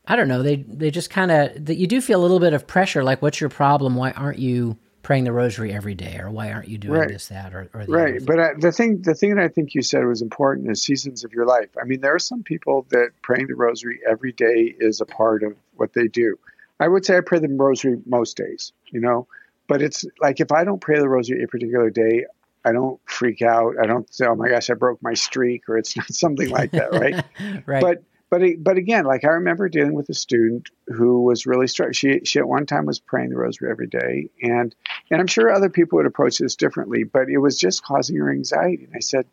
I 0.06 0.16
don't 0.16 0.28
know, 0.28 0.42
they, 0.42 0.56
they 0.56 0.90
just 0.90 1.10
kind 1.10 1.30
of, 1.30 1.66
that 1.66 1.76
you 1.76 1.86
do 1.86 2.00
feel 2.00 2.20
a 2.20 2.22
little 2.22 2.40
bit 2.40 2.54
of 2.54 2.66
pressure. 2.66 3.04
Like, 3.04 3.20
what's 3.22 3.40
your 3.40 3.50
problem? 3.50 3.94
Why 3.94 4.12
aren't 4.12 4.38
you 4.38 4.78
praying 5.04 5.24
the 5.24 5.32
rosary 5.32 5.72
every 5.72 5.94
day 5.94 6.18
or 6.18 6.30
why 6.30 6.50
aren't 6.50 6.66
you 6.66 6.78
doing 6.78 6.98
right. 6.98 7.08
this 7.08 7.28
that 7.28 7.54
or, 7.54 7.68
or 7.74 7.84
right 7.86 8.24
but 8.24 8.40
uh, 8.40 8.48
the 8.58 8.72
thing 8.72 9.02
the 9.02 9.14
thing 9.14 9.34
that 9.34 9.44
i 9.44 9.48
think 9.48 9.74
you 9.74 9.82
said 9.82 10.02
was 10.04 10.22
important 10.22 10.68
is 10.70 10.82
seasons 10.82 11.24
of 11.24 11.32
your 11.34 11.44
life 11.44 11.68
i 11.80 11.84
mean 11.84 12.00
there 12.00 12.14
are 12.14 12.18
some 12.18 12.42
people 12.42 12.86
that 12.88 13.10
praying 13.20 13.46
the 13.46 13.54
rosary 13.54 14.00
every 14.08 14.32
day 14.32 14.74
is 14.80 15.02
a 15.02 15.04
part 15.04 15.42
of 15.42 15.54
what 15.76 15.92
they 15.92 16.08
do 16.08 16.38
i 16.80 16.88
would 16.88 17.04
say 17.04 17.18
i 17.18 17.20
pray 17.20 17.38
the 17.38 17.48
rosary 17.48 18.00
most 18.06 18.36
days 18.38 18.72
you 18.86 18.98
know 18.98 19.28
but 19.66 19.82
it's 19.82 20.04
like 20.20 20.40
if 20.40 20.52
i 20.52 20.64
don't 20.64 20.80
pray 20.80 20.98
the 20.98 21.08
rosary 21.08 21.42
a 21.42 21.48
particular 21.48 21.90
day 21.90 22.24
I 22.64 22.72
don't 22.72 22.98
freak 23.04 23.42
out. 23.42 23.74
I 23.78 23.86
don't 23.86 24.12
say, 24.12 24.26
"Oh 24.26 24.34
my 24.34 24.48
gosh, 24.48 24.70
I 24.70 24.74
broke 24.74 25.02
my 25.02 25.12
streak," 25.12 25.68
or 25.68 25.76
it's 25.76 25.96
not 25.96 26.06
something 26.14 26.48
like 26.48 26.70
that, 26.72 26.92
right? 26.92 27.22
right. 27.66 27.82
But 27.82 28.02
but 28.30 28.42
but 28.58 28.78
again, 28.78 29.04
like 29.04 29.24
I 29.24 29.28
remember 29.28 29.68
dealing 29.68 29.92
with 29.92 30.08
a 30.08 30.14
student 30.14 30.70
who 30.86 31.22
was 31.22 31.46
really 31.46 31.66
struck. 31.66 31.94
She 31.94 32.20
she 32.24 32.38
at 32.38 32.48
one 32.48 32.66
time 32.66 32.86
was 32.86 32.98
praying 32.98 33.30
the 33.30 33.36
rosary 33.36 33.70
every 33.70 33.86
day, 33.86 34.30
and 34.42 34.74
and 35.10 35.20
I'm 35.20 35.26
sure 35.26 35.52
other 35.52 35.68
people 35.68 35.98
would 35.98 36.06
approach 36.06 36.38
this 36.38 36.56
differently, 36.56 37.04
but 37.04 37.28
it 37.28 37.38
was 37.38 37.58
just 37.58 37.84
causing 37.84 38.16
her 38.16 38.30
anxiety. 38.30 38.84
And 38.84 38.94
I 38.96 39.00
said, 39.00 39.26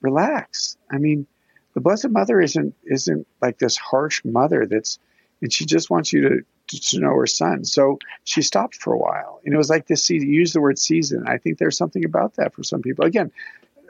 relax. 0.00 0.76
I 0.90 0.98
mean, 0.98 1.26
the 1.74 1.80
Blessed 1.80 2.10
Mother 2.10 2.40
isn't 2.40 2.74
isn't 2.84 3.26
like 3.40 3.58
this 3.58 3.76
harsh 3.76 4.24
mother 4.24 4.66
that's, 4.66 4.98
and 5.40 5.52
she 5.52 5.66
just 5.66 5.90
wants 5.90 6.12
you 6.12 6.28
to 6.28 6.44
to 6.68 7.00
know 7.00 7.14
her 7.14 7.26
son. 7.26 7.64
So 7.64 7.98
she 8.24 8.42
stopped 8.42 8.76
for 8.76 8.92
a 8.92 8.98
while, 8.98 9.40
and 9.44 9.54
it 9.54 9.56
was 9.56 9.70
like 9.70 9.86
this. 9.86 10.04
season. 10.04 10.28
use 10.30 10.52
the 10.52 10.60
word 10.60 10.78
season. 10.78 11.24
I 11.26 11.38
think 11.38 11.58
there's 11.58 11.78
something 11.78 12.04
about 12.04 12.34
that 12.36 12.54
for 12.54 12.62
some 12.62 12.82
people. 12.82 13.04
Again, 13.04 13.32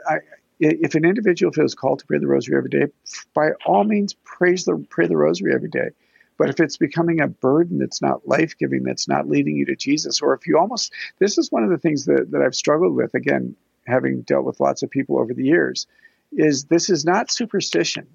I, 0.08 0.18
if 0.60 0.94
an 0.94 1.04
individual 1.04 1.52
feels 1.52 1.74
called 1.74 2.00
to 2.00 2.06
pray 2.06 2.18
the 2.18 2.26
rosary 2.26 2.56
every 2.56 2.70
day, 2.70 2.86
by 3.34 3.50
all 3.66 3.84
means, 3.84 4.14
praise 4.24 4.64
the 4.64 4.76
pray 4.90 5.06
the 5.06 5.16
rosary 5.16 5.54
every 5.54 5.68
day. 5.68 5.90
But 6.36 6.50
if 6.50 6.60
it's 6.60 6.76
becoming 6.76 7.20
a 7.20 7.26
burden 7.26 7.78
that's 7.78 8.00
not 8.00 8.28
life 8.28 8.56
giving, 8.56 8.84
that's 8.84 9.08
not 9.08 9.28
leading 9.28 9.56
you 9.56 9.66
to 9.66 9.76
Jesus, 9.76 10.22
or 10.22 10.34
if 10.34 10.46
you 10.46 10.56
almost, 10.56 10.92
this 11.18 11.36
is 11.36 11.50
one 11.50 11.64
of 11.64 11.70
the 11.70 11.78
things 11.78 12.04
that, 12.04 12.30
that 12.30 12.42
I've 12.42 12.54
struggled 12.54 12.94
with, 12.94 13.14
again, 13.14 13.56
having 13.88 14.22
dealt 14.22 14.44
with 14.44 14.60
lots 14.60 14.84
of 14.84 14.90
people 14.90 15.18
over 15.18 15.34
the 15.34 15.44
years, 15.44 15.88
is 16.30 16.64
this 16.64 16.90
is 16.90 17.04
not 17.04 17.32
superstition. 17.32 18.06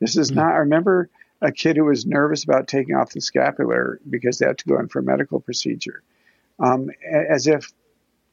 This 0.00 0.16
is 0.16 0.30
mm-hmm. 0.30 0.40
not, 0.40 0.52
I 0.52 0.58
remember 0.58 1.10
a 1.42 1.52
kid 1.52 1.76
who 1.76 1.84
was 1.84 2.06
nervous 2.06 2.44
about 2.44 2.68
taking 2.68 2.94
off 2.94 3.10
the 3.10 3.20
scapular 3.20 4.00
because 4.08 4.38
they 4.38 4.46
had 4.46 4.58
to 4.58 4.68
go 4.68 4.78
in 4.78 4.88
for 4.88 5.00
a 5.00 5.02
medical 5.02 5.40
procedure. 5.40 6.02
Um, 6.58 6.90
as 7.10 7.46
if 7.46 7.70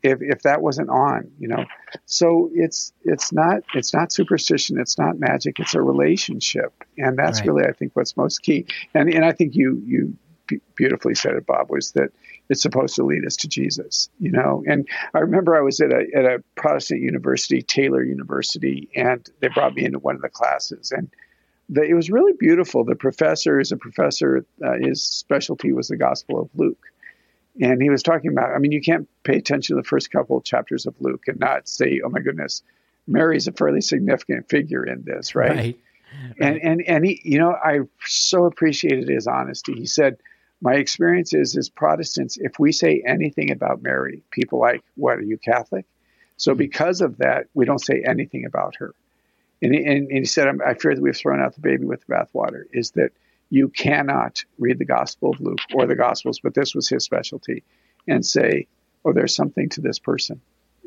if 0.03 0.21
if 0.21 0.43
that 0.43 0.61
wasn't 0.61 0.89
on, 0.89 1.31
you 1.39 1.47
know. 1.47 1.65
So 2.05 2.49
it's 2.53 2.93
it's 3.03 3.33
not 3.33 3.63
it's 3.73 3.93
not 3.93 4.11
superstition, 4.11 4.79
it's 4.79 4.97
not 4.97 5.19
magic, 5.19 5.59
it's 5.59 5.73
a 5.73 5.81
relationship, 5.81 6.73
and 6.97 7.17
that's 7.17 7.39
right. 7.39 7.47
really 7.47 7.65
I 7.65 7.71
think 7.71 7.95
what's 7.95 8.15
most 8.15 8.41
key. 8.43 8.67
And 8.93 9.09
and 9.09 9.25
I 9.25 9.31
think 9.31 9.55
you 9.55 9.81
you 9.85 10.17
beautifully 10.75 11.15
said 11.15 11.35
it, 11.35 11.45
Bob, 11.45 11.69
was 11.69 11.91
that 11.91 12.11
it's 12.49 12.61
supposed 12.61 12.95
to 12.95 13.03
lead 13.03 13.25
us 13.25 13.35
to 13.37 13.47
Jesus, 13.47 14.09
you 14.19 14.31
know. 14.31 14.63
And 14.67 14.87
I 15.13 15.19
remember 15.19 15.55
I 15.55 15.61
was 15.61 15.79
at 15.81 15.91
a 15.91 16.05
at 16.15 16.25
a 16.25 16.43
Protestant 16.55 17.01
university, 17.01 17.61
Taylor 17.61 18.03
University, 18.03 18.89
and 18.95 19.27
they 19.39 19.49
brought 19.49 19.75
me 19.75 19.85
into 19.85 19.99
one 19.99 20.15
of 20.15 20.21
the 20.21 20.29
classes, 20.29 20.91
and 20.91 21.09
the, 21.69 21.83
it 21.83 21.93
was 21.93 22.09
really 22.09 22.33
beautiful. 22.33 22.83
The 22.83 22.95
professor 22.95 23.59
is 23.59 23.71
a 23.71 23.77
professor; 23.77 24.45
uh, 24.63 24.73
his 24.79 25.03
specialty 25.03 25.71
was 25.71 25.87
the 25.87 25.97
Gospel 25.97 26.41
of 26.41 26.49
Luke 26.55 26.85
and 27.61 27.81
he 27.81 27.89
was 27.89 28.03
talking 28.03 28.31
about, 28.31 28.55
I 28.55 28.59
mean, 28.59 28.71
you 28.71 28.81
can't 28.81 29.07
pay 29.23 29.37
attention 29.37 29.75
to 29.75 29.81
the 29.81 29.87
first 29.87 30.11
couple 30.11 30.37
of 30.37 30.43
chapters 30.43 30.85
of 30.85 30.95
Luke 30.99 31.23
and 31.27 31.39
not 31.39 31.67
say, 31.67 32.01
oh 32.03 32.09
my 32.09 32.19
goodness, 32.19 32.63
Mary's 33.07 33.47
a 33.47 33.51
fairly 33.51 33.81
significant 33.81 34.49
figure 34.49 34.85
in 34.85 35.03
this, 35.03 35.35
right? 35.35 35.49
right. 35.51 35.79
And, 36.39 36.57
and, 36.63 36.81
and 36.87 37.05
he, 37.05 37.21
you 37.23 37.37
know, 37.37 37.51
I 37.51 37.81
so 38.05 38.45
appreciated 38.45 39.09
his 39.09 39.27
honesty. 39.27 39.73
He 39.73 39.85
said, 39.85 40.17
my 40.61 40.75
experience 40.75 41.33
is, 41.33 41.55
as 41.55 41.69
Protestants, 41.69 42.37
if 42.37 42.59
we 42.59 42.71
say 42.71 43.03
anything 43.05 43.51
about 43.51 43.81
Mary, 43.81 44.23
people 44.31 44.59
like, 44.59 44.83
what, 44.95 45.19
are 45.19 45.23
you 45.23 45.37
Catholic? 45.37 45.85
So 46.37 46.51
mm-hmm. 46.51 46.59
because 46.59 47.01
of 47.01 47.17
that, 47.17 47.47
we 47.53 47.65
don't 47.65 47.79
say 47.79 48.03
anything 48.05 48.45
about 48.45 48.75
her. 48.77 48.93
And, 49.61 49.75
and, 49.75 50.09
and 50.09 50.19
he 50.19 50.25
said, 50.25 50.47
I 50.65 50.73
fear 50.73 50.95
that 50.95 51.01
we've 51.01 51.15
thrown 51.15 51.41
out 51.41 51.53
the 51.53 51.61
baby 51.61 51.85
with 51.85 52.05
the 52.05 52.13
bathwater, 52.13 52.63
is 52.71 52.91
that– 52.91 53.11
you 53.49 53.69
cannot 53.69 54.43
read 54.57 54.79
the 54.79 54.85
Gospel 54.85 55.31
of 55.31 55.39
Luke 55.39 55.59
or 55.73 55.85
the 55.85 55.95
Gospels, 55.95 56.39
but 56.39 56.53
this 56.53 56.75
was 56.75 56.87
his 56.87 57.03
specialty, 57.03 57.63
and 58.07 58.25
say, 58.25 58.67
oh, 59.05 59.13
there's 59.13 59.35
something 59.35 59.69
to 59.69 59.81
this 59.81 59.99
person 59.99 60.39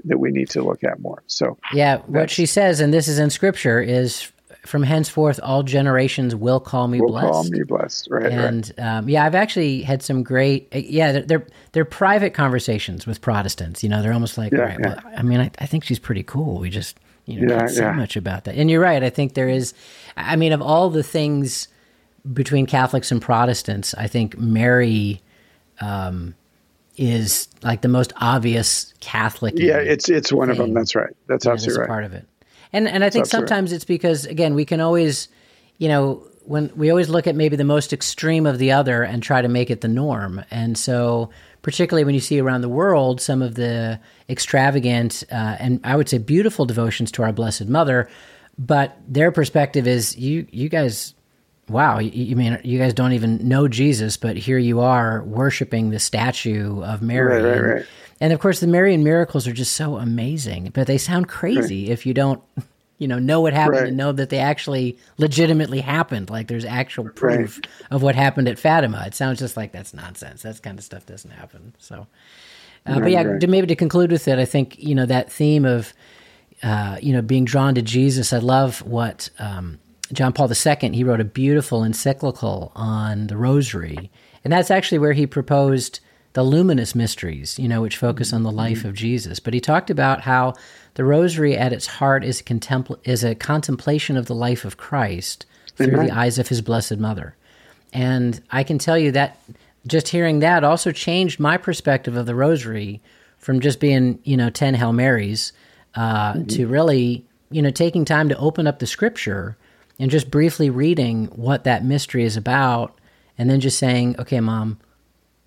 that 0.04 0.18
we 0.18 0.30
need 0.30 0.50
to 0.50 0.62
look 0.62 0.82
at 0.84 1.00
more. 1.00 1.22
So, 1.26 1.58
yeah, 1.72 1.98
what 2.06 2.30
she 2.30 2.46
says, 2.46 2.80
and 2.80 2.92
this 2.92 3.08
is 3.08 3.18
in 3.18 3.30
Scripture, 3.30 3.80
is 3.80 4.30
from 4.64 4.82
henceforth 4.82 5.40
all 5.42 5.62
generations 5.62 6.34
will 6.34 6.60
call 6.60 6.88
me 6.88 7.00
will 7.00 7.08
blessed. 7.08 7.32
Call 7.32 7.44
me 7.44 7.62
blessed, 7.64 8.08
right? 8.10 8.32
And 8.32 8.72
right. 8.78 8.86
Um, 8.86 9.08
yeah, 9.08 9.24
I've 9.24 9.34
actually 9.34 9.82
had 9.82 10.02
some 10.02 10.22
great. 10.22 10.72
Yeah, 10.72 11.20
they're 11.20 11.46
they're 11.72 11.84
private 11.84 12.34
conversations 12.34 13.06
with 13.06 13.20
Protestants. 13.20 13.82
You 13.82 13.88
know, 13.88 14.02
they're 14.02 14.12
almost 14.12 14.38
like, 14.38 14.52
yeah, 14.52 14.60
right, 14.60 14.78
yeah. 14.80 15.00
well, 15.04 15.14
I 15.16 15.22
mean, 15.22 15.40
I, 15.40 15.50
I, 15.58 15.66
think 15.66 15.84
she's 15.84 15.98
pretty 15.98 16.22
cool. 16.22 16.58
We 16.58 16.70
just 16.70 16.98
you 17.26 17.40
know 17.40 17.54
yeah, 17.54 17.66
so 17.66 17.82
yeah. 17.82 17.92
much 17.92 18.16
about 18.16 18.44
that. 18.44 18.56
And 18.56 18.70
you're 18.70 18.80
right. 18.80 19.02
I 19.02 19.10
think 19.10 19.34
there 19.34 19.48
is. 19.48 19.74
I 20.16 20.36
mean, 20.36 20.52
of 20.52 20.60
all 20.60 20.90
the 20.90 21.02
things 21.02 21.68
between 22.30 22.66
Catholics 22.66 23.10
and 23.10 23.20
Protestants, 23.20 23.94
I 23.94 24.06
think 24.06 24.38
Mary 24.38 25.22
um, 25.80 26.34
is 26.96 27.48
like 27.62 27.80
the 27.82 27.88
most 27.88 28.12
obvious 28.16 28.92
Catholic. 29.00 29.54
Yeah, 29.56 29.78
it's 29.78 30.08
it's 30.08 30.32
one 30.32 30.50
of 30.50 30.56
them. 30.56 30.74
That's 30.74 30.94
right. 30.94 31.14
That's 31.26 31.46
absolutely 31.46 31.80
right. 31.80 31.88
Part 31.88 32.04
of 32.04 32.12
it, 32.12 32.26
and 32.72 32.88
and 32.88 33.04
I 33.04 33.10
think 33.10 33.26
sometimes 33.26 33.70
right. 33.70 33.76
it's 33.76 33.84
because 33.84 34.26
again 34.26 34.54
we 34.54 34.64
can 34.64 34.80
always, 34.80 35.28
you 35.78 35.88
know, 35.88 36.26
when 36.44 36.70
we 36.76 36.90
always 36.90 37.08
look 37.08 37.26
at 37.26 37.34
maybe 37.34 37.56
the 37.56 37.64
most 37.64 37.92
extreme 37.92 38.46
of 38.46 38.58
the 38.58 38.72
other 38.72 39.02
and 39.02 39.22
try 39.22 39.42
to 39.42 39.48
make 39.48 39.70
it 39.70 39.80
the 39.80 39.88
norm, 39.88 40.44
and 40.50 40.76
so 40.76 41.30
particularly 41.62 42.04
when 42.04 42.14
you 42.14 42.20
see 42.20 42.40
around 42.40 42.60
the 42.60 42.68
world 42.68 43.20
some 43.20 43.40
of 43.40 43.54
the 43.54 43.98
extravagant 44.28 45.24
uh, 45.32 45.56
and 45.58 45.80
I 45.84 45.96
would 45.96 46.08
say 46.08 46.18
beautiful 46.18 46.66
devotions 46.66 47.10
to 47.12 47.22
our 47.22 47.32
Blessed 47.32 47.66
Mother, 47.66 48.08
but 48.58 48.98
their 49.08 49.32
perspective 49.32 49.86
is 49.86 50.16
you 50.16 50.46
you 50.50 50.68
guys 50.68 51.14
wow, 51.68 51.98
you, 51.98 52.10
you, 52.10 52.36
mean 52.36 52.60
you 52.62 52.78
guys 52.78 52.92
don't 52.92 53.12
even 53.12 53.46
know 53.46 53.68
Jesus, 53.68 54.16
but 54.16 54.36
here 54.36 54.58
you 54.58 54.80
are 54.80 55.22
worshiping 55.22 55.90
the 55.90 55.98
statue 55.98 56.82
of 56.82 57.02
Mary. 57.02 57.36
Right, 57.36 57.44
right, 57.44 57.56
and, 57.56 57.66
right. 57.66 57.86
and 58.20 58.32
of 58.32 58.40
course, 58.40 58.60
the 58.60 58.66
Marian 58.66 59.02
miracles 59.02 59.46
are 59.46 59.52
just 59.52 59.74
so 59.74 59.96
amazing, 59.96 60.70
but 60.74 60.86
they 60.86 60.98
sound 60.98 61.28
crazy 61.28 61.90
if 61.90 62.04
you 62.04 62.14
don't, 62.14 62.42
you 63.02 63.08
know, 63.08 63.18
know 63.18 63.40
what 63.40 63.52
happened 63.52 63.78
Right. 63.80 63.88
and 63.88 63.96
know 63.96 64.12
that 64.12 64.30
they 64.30 64.38
actually 64.38 64.96
legitimately 65.18 65.80
happened. 65.80 66.30
Like 66.30 66.46
there's 66.46 66.64
actual 66.64 67.08
proof 67.08 67.60
of 67.90 68.00
what 68.02 68.14
happened 68.14 68.48
at 68.48 68.58
Fatima. 68.60 69.02
It 69.06 69.14
sounds 69.16 69.40
just 69.40 69.56
like 69.56 69.72
that's 69.72 69.92
nonsense. 69.92 70.42
That 70.42 70.62
kind 70.62 70.78
of 70.78 70.84
stuff 70.84 71.04
doesn't 71.04 71.30
happen. 71.32 71.74
So, 71.78 72.06
uh, 72.86 73.00
but 73.00 73.10
yeah, 73.10 73.22
right. 73.24 73.40
to 73.40 73.46
maybe 73.48 73.66
to 73.66 73.74
conclude 73.76 74.12
with 74.12 74.28
it, 74.28 74.38
I 74.38 74.44
think 74.44 74.78
you 74.78 74.94
know 74.94 75.06
that 75.06 75.32
theme 75.32 75.64
of 75.64 75.92
uh, 76.62 76.98
you 77.02 77.12
know 77.12 77.22
being 77.22 77.44
drawn 77.44 77.74
to 77.74 77.82
Jesus. 77.82 78.32
I 78.32 78.38
love 78.38 78.82
what 78.82 79.28
um, 79.40 79.80
John 80.12 80.32
Paul 80.32 80.48
II. 80.50 80.90
He 80.94 81.02
wrote 81.04 81.20
a 81.20 81.24
beautiful 81.24 81.82
encyclical 81.82 82.70
on 82.76 83.26
the 83.26 83.36
Rosary, 83.36 84.10
and 84.44 84.52
that's 84.52 84.70
actually 84.70 84.98
where 84.98 85.12
he 85.12 85.26
proposed 85.26 85.98
the 86.34 86.42
luminous 86.44 86.94
mysteries. 86.94 87.58
You 87.58 87.68
know, 87.68 87.82
which 87.82 87.96
focus 87.96 88.32
on 88.32 88.42
the 88.44 88.52
life 88.52 88.84
of 88.84 88.94
Jesus. 88.94 89.40
But 89.40 89.54
he 89.54 89.60
talked 89.60 89.90
about 89.90 90.20
how 90.20 90.54
the 90.94 91.04
Rosary, 91.04 91.56
at 91.56 91.72
its 91.72 91.86
heart, 91.86 92.24
is 92.24 92.40
a, 92.40 92.44
contempl- 92.44 92.98
is 93.04 93.24
a 93.24 93.34
contemplation 93.34 94.16
of 94.16 94.26
the 94.26 94.34
life 94.34 94.64
of 94.64 94.76
Christ 94.76 95.46
through 95.76 95.94
Amen. 95.94 96.06
the 96.06 96.16
eyes 96.16 96.38
of 96.38 96.48
His 96.48 96.60
Blessed 96.60 96.98
Mother. 96.98 97.34
And 97.92 98.42
I 98.50 98.62
can 98.64 98.78
tell 98.78 98.98
you 98.98 99.12
that 99.12 99.38
just 99.86 100.08
hearing 100.08 100.40
that 100.40 100.64
also 100.64 100.92
changed 100.92 101.40
my 101.40 101.56
perspective 101.56 102.16
of 102.16 102.26
the 102.26 102.34
rosary 102.34 103.02
from 103.38 103.60
just 103.60 103.80
being, 103.80 104.18
you 104.24 104.36
know, 104.36 104.50
10 104.50 104.74
Hail 104.74 104.92
Marys 104.92 105.52
uh, 105.94 106.34
to 106.48 106.66
really, 106.66 107.26
you 107.50 107.60
know, 107.60 107.70
taking 107.70 108.04
time 108.04 108.28
to 108.28 108.38
open 108.38 108.66
up 108.66 108.78
the 108.78 108.86
scripture 108.86 109.56
and 109.98 110.10
just 110.10 110.30
briefly 110.30 110.70
reading 110.70 111.26
what 111.26 111.64
that 111.64 111.84
mystery 111.84 112.24
is 112.24 112.36
about 112.36 112.98
and 113.36 113.50
then 113.50 113.60
just 113.60 113.78
saying, 113.78 114.14
okay, 114.18 114.40
mom, 114.40 114.78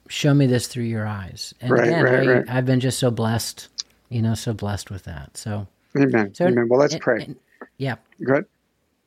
show 0.10 0.34
me 0.34 0.46
this 0.46 0.68
through 0.68 0.84
your 0.84 1.08
eyes. 1.08 1.54
And 1.62 1.72
Right, 1.72 1.88
again, 1.88 2.04
right, 2.04 2.14
I, 2.14 2.32
right. 2.34 2.46
I've 2.50 2.66
been 2.66 2.80
just 2.80 3.00
so 3.00 3.10
blessed, 3.10 3.70
you 4.10 4.22
know, 4.22 4.34
so 4.36 4.54
blessed 4.54 4.90
with 4.92 5.04
that. 5.04 5.38
So, 5.38 5.68
Amen. 5.98 6.34
so 6.34 6.46
Amen. 6.48 6.68
Well, 6.70 6.80
let's 6.80 6.94
and- 6.94 7.02
pray. 7.02 7.24
and- 7.24 7.36
yeah. 7.78 7.96
Good. 8.24 8.46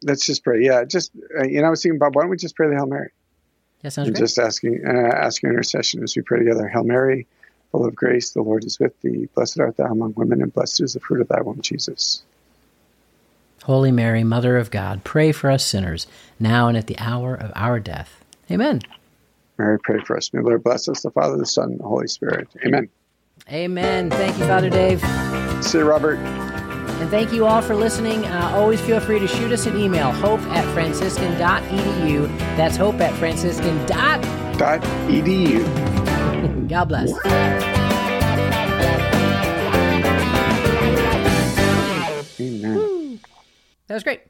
Let's 0.05 0.25
just 0.27 0.45
pray. 0.45 0.63
Yeah, 0.65 0.85
just 0.85 1.11
uh, 1.39 1.45
you 1.45 1.61
know, 1.61 1.67
I 1.67 1.71
was 1.71 1.83
thinking 1.83 1.97
about 1.97 2.15
why 2.15 2.23
don't 2.23 2.31
we 2.31 2.37
just 2.37 2.55
pray 2.55 2.69
the 2.69 2.75
Hail 2.77 2.87
Mary 2.87 3.11
That 3.83 3.91
sounds 3.93 4.09
and 4.09 4.15
great. 4.17 4.23
just 4.25 4.39
asking 4.39 4.83
uh, 4.87 4.91
asking 4.91 5.51
intercession 5.51 6.03
as 6.05 6.15
we 6.15 6.23
pray 6.23 6.39
together. 6.39 6.69
Hail 6.69 6.85
Mary, 6.85 7.27
full 7.73 7.85
of 7.85 7.95
grace, 7.97 8.31
the 8.31 8.43
Lord 8.43 8.65
is 8.65 8.79
with 8.79 8.99
thee. 9.01 9.29
Blessed 9.35 9.59
art 9.59 9.77
thou 9.77 9.87
among 9.87 10.15
women, 10.17 10.41
and 10.41 10.53
blessed 10.53 10.83
is 10.83 10.93
the 10.95 11.01
fruit 11.01 11.21
of 11.21 11.29
thy 11.29 11.41
womb, 11.41 11.61
Jesus. 11.63 12.23
Holy 13.65 13.91
Mary, 13.91 14.23
Mother 14.23 14.57
of 14.57 14.71
God, 14.71 15.03
pray 15.05 15.33
for 15.33 15.51
us 15.51 15.65
sinners, 15.67 16.07
now 16.39 16.69
and 16.69 16.77
at 16.79 16.87
the 16.87 16.99
hour 16.99 17.35
of 17.35 17.51
our 17.57 17.81
death. 17.81 18.25
Amen. 18.51 18.81
Mary, 19.59 19.79
pray 19.81 19.99
for 20.07 20.17
us. 20.17 20.33
May 20.33 20.41
the 20.41 20.47
Lord 20.47 20.63
bless 20.63 20.89
us, 20.89 21.03
the 21.03 21.11
Father, 21.11 21.37
the 21.37 21.45
Son, 21.45 21.73
and 21.73 21.81
the 21.81 21.85
Holy 21.85 22.07
Spirit. 22.07 22.49
Amen. 22.65 22.89
Amen. 23.51 24.11
Thank 24.11 24.39
you, 24.39 24.45
Father 24.47 24.69
Dave. 24.71 25.01
See 25.65 25.79
you, 25.79 25.85
Robert. 25.85 26.19
And 26.19 27.09
thank 27.11 27.33
you 27.33 27.47
all 27.47 27.63
for 27.63 27.75
listening. 27.77 28.25
Uh, 28.27 28.51
always 28.55 28.81
feel 28.81 29.01
free 29.01 29.19
to 29.21 29.29
shoot 29.29 29.53
us 29.53 29.67
an 29.67 29.77
email, 29.79 30.11
hope 30.11 30.41
at 30.49 30.65
franciscan.edu. 30.75 32.29
That's 32.57 32.77
hope 32.77 32.97
at 33.01 33.15
franciscan. 33.19 33.85
dot- 33.87 34.21
Dot 34.59 34.81
edu. 35.09 35.65
God 36.69 36.85
bless. 36.87 37.13
Amen. 42.41 43.21
That 43.87 43.95
was 43.95 44.03
great. 44.05 44.21